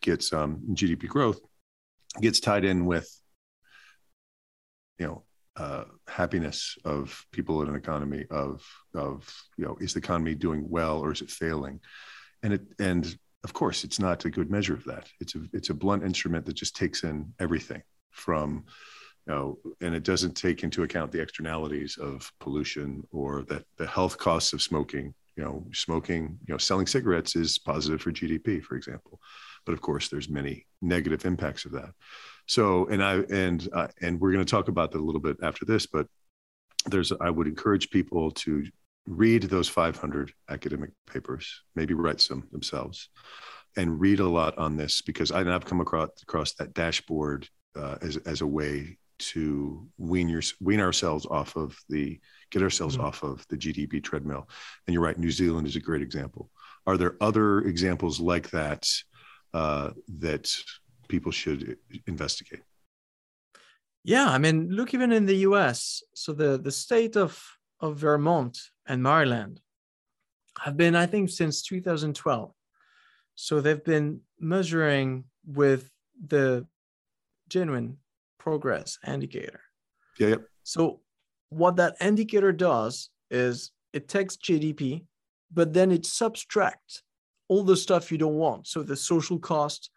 gets 0.00 0.32
um, 0.32 0.60
GDP 0.72 1.08
growth 1.08 1.40
gets 2.20 2.40
tied 2.40 2.64
in 2.64 2.86
with 2.86 3.08
you 5.00 5.06
know 5.06 5.24
uh, 5.56 5.84
happiness 6.06 6.78
of 6.84 7.26
people 7.32 7.60
in 7.62 7.68
an 7.68 7.74
economy 7.74 8.24
of 8.30 8.64
of 8.94 9.28
you 9.56 9.64
know 9.64 9.76
is 9.80 9.94
the 9.94 9.98
economy 9.98 10.34
doing 10.34 10.64
well 10.68 11.00
or 11.00 11.10
is 11.10 11.22
it 11.22 11.30
failing? 11.30 11.80
And 12.42 12.54
it 12.54 12.62
and 12.78 13.18
of 13.42 13.52
course 13.52 13.82
it's 13.82 13.98
not 13.98 14.24
a 14.24 14.30
good 14.30 14.50
measure 14.50 14.74
of 14.74 14.84
that. 14.84 15.08
It's 15.20 15.34
a 15.34 15.40
it's 15.52 15.70
a 15.70 15.74
blunt 15.74 16.04
instrument 16.04 16.46
that 16.46 16.54
just 16.54 16.76
takes 16.76 17.02
in 17.02 17.32
everything 17.40 17.82
from 18.10 18.64
you 19.26 19.34
know 19.34 19.58
and 19.80 19.94
it 19.94 20.04
doesn't 20.04 20.36
take 20.36 20.62
into 20.62 20.82
account 20.82 21.10
the 21.10 21.22
externalities 21.22 21.98
of 22.00 22.30
pollution 22.38 23.02
or 23.10 23.42
that 23.44 23.64
the 23.76 23.86
health 23.86 24.18
costs 24.18 24.52
of 24.52 24.62
smoking. 24.62 25.14
You 25.36 25.44
know 25.44 25.66
smoking 25.72 26.38
you 26.46 26.52
know 26.52 26.58
selling 26.58 26.86
cigarettes 26.86 27.34
is 27.34 27.58
positive 27.58 28.02
for 28.02 28.12
gdp 28.12 28.62
for 28.62 28.76
example. 28.76 29.18
But 29.64 29.72
of 29.72 29.80
course 29.80 30.08
there's 30.08 30.28
many 30.28 30.66
negative 30.82 31.24
impacts 31.24 31.64
of 31.64 31.72
that 31.72 31.92
so 32.50 32.86
and 32.88 33.02
i 33.02 33.14
and 33.30 33.68
uh, 33.72 33.88
and 34.02 34.20
we're 34.20 34.32
going 34.32 34.44
to 34.44 34.50
talk 34.50 34.68
about 34.68 34.90
that 34.90 35.00
a 35.00 35.06
little 35.08 35.20
bit 35.20 35.36
after 35.42 35.64
this 35.64 35.86
but 35.86 36.06
there's 36.86 37.12
i 37.20 37.30
would 37.30 37.46
encourage 37.46 37.90
people 37.90 38.30
to 38.30 38.64
read 39.06 39.44
those 39.44 39.68
500 39.68 40.32
academic 40.48 40.90
papers 41.10 41.62
maybe 41.74 41.94
write 41.94 42.20
some 42.20 42.46
themselves 42.52 43.08
and 43.76 44.00
read 44.00 44.20
a 44.20 44.28
lot 44.28 44.58
on 44.58 44.76
this 44.76 45.00
because 45.02 45.30
I, 45.30 45.44
have 45.44 45.64
come 45.64 45.80
across 45.80 46.10
across 46.22 46.54
that 46.54 46.74
dashboard 46.74 47.48
uh, 47.76 47.96
as 48.02 48.16
as 48.18 48.40
a 48.40 48.46
way 48.46 48.98
to 49.18 49.86
wean 49.98 50.28
your 50.28 50.42
wean 50.60 50.80
ourselves 50.80 51.26
off 51.26 51.56
of 51.56 51.78
the 51.88 52.18
get 52.50 52.62
ourselves 52.62 52.96
mm-hmm. 52.96 53.06
off 53.06 53.22
of 53.22 53.46
the 53.48 53.56
GDP 53.56 54.02
treadmill. 54.02 54.48
And 54.86 54.94
you're 54.94 55.02
right, 55.02 55.18
New 55.18 55.30
Zealand 55.30 55.66
is 55.66 55.76
a 55.76 55.80
great 55.80 56.02
example. 56.02 56.50
Are 56.86 56.96
there 56.96 57.16
other 57.20 57.60
examples 57.60 58.18
like 58.18 58.50
that 58.50 58.88
uh, 59.54 59.90
that 60.18 60.52
people 61.10 61.32
should 61.32 61.76
investigate? 62.06 62.62
Yeah, 64.02 64.28
I 64.30 64.38
mean, 64.38 64.68
look 64.70 64.94
even 64.94 65.12
in 65.12 65.26
the 65.26 65.40
U.S. 65.48 66.02
So 66.14 66.32
the 66.32 66.56
the 66.56 66.72
state 66.72 67.16
of 67.16 67.32
of 67.80 67.96
Vermont 67.96 68.56
and 68.86 69.02
Maryland 69.02 69.60
have 70.58 70.76
been, 70.76 70.94
I 70.94 71.06
think, 71.06 71.30
since 71.30 71.62
2012. 71.62 72.52
So 73.34 73.60
they've 73.60 73.84
been 73.84 74.20
measuring 74.38 75.24
with 75.46 75.90
the 76.26 76.66
genuine 77.48 77.98
progress 78.38 78.98
indicator. 79.06 79.60
Yeah. 80.18 80.28
Yep. 80.28 80.42
So 80.62 81.00
what 81.48 81.76
that 81.76 81.96
indicator 82.00 82.52
does 82.52 83.10
is 83.30 83.72
it 83.92 84.08
takes 84.08 84.36
GDP, 84.36 85.04
but 85.52 85.72
then 85.72 85.90
it 85.90 86.06
subtracts 86.06 87.02
all 87.48 87.64
the 87.64 87.76
stuff 87.76 88.12
you 88.12 88.18
don't 88.18 88.36
want. 88.46 88.66
So 88.66 88.82
the 88.82 88.96
social 88.96 89.38
cost 89.38 89.90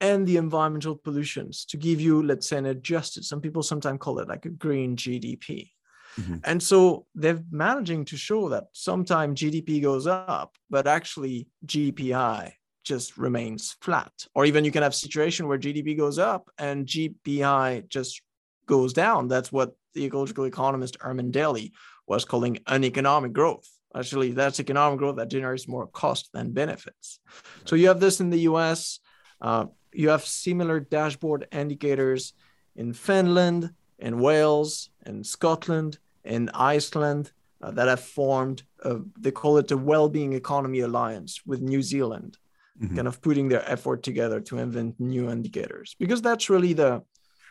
and 0.00 0.26
the 0.26 0.36
environmental 0.36 0.96
pollutions 0.96 1.64
to 1.66 1.76
give 1.76 2.00
you, 2.00 2.22
let's 2.22 2.48
say, 2.48 2.58
an 2.58 2.66
adjusted, 2.66 3.24
some 3.24 3.40
people 3.40 3.62
sometimes 3.62 3.98
call 3.98 4.18
it 4.18 4.28
like 4.28 4.46
a 4.46 4.50
green 4.50 4.96
GDP. 4.96 5.70
Mm-hmm. 6.18 6.36
And 6.44 6.62
so 6.62 7.06
they're 7.14 7.42
managing 7.50 8.04
to 8.06 8.16
show 8.16 8.48
that 8.50 8.64
sometimes 8.72 9.40
GDP 9.40 9.82
goes 9.82 10.06
up, 10.06 10.56
but 10.70 10.86
actually 10.86 11.48
GPI 11.66 12.52
just 12.84 13.18
remains 13.18 13.76
flat. 13.82 14.12
Or 14.34 14.44
even 14.44 14.64
you 14.64 14.72
can 14.72 14.82
have 14.82 14.94
situation 14.94 15.46
where 15.46 15.58
GDP 15.58 15.96
goes 15.96 16.18
up 16.18 16.50
and 16.58 16.86
GPI 16.86 17.88
just 17.88 18.22
goes 18.66 18.92
down. 18.92 19.28
That's 19.28 19.52
what 19.52 19.74
the 19.94 20.04
ecological 20.04 20.44
economist 20.44 20.96
Herman 21.00 21.30
Daly 21.30 21.72
was 22.06 22.24
calling 22.24 22.58
uneconomic 22.66 23.32
growth. 23.32 23.68
Actually, 23.94 24.32
that's 24.32 24.60
economic 24.60 24.98
growth 24.98 25.16
that 25.16 25.30
generates 25.30 25.68
more 25.68 25.86
cost 25.86 26.30
than 26.32 26.52
benefits. 26.52 27.20
So 27.64 27.76
you 27.76 27.88
have 27.88 28.00
this 28.00 28.20
in 28.20 28.30
the 28.30 28.40
US. 28.40 29.00
Uh, 29.40 29.66
you 29.98 30.08
have 30.10 30.24
similar 30.24 30.78
dashboard 30.78 31.48
indicators 31.50 32.32
in 32.76 32.92
Finland, 32.92 33.70
in 33.98 34.20
Wales, 34.20 34.90
in 35.06 35.24
Scotland, 35.24 35.98
in 36.24 36.48
Iceland 36.54 37.32
uh, 37.62 37.72
that 37.72 37.88
have 37.88 38.00
formed, 38.00 38.62
a, 38.84 38.98
they 39.18 39.32
call 39.32 39.58
it 39.58 39.72
a 39.72 39.76
well-being 39.76 40.34
economy 40.34 40.80
alliance 40.80 41.42
with 41.44 41.60
New 41.60 41.82
Zealand, 41.82 42.38
mm-hmm. 42.80 42.94
kind 42.94 43.08
of 43.08 43.20
putting 43.20 43.48
their 43.48 43.68
effort 43.68 44.04
together 44.04 44.40
to 44.40 44.58
invent 44.58 45.00
new 45.00 45.30
indicators. 45.30 45.96
Because 45.98 46.22
that's 46.22 46.48
really 46.48 46.74
the 46.74 47.02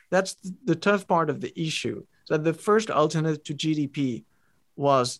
that's 0.10 0.38
the 0.64 0.76
tough 0.76 1.06
part 1.06 1.30
of 1.30 1.42
the 1.42 1.52
issue. 1.60 2.06
That 2.30 2.46
the 2.46 2.54
first 2.54 2.90
alternative 2.90 3.44
to 3.44 3.54
GDP 3.54 4.24
was 4.78 5.20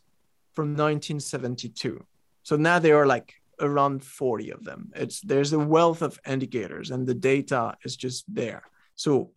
from 0.54 0.70
1972. 0.70 2.06
So 2.44 2.56
now 2.56 2.80
they 2.80 2.94
are 2.94 3.06
like 3.06 3.34
around 3.60 4.04
40 4.04 4.52
of 4.52 4.64
them. 4.64 4.92
It's 4.96 5.22
there's 5.22 5.54
a 5.54 5.60
wealth 5.60 6.02
of 6.02 6.20
indicators 6.28 6.92
and 6.92 7.08
the 7.08 7.14
data 7.14 7.76
is 7.84 7.96
just 7.96 8.26
there. 8.34 8.64
So 8.96 9.32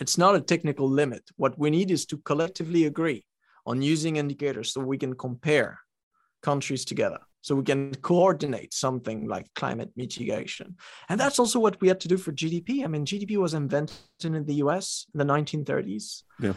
it's 0.00 0.18
not 0.18 0.36
a 0.36 0.40
technical 0.40 0.88
limit. 0.88 1.30
What 1.36 1.58
we 1.58 1.70
need 1.70 1.90
is 1.90 2.06
to 2.06 2.18
collectively 2.18 2.86
agree 2.86 3.24
on 3.66 3.82
using 3.82 4.16
indicators 4.16 4.72
so 4.72 4.80
we 4.80 4.98
can 4.98 5.14
compare 5.14 5.80
countries 6.42 6.84
together. 6.84 7.20
So 7.42 7.56
we 7.56 7.64
can 7.64 7.92
coordinate 7.96 8.72
something 8.72 9.26
like 9.26 9.52
climate 9.54 9.90
mitigation. 9.96 10.76
And 11.08 11.18
that's 11.18 11.40
also 11.40 11.58
what 11.58 11.80
we 11.80 11.88
had 11.88 12.00
to 12.00 12.08
do 12.08 12.16
for 12.16 12.32
GDP. 12.32 12.84
I 12.84 12.86
mean, 12.86 13.04
GDP 13.04 13.36
was 13.36 13.54
invented 13.54 13.96
in 14.22 14.44
the 14.44 14.54
US 14.54 15.06
in 15.12 15.18
the 15.18 15.24
1930s. 15.24 16.22
Yeah. 16.40 16.52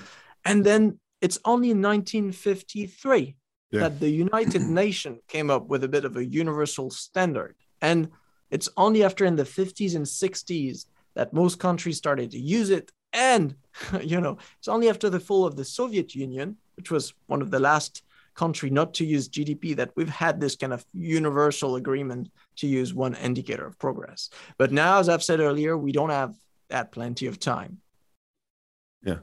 And 0.45 0.63
then 0.63 0.99
it's 1.21 1.39
only 1.43 1.71
in 1.71 1.81
1953 1.81 3.35
yeah. 3.71 3.81
that 3.81 3.99
the 3.99 4.09
United 4.09 4.61
Nations 4.83 5.19
came 5.27 5.49
up 5.49 5.67
with 5.67 5.83
a 5.83 5.87
bit 5.87 6.05
of 6.05 6.17
a 6.17 6.25
universal 6.25 6.89
standard. 6.89 7.55
And 7.81 8.09
it's 8.51 8.69
only 8.77 9.03
after 9.03 9.25
in 9.25 9.35
the 9.35 9.43
50s 9.43 9.95
and 9.95 10.05
60s 10.05 10.85
that 11.15 11.33
most 11.33 11.59
countries 11.59 11.97
started 11.97 12.31
to 12.31 12.39
use 12.39 12.69
it. 12.69 12.91
And, 13.13 13.55
you 14.01 14.21
know, 14.21 14.37
it's 14.57 14.67
only 14.67 14.89
after 14.89 15.09
the 15.09 15.19
fall 15.19 15.45
of 15.45 15.55
the 15.55 15.65
Soviet 15.65 16.15
Union, 16.15 16.57
which 16.75 16.91
was 16.91 17.13
one 17.27 17.41
of 17.41 17.51
the 17.51 17.59
last 17.59 18.03
country 18.35 18.69
not 18.69 18.93
to 18.93 19.05
use 19.05 19.29
GDP 19.29 19.75
that 19.77 19.91
we've 19.95 20.09
had 20.09 20.39
this 20.39 20.55
kind 20.55 20.73
of 20.73 20.85
universal 20.93 21.77
agreement 21.77 22.29
to 22.57 22.67
use 22.67 22.93
one 22.93 23.15
indicator 23.15 23.65
of 23.65 23.79
progress. 23.79 24.29
But 24.57 24.71
now, 24.71 24.99
as 24.99 25.09
I've 25.09 25.23
said 25.23 25.39
earlier, 25.39 25.77
we 25.77 25.93
don't 25.93 26.09
have 26.09 26.35
that 26.69 26.91
plenty 26.91 27.27
of 27.27 27.39
time. 27.39 27.79
Yeah. 29.03 29.19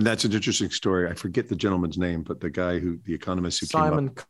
And 0.00 0.06
that's 0.06 0.24
an 0.24 0.32
interesting 0.32 0.70
story. 0.70 1.10
I 1.10 1.12
forget 1.12 1.50
the 1.50 1.54
gentleman's 1.54 1.98
name, 1.98 2.22
but 2.22 2.40
the 2.40 2.48
guy 2.48 2.78
who, 2.78 2.98
the 3.04 3.12
economist 3.12 3.60
who 3.60 3.66
Simon 3.66 4.08
came 4.08 4.18
up. 4.18 4.24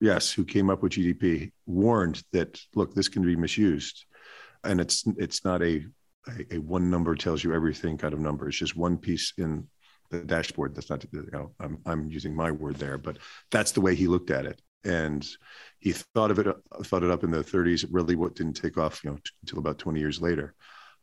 Yes, 0.00 0.32
who 0.32 0.42
came 0.42 0.70
up 0.70 0.82
with 0.82 0.92
GDP 0.92 1.52
warned 1.66 2.22
that 2.32 2.58
look, 2.74 2.94
this 2.94 3.10
can 3.10 3.22
be 3.22 3.36
misused, 3.36 4.06
and 4.64 4.80
it's 4.80 5.04
it's 5.18 5.44
not 5.44 5.60
a 5.62 5.84
a, 6.28 6.54
a, 6.54 6.58
one 6.60 6.88
number 6.88 7.14
tells 7.14 7.44
you 7.44 7.52
everything 7.52 7.98
kind 7.98 8.14
of 8.14 8.20
number. 8.20 8.48
It's 8.48 8.56
just 8.56 8.74
one 8.74 8.96
piece 8.96 9.34
in 9.36 9.68
the 10.08 10.20
dashboard. 10.20 10.74
That's 10.74 10.88
not, 10.88 11.04
you 11.12 11.28
know, 11.30 11.52
I'm, 11.60 11.76
I'm 11.84 12.08
using 12.08 12.34
my 12.34 12.50
word 12.50 12.76
there, 12.76 12.96
but 12.96 13.18
that's 13.50 13.72
the 13.72 13.82
way 13.82 13.94
he 13.94 14.06
looked 14.06 14.30
at 14.30 14.46
it. 14.46 14.62
And 14.82 15.28
he 15.78 15.92
thought 15.92 16.30
of 16.30 16.38
it, 16.38 16.46
thought 16.84 17.02
it 17.02 17.10
up 17.10 17.22
in 17.22 17.30
the 17.30 17.44
30s. 17.44 17.84
It 17.84 17.92
really 17.92 18.16
what 18.16 18.34
didn't 18.34 18.54
take 18.54 18.78
off, 18.78 19.04
you 19.04 19.10
know, 19.10 19.16
t- 19.16 19.30
until 19.42 19.58
about 19.58 19.76
20 19.76 20.00
years 20.00 20.22
later. 20.22 20.54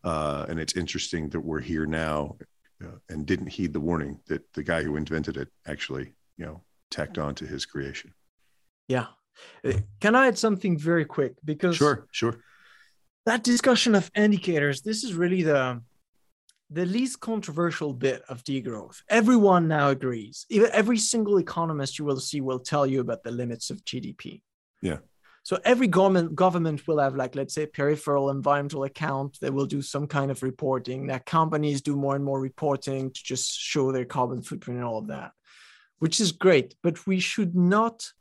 Uh, 0.04 0.48
and 0.50 0.60
it's 0.60 0.76
interesting 0.76 1.30
that 1.30 1.42
we're 1.42 1.60
here 1.60 1.86
now 1.86 2.38
uh, 2.84 2.98
and 3.10 3.26
didn't 3.26 3.48
heed 3.48 3.74
the 3.74 3.80
warning 3.80 4.20
that 4.28 4.42
the 4.54 4.64
guy 4.64 4.84
who 4.84 4.96
invented 4.96 5.38
it 5.38 5.50
actually, 5.68 6.14
you 6.38 6.46
know, 6.46 6.62
tacked 6.92 7.18
on 7.18 7.36
to 7.36 7.46
his 7.46 7.66
creation. 7.66 8.14
Yeah. 8.88 9.08
Uh, 9.64 9.74
can 10.00 10.16
I 10.16 10.28
add 10.28 10.38
something 10.38 10.78
very 10.78 11.06
quick? 11.06 11.34
Because 11.44 11.76
sure, 11.78 12.08
sure. 12.12 12.40
That 13.26 13.44
discussion 13.44 13.96
of 13.96 14.12
indicators, 14.16 14.82
this 14.82 15.04
is 15.04 15.14
really 15.14 15.44
the 15.44 15.82
the 16.72 16.86
least 16.86 17.20
controversial 17.20 17.94
bit 17.94 18.24
of 18.28 18.44
degrowth. 18.44 19.02
Everyone 19.08 19.68
now 19.68 19.90
agrees. 19.90 20.46
Even 20.50 20.70
every 20.74 20.98
single 20.98 21.38
economist 21.38 22.00
you 22.00 22.06
will 22.06 22.20
see 22.20 22.42
will 22.42 22.60
tell 22.60 22.88
you 22.88 23.02
about 23.02 23.24
the 23.24 23.32
limits 23.32 23.70
of 23.70 23.84
GDP. 23.86 24.42
Yeah. 24.82 24.98
So 25.46 25.60
every 25.64 25.86
government 25.86 26.34
government 26.34 26.88
will 26.88 26.98
have 26.98 27.16
like 27.16 27.36
let's 27.36 27.54
say 27.54 27.68
peripheral 27.68 28.32
environmental 28.32 28.84
account. 28.84 29.38
They 29.40 29.52
will 29.52 29.68
do 29.68 29.84
some 29.84 30.08
kind 30.08 30.32
of 30.32 30.42
reporting. 30.42 31.06
That 31.06 31.28
companies 31.28 31.84
do 31.84 31.96
more 31.96 32.16
and 32.16 32.26
more 32.26 32.42
reporting 32.42 33.12
to 33.12 33.24
just 33.24 33.54
show 33.54 33.92
their 33.92 34.06
carbon 34.06 34.42
footprint 34.42 34.80
and 34.80 34.88
all 34.88 34.98
of 34.98 35.08
that, 35.08 35.34
which 36.00 36.20
is 36.20 36.32
great. 36.32 36.76
But 36.82 37.06
we 37.06 37.20
should 37.20 37.56
not 37.56 38.12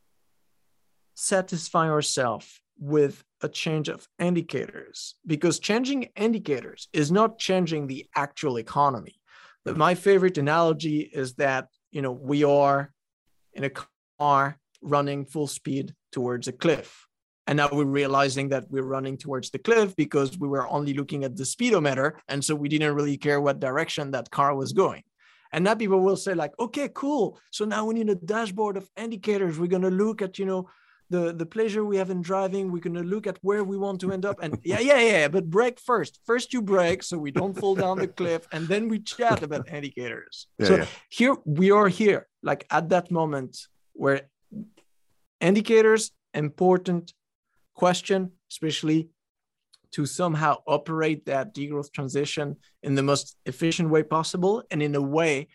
satisfy 1.14 1.88
ourselves 1.88 2.60
with 2.78 3.24
a 3.40 3.48
change 3.48 3.88
of 3.88 4.06
indicators 4.18 5.14
because 5.26 5.58
changing 5.58 6.10
indicators 6.16 6.88
is 6.92 7.10
not 7.10 7.38
changing 7.38 7.86
the 7.86 8.06
actual 8.14 8.58
economy. 8.58 9.14
But 9.64 9.76
mm. 9.76 9.78
my 9.78 9.94
favorite 9.94 10.36
analogy 10.36 11.00
is 11.00 11.36
that 11.36 11.68
you 11.90 12.02
know 12.02 12.12
we 12.12 12.44
are 12.44 12.92
in 13.54 13.64
a 13.64 13.70
car 14.20 14.58
running 14.82 15.24
full 15.24 15.46
speed 15.46 15.94
towards 16.12 16.48
a 16.48 16.52
cliff 16.52 17.08
and 17.46 17.58
now 17.58 17.68
we're 17.70 17.84
realizing 17.84 18.48
that 18.50 18.70
we're 18.70 18.84
running 18.84 19.18
towards 19.18 19.50
the 19.50 19.58
cliff 19.58 19.94
because 19.96 20.38
we 20.38 20.48
were 20.48 20.68
only 20.68 20.94
looking 20.94 21.24
at 21.24 21.36
the 21.36 21.44
speedometer. 21.44 22.18
And 22.28 22.42
so 22.42 22.54
we 22.54 22.68
didn't 22.68 22.94
really 22.94 23.18
care 23.18 23.40
what 23.40 23.60
direction 23.60 24.12
that 24.12 24.30
car 24.30 24.54
was 24.54 24.72
going. 24.72 25.02
And 25.52 25.64
now 25.64 25.74
people 25.74 26.00
will 26.00 26.16
say, 26.16 26.34
like, 26.34 26.52
okay, 26.58 26.88
cool. 26.92 27.38
So 27.50 27.64
now 27.64 27.84
we 27.84 27.94
need 27.94 28.08
a 28.08 28.14
dashboard 28.14 28.76
of 28.76 28.88
indicators. 28.96 29.58
We're 29.58 29.68
going 29.68 29.82
to 29.82 29.90
look 29.90 30.22
at, 30.22 30.38
you 30.38 30.46
know, 30.46 30.68
the, 31.10 31.32
the 31.32 31.46
pleasure 31.46 31.84
we 31.84 31.98
have 31.98 32.10
in 32.10 32.22
driving. 32.22 32.72
We're 32.72 32.80
going 32.80 32.96
to 32.96 33.02
look 33.02 33.26
at 33.26 33.38
where 33.42 33.62
we 33.62 33.76
want 33.76 34.00
to 34.00 34.10
end 34.10 34.24
up. 34.24 34.42
And 34.42 34.58
yeah, 34.64 34.80
yeah, 34.80 35.00
yeah. 35.00 35.28
But 35.28 35.50
brake 35.50 35.78
first. 35.78 36.18
First, 36.24 36.54
you 36.54 36.62
brake 36.62 37.02
so 37.02 37.18
we 37.18 37.30
don't 37.30 37.56
fall 37.56 37.74
down 37.74 37.98
the 37.98 38.08
cliff. 38.08 38.48
And 38.52 38.66
then 38.66 38.88
we 38.88 39.00
chat 39.00 39.42
about 39.42 39.68
indicators. 39.72 40.48
Yeah, 40.58 40.66
so 40.66 40.76
yeah. 40.76 40.86
here 41.10 41.36
we 41.44 41.70
are 41.70 41.88
here, 41.88 42.26
like 42.42 42.66
at 42.70 42.88
that 42.88 43.10
moment 43.10 43.58
where 43.92 44.22
indicators 45.40 46.10
important 46.32 47.12
question, 47.74 48.32
especially 48.50 49.08
to 49.92 50.06
somehow 50.06 50.56
operate 50.66 51.24
that 51.26 51.54
degrowth 51.54 51.92
transition 51.92 52.56
in 52.82 52.94
the 52.96 53.02
most 53.02 53.36
efficient 53.46 53.88
way 53.90 54.02
possible 54.02 54.62
and 54.70 54.82
in 54.82 54.94
a 54.94 55.00
way 55.00 55.46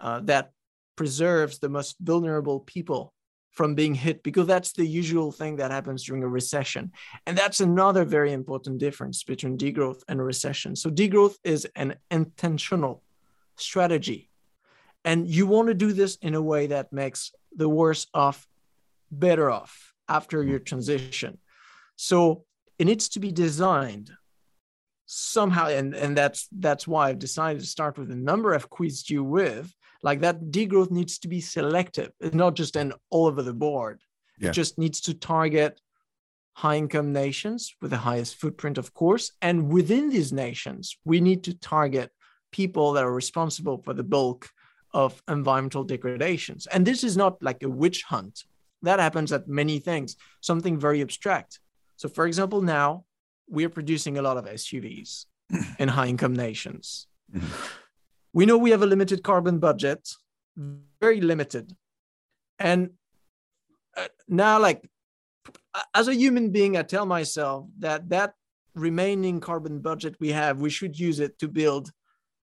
uh, 0.00 0.20
that 0.20 0.50
preserves 0.96 1.58
the 1.58 1.68
most 1.68 1.96
vulnerable 2.00 2.60
people 2.60 3.12
from 3.52 3.76
being 3.76 3.94
hit 3.94 4.24
because 4.24 4.48
that's 4.48 4.72
the 4.72 4.84
usual 4.84 5.30
thing 5.30 5.54
that 5.56 5.70
happens 5.70 6.02
during 6.04 6.24
a 6.24 6.28
recession. 6.28 6.90
And 7.24 7.38
that's 7.38 7.60
another 7.60 8.04
very 8.04 8.32
important 8.32 8.78
difference 8.78 9.22
between 9.22 9.56
degrowth 9.56 10.02
and 10.08 10.20
recession. 10.20 10.74
So 10.74 10.90
degrowth 10.90 11.36
is 11.44 11.64
an 11.76 11.94
intentional 12.10 13.04
strategy. 13.56 14.28
And 15.04 15.28
you 15.28 15.46
want 15.46 15.68
to 15.68 15.74
do 15.74 15.92
this 15.92 16.16
in 16.16 16.34
a 16.34 16.42
way 16.42 16.66
that 16.66 16.92
makes 16.92 17.32
the 17.54 17.68
worse 17.68 18.08
off 18.12 18.48
better 19.12 19.52
off 19.52 19.94
after 20.08 20.42
your 20.42 20.58
transition 20.58 21.38
so 21.96 22.44
it 22.78 22.86
needs 22.86 23.08
to 23.10 23.20
be 23.20 23.32
designed 23.32 24.10
somehow, 25.06 25.68
and, 25.68 25.94
and 25.94 26.16
that's 26.16 26.48
that's 26.50 26.88
why 26.88 27.08
I've 27.08 27.18
decided 27.18 27.60
to 27.60 27.66
start 27.66 27.98
with 27.98 28.08
the 28.08 28.16
number 28.16 28.54
I've 28.54 28.70
quizzed 28.70 29.10
you 29.10 29.22
with. 29.22 29.74
Like 30.02 30.20
that 30.20 30.50
degrowth 30.50 30.90
needs 30.90 31.18
to 31.20 31.28
be 31.28 31.40
selective. 31.40 32.10
It's 32.20 32.34
not 32.34 32.54
just 32.54 32.76
an 32.76 32.92
all 33.10 33.26
over 33.26 33.42
the 33.42 33.54
board. 33.54 34.00
Yeah. 34.38 34.50
It 34.50 34.52
just 34.52 34.78
needs 34.78 35.00
to 35.02 35.14
target 35.14 35.80
high 36.54 36.76
income 36.76 37.12
nations 37.12 37.74
with 37.80 37.90
the 37.90 37.96
highest 37.96 38.36
footprint, 38.36 38.78
of 38.78 38.92
course. 38.94 39.32
And 39.42 39.72
within 39.72 40.10
these 40.10 40.32
nations, 40.32 40.96
we 41.04 41.20
need 41.20 41.44
to 41.44 41.54
target 41.54 42.10
people 42.52 42.92
that 42.92 43.04
are 43.04 43.12
responsible 43.12 43.78
for 43.78 43.94
the 43.94 44.04
bulk 44.04 44.50
of 44.92 45.20
environmental 45.28 45.84
degradations. 45.84 46.66
And 46.66 46.86
this 46.86 47.02
is 47.02 47.16
not 47.16 47.42
like 47.42 47.62
a 47.62 47.68
witch 47.68 48.02
hunt. 48.04 48.44
That 48.82 49.00
happens 49.00 49.32
at 49.32 49.48
many 49.48 49.80
things, 49.80 50.16
something 50.40 50.78
very 50.78 51.00
abstract. 51.00 51.58
So, 52.04 52.10
for 52.10 52.26
example, 52.26 52.60
now 52.60 53.06
we 53.48 53.64
are 53.64 53.70
producing 53.70 54.18
a 54.18 54.22
lot 54.22 54.36
of 54.36 54.44
SUVs 54.44 55.24
in 55.78 55.88
high 55.88 56.08
income 56.08 56.36
nations. 56.36 57.06
Mm-hmm. 57.34 57.46
We 58.34 58.44
know 58.44 58.58
we 58.58 58.72
have 58.72 58.82
a 58.82 58.86
limited 58.86 59.22
carbon 59.22 59.58
budget, 59.58 60.06
very 61.00 61.22
limited. 61.22 61.74
And 62.58 62.90
uh, 63.96 64.08
now, 64.28 64.60
like, 64.60 64.86
as 65.94 66.08
a 66.08 66.14
human 66.14 66.50
being, 66.50 66.76
I 66.76 66.82
tell 66.82 67.06
myself 67.06 67.68
that 67.78 68.10
that 68.10 68.34
remaining 68.74 69.40
carbon 69.40 69.78
budget 69.78 70.14
we 70.20 70.28
have, 70.28 70.60
we 70.60 70.68
should 70.68 71.00
use 71.00 71.20
it 71.20 71.38
to 71.38 71.48
build 71.48 71.90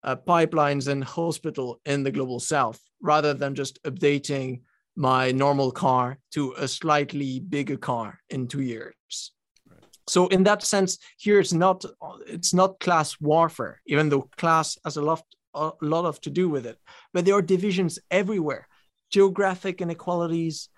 uh, 0.04 0.16
pipelines 0.16 0.88
and 0.88 1.04
hospital 1.04 1.80
in 1.86 2.02
the 2.02 2.10
global 2.10 2.40
south 2.40 2.82
rather 3.00 3.36
than 3.36 3.54
just 3.54 3.78
updating 3.84 4.62
my 4.96 5.32
normal 5.32 5.70
car 5.72 6.18
to 6.32 6.54
a 6.58 6.68
slightly 6.68 7.40
bigger 7.40 7.78
car 7.78 8.18
in 8.32 8.48
two 8.48 8.62
years 8.62 8.96
so 10.14 10.28
in 10.28 10.44
that 10.44 10.62
sense 10.74 10.92
here 11.18 11.40
it's 11.40 11.54
not 11.54 11.78
it's 12.28 12.54
not 12.54 12.80
class 12.86 13.10
warfare 13.22 13.76
even 13.86 14.10
though 14.10 14.30
class 14.44 14.78
has 14.86 14.98
a 14.98 15.02
lot 15.02 15.24
a 15.54 15.72
lot 15.82 16.06
of 16.06 16.20
to 16.22 16.30
do 16.30 16.50
with 16.50 16.66
it. 16.66 16.78
But 17.14 17.26
there 17.26 17.36
are 17.36 17.42
divisions 17.42 18.00
everywhere. 18.10 18.68
Geographic 19.10 19.82
inequalities 19.82 20.70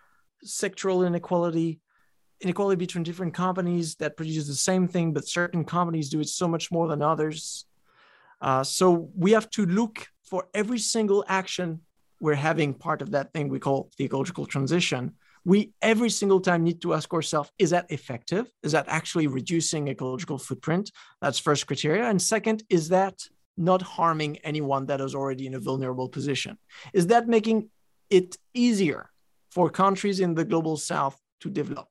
sectoral 0.45 1.07
inequality 1.07 1.79
inequality 2.41 2.75
between 2.75 3.03
different 3.03 3.33
companies 3.33 3.95
that 3.95 4.17
produce 4.17 4.45
the 4.47 4.53
same 4.53 4.85
thing 4.85 5.13
but 5.13 5.25
certain 5.25 5.63
companies 5.63 6.09
do 6.09 6.19
it 6.19 6.27
so 6.27 6.47
much 6.47 6.71
more 6.71 6.87
than 6.87 7.01
others. 7.01 7.65
Uh, 8.41 8.63
so 8.63 9.09
we 9.15 9.31
have 9.31 9.49
to 9.49 9.65
look 9.65 10.07
for 10.29 10.47
every 10.53 10.79
single 10.79 11.23
action 11.27 11.79
we're 12.19 12.43
having 12.49 12.73
part 12.73 13.01
of 13.01 13.11
that 13.11 13.31
thing 13.33 13.47
we 13.47 13.59
call 13.59 13.89
the 13.97 14.03
ecological 14.03 14.45
transition 14.45 15.13
we 15.45 15.73
every 15.81 16.09
single 16.09 16.39
time 16.39 16.63
need 16.63 16.81
to 16.81 16.93
ask 16.93 17.13
ourselves 17.13 17.51
is 17.59 17.71
that 17.71 17.91
effective? 17.91 18.49
Is 18.63 18.71
that 18.71 18.85
actually 18.87 19.27
reducing 19.27 19.87
ecological 19.87 20.37
footprint? 20.37 20.91
That's 21.21 21.39
first 21.39 21.67
criteria. 21.67 22.05
And 22.05 22.21
second 22.21 22.63
is 22.69 22.89
that 22.89 23.27
not 23.57 23.81
harming 23.81 24.37
anyone 24.37 24.85
that 24.87 25.01
is 25.01 25.13
already 25.13 25.45
in 25.45 25.55
a 25.55 25.59
vulnerable 25.59 26.09
position? 26.09 26.57
Is 26.93 27.07
that 27.07 27.27
making 27.27 27.69
it 28.09 28.37
easier 28.53 29.09
for 29.51 29.69
countries 29.69 30.19
in 30.19 30.33
the 30.33 30.45
global 30.45 30.77
south 30.77 31.19
to 31.41 31.49
develop? 31.49 31.89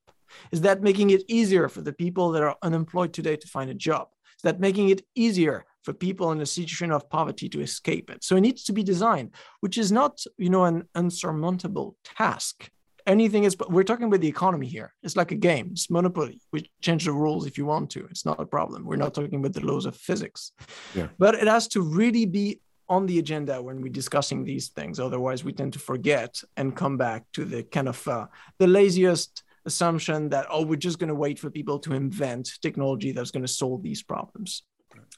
Is 0.51 0.63
that 0.63 0.83
making 0.83 1.11
it 1.11 1.23
easier 1.29 1.69
for 1.69 1.83
the 1.83 1.93
people 1.93 2.33
that 2.33 2.43
are 2.43 2.57
unemployed 2.63 3.13
today 3.13 3.37
to 3.37 3.47
find 3.47 3.71
a 3.71 3.75
job? 3.75 4.09
Is 4.39 4.43
that 4.43 4.61
making 4.61 4.89
it 4.89 5.03
easier 5.15 5.65
for 5.83 5.93
people 5.93 6.33
in 6.33 6.41
a 6.41 6.47
situation 6.47 6.91
of 6.91 7.09
poverty 7.11 7.49
to 7.51 7.61
escape 7.61 8.09
it? 8.11 8.25
So 8.25 8.37
it 8.37 8.41
needs 8.41 8.65
to 8.65 8.73
be 8.73 8.83
designed 8.83 9.33
which 9.61 9.77
is 9.77 9.93
not 9.93 10.25
you 10.39 10.49
know 10.49 10.65
an 10.65 10.89
unsurmountable 10.95 11.97
task 12.03 12.71
anything 13.07 13.45
is 13.45 13.57
we're 13.69 13.85
talking 13.85 14.07
about 14.07 14.21
the 14.21 14.29
economy 14.29 14.67
here. 14.67 14.95
It's 15.03 15.17
like 15.17 15.33
a 15.33 15.37
game. 15.37 15.71
It's 15.73 15.91
monopoly. 15.91 16.41
We 16.53 16.71
change 16.81 17.05
the 17.05 17.13
rules 17.13 17.47
if 17.47 17.59
you 17.59 17.67
want 17.67 17.91
to. 17.91 18.07
It's 18.07 18.25
not 18.25 18.41
a 18.41 18.47
problem. 18.47 18.85
We're 18.85 18.97
not 18.97 19.15
talking 19.15 19.39
about 19.39 19.53
the 19.53 19.67
laws 19.67 19.87
of 19.87 19.97
physics. 19.97 20.53
Yeah. 20.95 21.09
but 21.19 21.35
it 21.35 21.49
has 21.49 21.69
to 21.69 21.81
really 21.83 22.27
be 22.27 22.61
on 22.89 23.07
the 23.07 23.19
agenda 23.19 23.63
when 23.63 23.81
we're 23.81 23.93
discussing 23.93 24.45
these 24.45 24.69
things. 24.69 25.01
Otherwise 25.01 25.45
we 25.45 25.53
tend 25.53 25.73
to 25.73 25.79
forget 25.79 26.41
and 26.57 26.77
come 26.77 26.97
back 26.97 27.25
to 27.33 27.45
the 27.45 27.63
kind 27.63 27.89
of 27.89 28.07
uh, 28.09 28.27
the 28.59 28.67
laziest 28.67 29.43
assumption 29.65 30.29
that 30.31 30.47
oh 30.51 30.65
we're 30.65 30.77
just 30.77 30.99
going 30.99 31.09
to 31.09 31.15
wait 31.15 31.39
for 31.39 31.49
people 31.49 31.79
to 31.79 31.95
invent 31.95 32.51
technology 32.61 33.13
that's 33.13 33.31
going 33.31 33.45
to 33.45 33.49
solve 33.53 33.83
these 33.83 34.03
problems. 34.03 34.63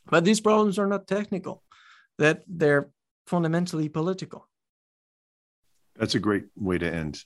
But 0.06 0.24
these 0.24 0.40
problems 0.40 0.78
are 0.78 0.86
not 0.86 1.06
technical. 1.06 1.62
That 2.18 2.42
they're 2.46 2.90
fundamentally 3.26 3.88
political. 3.88 4.46
That's 5.96 6.14
a 6.14 6.20
great 6.20 6.44
way 6.56 6.78
to 6.78 6.92
end 6.92 7.24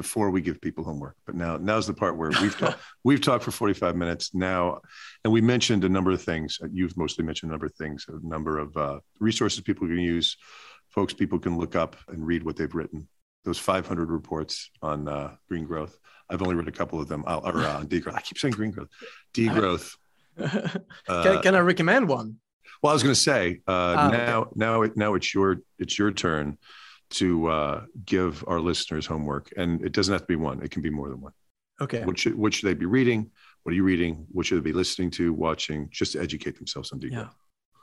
before 0.00 0.30
we 0.30 0.40
give 0.40 0.58
people 0.62 0.82
homework. 0.82 1.14
But 1.26 1.34
now, 1.34 1.58
now's 1.58 1.86
the 1.86 1.92
part 1.92 2.16
where 2.16 2.30
we've 2.40 2.58
talked, 2.58 2.80
we've 3.04 3.20
talked 3.20 3.44
for 3.44 3.50
45 3.50 3.96
minutes 3.96 4.34
now, 4.34 4.80
and 5.24 5.30
we 5.30 5.42
mentioned 5.42 5.84
a 5.84 5.90
number 5.90 6.10
of 6.10 6.22
things. 6.22 6.58
You've 6.72 6.96
mostly 6.96 7.22
mentioned 7.22 7.50
a 7.50 7.52
number 7.52 7.66
of 7.66 7.74
things, 7.74 8.06
a 8.08 8.26
number 8.26 8.58
of 8.58 8.74
uh, 8.78 9.00
resources 9.18 9.60
people 9.60 9.86
can 9.86 9.98
use, 9.98 10.38
folks 10.88 11.12
people 11.12 11.38
can 11.38 11.58
look 11.58 11.76
up 11.76 11.96
and 12.08 12.26
read 12.26 12.42
what 12.42 12.56
they've 12.56 12.74
written. 12.74 13.08
Those 13.44 13.58
500 13.58 14.10
reports 14.10 14.70
on 14.80 15.06
uh, 15.06 15.34
green 15.50 15.66
growth. 15.66 15.98
I've 16.30 16.40
only 16.40 16.54
read 16.54 16.68
a 16.68 16.72
couple 16.72 16.98
of 16.98 17.06
them. 17.06 17.22
I'll, 17.26 17.46
or 17.46 17.58
uh, 17.58 17.82
degrowth. 17.82 18.14
I 18.14 18.22
keep 18.22 18.38
saying 18.38 18.54
green 18.54 18.70
growth, 18.70 18.88
degrowth. 19.34 19.96
can, 21.06 21.42
can 21.42 21.54
I 21.54 21.58
recommend 21.58 22.08
one? 22.08 22.36
Well, 22.82 22.90
I 22.90 22.94
was 22.94 23.02
going 23.02 23.14
to 23.14 23.20
say 23.20 23.60
uh, 23.68 23.94
Ah, 23.98 24.08
now, 24.08 24.50
now, 24.54 24.82
it, 24.82 24.96
now 24.96 25.12
it's 25.12 25.34
your 25.34 25.60
it's 25.78 25.98
your 25.98 26.10
turn 26.10 26.56
to 27.10 27.46
uh, 27.48 27.84
give 28.04 28.44
our 28.46 28.60
listeners 28.60 29.06
homework, 29.06 29.52
and 29.56 29.84
it 29.84 29.92
doesn't 29.92 30.12
have 30.12 30.22
to 30.22 30.26
be 30.26 30.36
one; 30.36 30.62
it 30.62 30.70
can 30.70 30.82
be 30.82 30.90
more 30.90 31.08
than 31.08 31.20
one. 31.20 31.32
Okay. 31.80 32.04
What 32.04 32.18
should 32.18 32.34
what 32.34 32.54
should 32.54 32.68
they 32.68 32.74
be 32.74 32.86
reading? 32.86 33.30
What 33.62 33.72
are 33.72 33.76
you 33.76 33.84
reading? 33.84 34.26
What 34.32 34.46
should 34.46 34.58
they 34.58 34.70
be 34.70 34.72
listening 34.72 35.10
to, 35.12 35.32
watching, 35.32 35.88
just 35.90 36.12
to 36.12 36.20
educate 36.20 36.56
themselves 36.56 36.92
on 36.92 37.00
degrowth? 37.00 37.30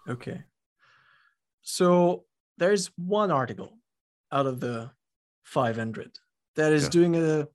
Yeah. 0.07 0.13
Okay. 0.13 0.41
So 1.61 2.25
there's 2.57 2.87
one 2.97 3.31
article 3.31 3.77
out 4.31 4.45
of 4.45 4.59
the 4.59 4.91
500 5.43 6.17
that 6.55 6.73
is 6.73 6.83
Yeah. 6.83 6.89
doing 6.89 7.15
a 7.15 7.47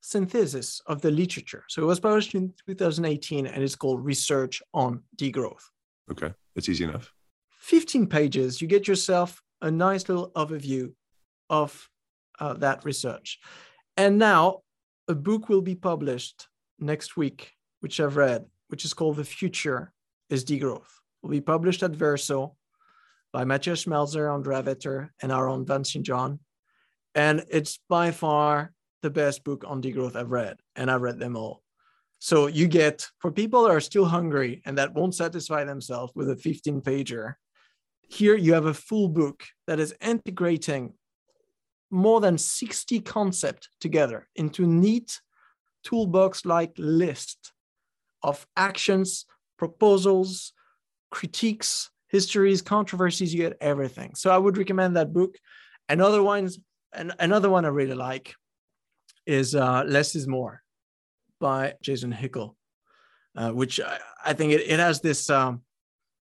synthesis 0.00 0.80
of 0.86 1.00
the 1.02 1.10
literature. 1.10 1.64
So 1.68 1.82
it 1.82 1.86
was 1.86 2.00
published 2.00 2.34
in 2.34 2.52
2018 2.66 3.46
and 3.46 3.62
it's 3.62 3.76
called 3.76 4.04
Research 4.04 4.62
on 4.72 5.02
Degrowth. 5.16 5.62
Okay, 6.10 6.32
it's 6.56 6.68
easy 6.68 6.84
enough. 6.84 7.12
15 7.60 8.06
pages, 8.06 8.60
you 8.60 8.66
get 8.68 8.88
yourself 8.88 9.42
a 9.62 9.70
nice 9.70 10.08
little 10.08 10.30
overview 10.32 10.92
of 11.50 11.88
uh, 12.38 12.54
that 12.54 12.84
research. 12.84 13.38
And 13.96 14.18
now 14.18 14.60
a 15.08 15.14
book 15.14 15.48
will 15.48 15.60
be 15.60 15.74
published 15.74 16.48
next 16.78 17.16
week, 17.16 17.52
which 17.80 18.00
I've 18.00 18.16
read, 18.16 18.46
which 18.68 18.84
is 18.84 18.94
called 18.94 19.16
The 19.16 19.24
Future 19.24 19.92
is 20.30 20.44
Degrowth. 20.44 20.78
It 20.78 21.22
will 21.22 21.30
be 21.30 21.40
published 21.40 21.82
at 21.82 21.90
Verso 21.90 22.56
by 23.32 23.44
Matthias 23.44 23.84
Schmelzer, 23.84 24.32
Andrea 24.32 24.62
Vetter, 24.62 25.10
and 25.20 25.30
Aaron 25.30 25.66
Vansintjan. 25.66 26.38
And 27.14 27.44
it's 27.50 27.78
by 27.88 28.12
far 28.12 28.72
the 29.02 29.10
best 29.10 29.44
book 29.44 29.64
on 29.66 29.82
degrowth 29.82 30.16
I've 30.16 30.30
read, 30.30 30.58
and 30.76 30.90
I've 30.90 31.02
read 31.02 31.18
them 31.18 31.36
all. 31.36 31.62
So 32.18 32.46
you 32.48 32.68
get, 32.68 33.08
for 33.18 33.32
people 33.32 33.62
that 33.62 33.70
are 33.70 33.80
still 33.80 34.04
hungry 34.04 34.62
and 34.64 34.76
that 34.78 34.94
won't 34.94 35.14
satisfy 35.14 35.64
themselves 35.64 36.12
with 36.14 36.30
a 36.30 36.36
15 36.36 36.82
pager, 36.82 37.34
here 38.08 38.36
you 38.36 38.52
have 38.54 38.66
a 38.66 38.74
full 38.74 39.08
book 39.08 39.44
that 39.66 39.80
is 39.80 39.94
integrating 40.00 40.92
more 41.90 42.20
than 42.20 42.38
60 42.38 43.00
concepts 43.00 43.68
together 43.80 44.28
into 44.36 44.66
neat 44.66 45.20
toolbox 45.82 46.44
like 46.44 46.72
list 46.76 47.52
of 48.22 48.46
actions, 48.56 49.26
proposals, 49.58 50.52
critiques, 51.10 51.90
histories, 52.08 52.62
controversies, 52.62 53.32
you 53.32 53.40
get 53.40 53.56
everything. 53.60 54.14
So 54.14 54.30
I 54.30 54.38
would 54.38 54.58
recommend 54.58 54.96
that 54.96 55.12
book. 55.12 55.36
Another 55.88 56.22
one's 56.22 56.58
and 56.92 57.12
another 57.20 57.48
one 57.48 57.64
I 57.64 57.68
really 57.68 57.94
like 57.94 58.34
is 59.26 59.54
uh, 59.54 59.84
Less 59.86 60.16
is 60.16 60.26
More 60.26 60.62
by 61.40 61.74
Jason 61.80 62.12
Hickel, 62.12 62.56
uh, 63.36 63.50
which 63.50 63.80
I, 63.80 63.98
I 64.24 64.32
think 64.32 64.52
it, 64.52 64.62
it 64.68 64.80
has 64.80 65.00
this 65.00 65.30
um, 65.30 65.62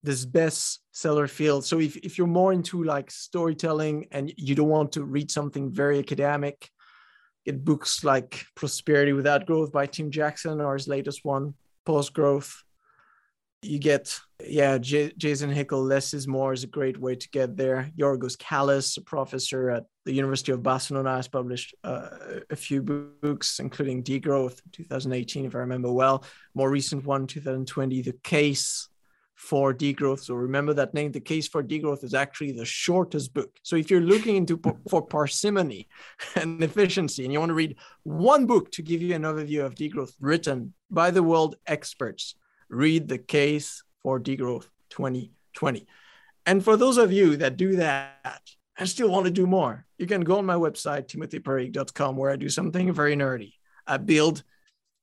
this 0.02 0.24
bestseller 0.24 1.28
field. 1.28 1.64
So 1.64 1.78
if, 1.78 1.96
if 1.98 2.16
you're 2.16 2.26
more 2.26 2.52
into 2.52 2.82
like 2.84 3.10
storytelling 3.10 4.06
and 4.10 4.32
you 4.36 4.54
don't 4.54 4.68
want 4.68 4.92
to 4.92 5.04
read 5.04 5.30
something 5.30 5.70
very 5.70 5.98
academic, 5.98 6.70
get 7.44 7.64
books 7.64 8.02
like 8.04 8.44
Prosperity 8.54 9.12
Without 9.12 9.46
Growth 9.46 9.72
by 9.72 9.86
Tim 9.86 10.10
Jackson 10.10 10.60
or 10.60 10.74
his 10.74 10.88
latest 10.88 11.24
one, 11.24 11.54
Post 11.84 12.14
Growth. 12.14 12.62
You 13.62 13.78
get, 13.78 14.18
yeah, 14.42 14.78
J- 14.78 15.12
Jason 15.18 15.52
Hickel, 15.52 15.86
Less 15.86 16.14
is 16.14 16.26
More 16.26 16.54
is 16.54 16.64
a 16.64 16.66
great 16.66 16.98
way 16.98 17.14
to 17.14 17.28
get 17.28 17.58
there. 17.58 17.90
Yorgos 17.94 18.38
Kallis, 18.38 18.96
a 18.96 19.02
professor 19.02 19.68
at 19.68 19.84
the 20.06 20.14
University 20.14 20.52
of 20.52 20.62
Barcelona, 20.62 21.16
has 21.16 21.28
published 21.28 21.74
uh, 21.84 22.08
a 22.48 22.56
few 22.56 22.80
books, 22.80 23.58
including 23.58 24.02
Degrowth 24.02 24.62
2018, 24.72 25.44
if 25.44 25.54
I 25.54 25.58
remember 25.58 25.92
well. 25.92 26.24
More 26.54 26.70
recent 26.70 27.04
one, 27.04 27.26
2020, 27.26 28.00
The 28.00 28.14
Case 28.24 28.88
for 29.40 29.72
degrowth. 29.72 30.20
So 30.20 30.34
remember 30.34 30.74
that 30.74 30.92
name. 30.92 31.12
The 31.12 31.18
case 31.18 31.48
for 31.48 31.62
degrowth 31.62 32.04
is 32.04 32.12
actually 32.12 32.52
the 32.52 32.66
shortest 32.66 33.32
book. 33.32 33.50
So 33.62 33.74
if 33.74 33.90
you're 33.90 34.02
looking 34.02 34.36
into 34.36 34.60
for 34.90 35.00
parsimony 35.00 35.88
and 36.36 36.62
efficiency, 36.62 37.24
and 37.24 37.32
you 37.32 37.40
want 37.40 37.48
to 37.48 37.54
read 37.54 37.76
one 38.02 38.44
book 38.44 38.70
to 38.72 38.82
give 38.82 39.00
you 39.00 39.14
an 39.14 39.22
overview 39.22 39.64
of 39.64 39.74
degrowth 39.74 40.12
written 40.20 40.74
by 40.90 41.10
the 41.10 41.22
world 41.22 41.56
experts, 41.66 42.34
read 42.68 43.08
the 43.08 43.16
case 43.16 43.82
for 44.02 44.20
degrowth 44.20 44.66
2020. 44.90 45.86
And 46.44 46.62
for 46.62 46.76
those 46.76 46.98
of 46.98 47.10
you 47.10 47.38
that 47.38 47.56
do 47.56 47.76
that 47.76 48.42
and 48.76 48.86
still 48.86 49.08
want 49.08 49.24
to 49.24 49.32
do 49.32 49.46
more, 49.46 49.86
you 49.96 50.06
can 50.06 50.20
go 50.20 50.36
on 50.36 50.44
my 50.44 50.54
website, 50.54 51.08
timotheeparrique.com, 51.08 52.16
where 52.16 52.30
I 52.30 52.36
do 52.36 52.50
something 52.50 52.92
very 52.92 53.16
nerdy. 53.16 53.54
I 53.86 53.96
build 53.96 54.42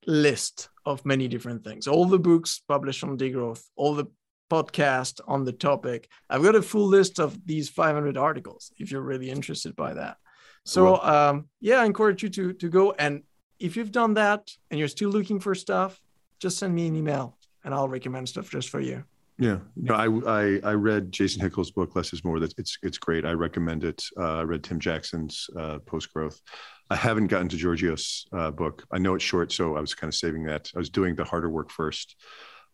list 0.06 0.70
of 0.86 1.06
many 1.06 1.28
different 1.28 1.64
things, 1.64 1.88
all 1.88 2.06
the 2.06 2.20
books 2.20 2.62
published 2.68 3.04
on 3.04 3.18
degrowth, 3.18 3.64
all 3.76 3.96
the 3.96 4.06
podcast 4.50 5.20
on 5.28 5.44
the 5.44 5.52
topic. 5.52 6.10
I've 6.30 6.44
got 6.44 6.56
a 6.56 6.62
full 6.62 6.88
list 6.88 7.20
of 7.20 7.46
these 7.46 7.70
500 7.70 8.18
articles 8.18 8.72
if 8.78 8.92
you're 8.92 9.02
really 9.02 9.30
interested 9.30 9.76
by 9.76 9.94
that. 9.94 10.18
So 10.66 11.02
um, 11.02 11.48
yeah, 11.62 11.78
I 11.78 11.86
encourage 11.86 12.24
you 12.24 12.30
to 12.30 12.54
to 12.54 12.68
go 12.68 12.92
and 12.92 13.24
if 13.60 13.76
you've 13.76 13.92
done 13.92 14.16
that 14.16 14.52
and 14.70 14.78
you're 14.78 14.90
still 14.90 15.10
looking 15.10 15.40
for 15.40 15.56
stuff, 15.56 16.00
just 16.40 16.58
send 16.58 16.76
me 16.76 16.88
an 16.88 16.96
email 16.96 17.38
and 17.64 17.74
I'll 17.74 17.88
recommend 17.88 18.30
stuff 18.30 18.50
just 18.50 18.70
for 18.70 18.80
you. 18.80 19.04
Yeah, 19.40 19.60
no, 19.76 19.94
I, 19.94 20.08
I 20.26 20.60
I 20.64 20.74
read 20.74 21.12
Jason 21.12 21.48
Hickel's 21.48 21.70
book 21.70 21.96
Less 21.96 22.12
Is 22.12 22.24
More. 22.24 22.40
That 22.40 22.54
it's 22.58 22.80
it's 22.82 22.98
great. 22.98 23.24
I 23.24 23.34
recommend 23.34 23.84
it. 23.84 24.04
Uh, 24.18 24.40
I 24.40 24.42
read 24.42 24.64
Tim 24.64 24.80
Jackson's 24.80 25.48
uh, 25.56 25.78
Post 25.86 26.12
Growth. 26.12 26.42
I 26.90 26.96
haven't 26.96 27.28
gotten 27.28 27.48
to 27.50 27.58
Giorgio's 27.58 28.26
uh, 28.34 28.50
book. 28.50 28.84
I 28.92 28.98
know 28.98 29.14
it's 29.14 29.24
short, 29.24 29.52
so 29.52 29.76
I 29.76 29.82
was 29.82 29.94
kind 29.94 30.10
of 30.10 30.16
saving 30.16 30.46
that. 30.46 30.72
I 30.76 30.80
was 30.80 30.90
doing 30.90 31.16
the 31.16 31.24
harder 31.24 31.50
work 31.52 31.70
first, 31.70 32.16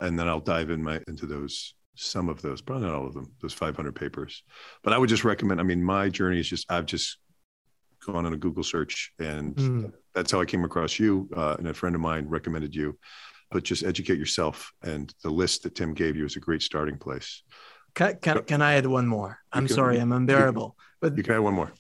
and 0.04 0.20
then 0.20 0.28
I'll 0.28 0.40
dive 0.40 0.70
in 0.70 0.84
my 0.84 1.00
into 1.08 1.26
those 1.26 1.74
some 1.96 2.28
of 2.28 2.42
those, 2.42 2.60
probably 2.60 2.88
not 2.88 2.96
all 2.96 3.06
of 3.06 3.14
them, 3.14 3.32
those 3.42 3.54
500 3.54 3.94
papers. 3.96 4.42
But 4.84 4.94
I 4.94 4.98
would 4.98 5.10
just 5.10 5.24
recommend. 5.24 5.60
I 5.60 5.64
mean, 5.64 5.84
my 5.84 6.10
journey 6.10 6.40
is 6.40 6.48
just 6.50 6.72
I've 6.72 6.86
just 6.88 7.18
gone 8.06 8.26
on 8.26 8.34
a 8.34 8.38
Google 8.38 8.64
search, 8.64 9.14
and 9.20 9.56
Mm. 9.56 9.94
that's 10.14 10.32
how 10.32 10.42
I 10.42 10.46
came 10.46 10.64
across 10.66 11.00
you. 11.00 11.30
Uh, 11.36 11.56
and 11.58 11.68
a 11.68 11.74
friend 11.74 11.96
of 11.96 12.02
mine 12.02 12.26
recommended 12.28 12.76
you. 12.76 12.98
But 13.52 13.64
just 13.64 13.84
educate 13.84 14.18
yourself, 14.18 14.72
and 14.82 15.14
the 15.24 15.30
list 15.30 15.64
that 15.64 15.76
Tim 15.76 15.94
gave 15.94 16.16
you 16.18 16.26
is 16.26 16.36
a 16.36 16.40
great 16.40 16.64
starting 16.64 16.98
place. 16.98 17.44
Can, 17.94 18.18
can, 18.18 18.44
can 18.44 18.62
I 18.64 18.74
add 18.74 18.88
one 18.88 19.06
more? 19.08 19.38
I'm 19.52 19.68
can- 19.68 19.76
sorry, 19.76 20.00
I'm 20.00 20.12
unbearable. 20.12 20.76
But 21.00 21.16
You 21.16 21.22
can 21.24 21.36
add 21.36 21.40
one 21.40 21.54
more. 21.54 21.72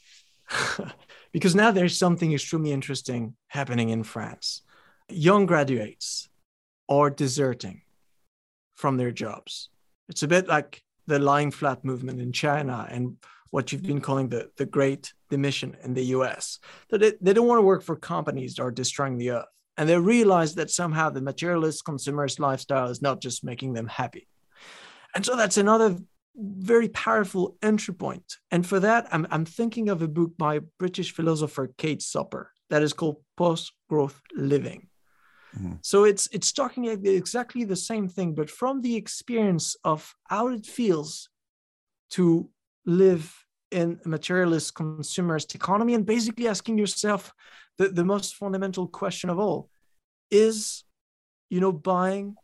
because 1.31 1.55
now 1.55 1.71
there's 1.71 1.97
something 1.97 2.31
extremely 2.33 2.71
interesting 2.71 3.35
happening 3.47 3.89
in 3.89 4.03
France. 4.03 4.61
Young 5.09 5.45
graduates 5.47 6.29
are 6.89 7.09
deserting 7.09 7.81
from 8.75 8.97
their 8.97 9.11
jobs. 9.11 9.69
It's 10.09 10.23
a 10.23 10.27
bit 10.27 10.47
like 10.47 10.83
the 11.07 11.19
lying 11.19 11.51
flat 11.51 11.83
movement 11.83 12.19
in 12.19 12.31
China 12.31 12.87
and 12.89 13.17
what 13.49 13.71
you've 13.71 13.83
been 13.83 14.01
calling 14.01 14.29
the, 14.29 14.49
the 14.57 14.65
great 14.65 15.13
demission 15.29 15.77
in 15.83 15.93
the 15.93 16.05
US. 16.17 16.59
That 16.89 16.99
they, 16.99 17.13
they 17.21 17.33
don't 17.33 17.47
want 17.47 17.59
to 17.59 17.63
work 17.63 17.83
for 17.83 17.95
companies 17.95 18.55
that 18.55 18.63
are 18.63 18.71
destroying 18.71 19.17
the 19.17 19.31
earth. 19.31 19.45
And 19.77 19.89
they 19.89 19.97
realize 19.97 20.55
that 20.55 20.71
somehow 20.71 21.09
the 21.09 21.21
materialist 21.21 21.85
consumerist 21.85 22.39
lifestyle 22.39 22.89
is 22.89 23.01
not 23.01 23.21
just 23.21 23.43
making 23.43 23.73
them 23.73 23.87
happy. 23.87 24.27
And 25.15 25.25
so 25.25 25.35
that's 25.35 25.57
another 25.57 25.97
very 26.35 26.89
powerful 26.89 27.57
entry 27.61 27.93
point. 27.93 28.37
And 28.51 28.65
for 28.65 28.79
that, 28.79 29.07
I'm, 29.11 29.27
I'm 29.29 29.45
thinking 29.45 29.89
of 29.89 30.01
a 30.01 30.07
book 30.07 30.31
by 30.37 30.59
British 30.79 31.13
philosopher 31.13 31.71
Kate 31.77 32.01
Soper 32.01 32.51
that 32.69 32.81
is 32.81 32.93
called 32.93 33.17
Post 33.37 33.73
Growth 33.89 34.19
Living. 34.35 34.87
Mhm. 35.57 35.79
So 35.81 36.03
it's 36.03 36.27
it's 36.31 36.51
talking 36.51 36.85
exactly 36.85 37.65
the 37.65 37.75
same 37.75 38.07
thing, 38.07 38.35
but 38.35 38.49
from 38.49 38.81
the 38.81 38.95
experience 38.95 39.75
of 39.83 40.15
how 40.29 40.47
it 40.47 40.65
feels 40.65 41.29
to 42.11 42.49
live 42.85 43.33
in 43.71 43.99
a 44.05 44.07
materialist 44.07 44.75
consumerist 44.75 45.55
economy 45.55 45.93
and 45.95 46.05
basically 46.05 46.47
asking 46.47 46.77
yourself 46.77 47.33
the, 47.77 47.89
the 47.89 48.03
most 48.03 48.35
fundamental 48.35 48.87
question 48.87 49.29
of 49.29 49.39
all 49.39 49.69
is 50.29 50.83
you 51.49 51.59
know 51.59 51.71
buying 51.71 52.35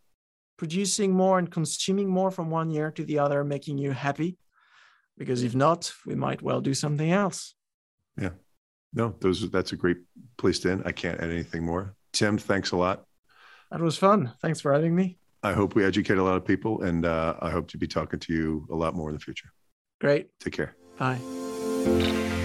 producing 0.58 1.14
more 1.14 1.38
and 1.38 1.52
consuming 1.52 2.10
more 2.10 2.32
from 2.32 2.50
one 2.50 2.72
year 2.72 2.90
to 2.92 3.06
the 3.06 3.20
other 3.20 3.44
making 3.44 3.78
you 3.78 3.92
happy 3.92 4.38
because 5.18 5.44
if 5.44 5.54
not 5.54 5.94
we 6.06 6.16
might 6.16 6.42
well 6.42 6.62
do 6.62 6.74
something 6.74 7.12
else 7.12 7.54
Yeah. 8.18 8.32
No, 8.94 9.16
those 9.20 9.50
that's 9.52 9.72
a 9.72 9.76
great 9.76 9.98
place 10.38 10.60
to 10.60 10.72
end. 10.72 10.84
I 10.86 10.92
can't 10.92 11.20
add 11.20 11.30
anything 11.30 11.64
more. 11.64 11.96
Tim, 12.20 12.38
thanks 12.38 12.72
a 12.72 12.76
lot. 12.76 13.06
that 13.72 13.80
was 13.80 13.98
fun 13.98 14.34
thanks 14.42 14.60
for 14.60 14.74
having 14.74 14.94
me 14.94 15.18
I 15.42 15.54
hope 15.54 15.74
we 15.74 15.86
educate 15.86 16.18
a 16.18 16.24
lot 16.24 16.36
of 16.36 16.44
people, 16.44 16.82
and 16.82 17.06
uh, 17.06 17.36
I 17.40 17.50
hope 17.50 17.70
to 17.70 17.78
be 17.78 17.88
talking 17.88 18.20
to 18.20 18.34
you 18.34 18.68
a 18.70 18.76
lot 18.76 18.94
more 18.94 19.08
in 19.08 19.16
the 19.16 19.22
future. 19.22 19.50
great 20.02 20.28
Take 20.42 20.54
care. 20.54 20.76
bye 20.98 22.36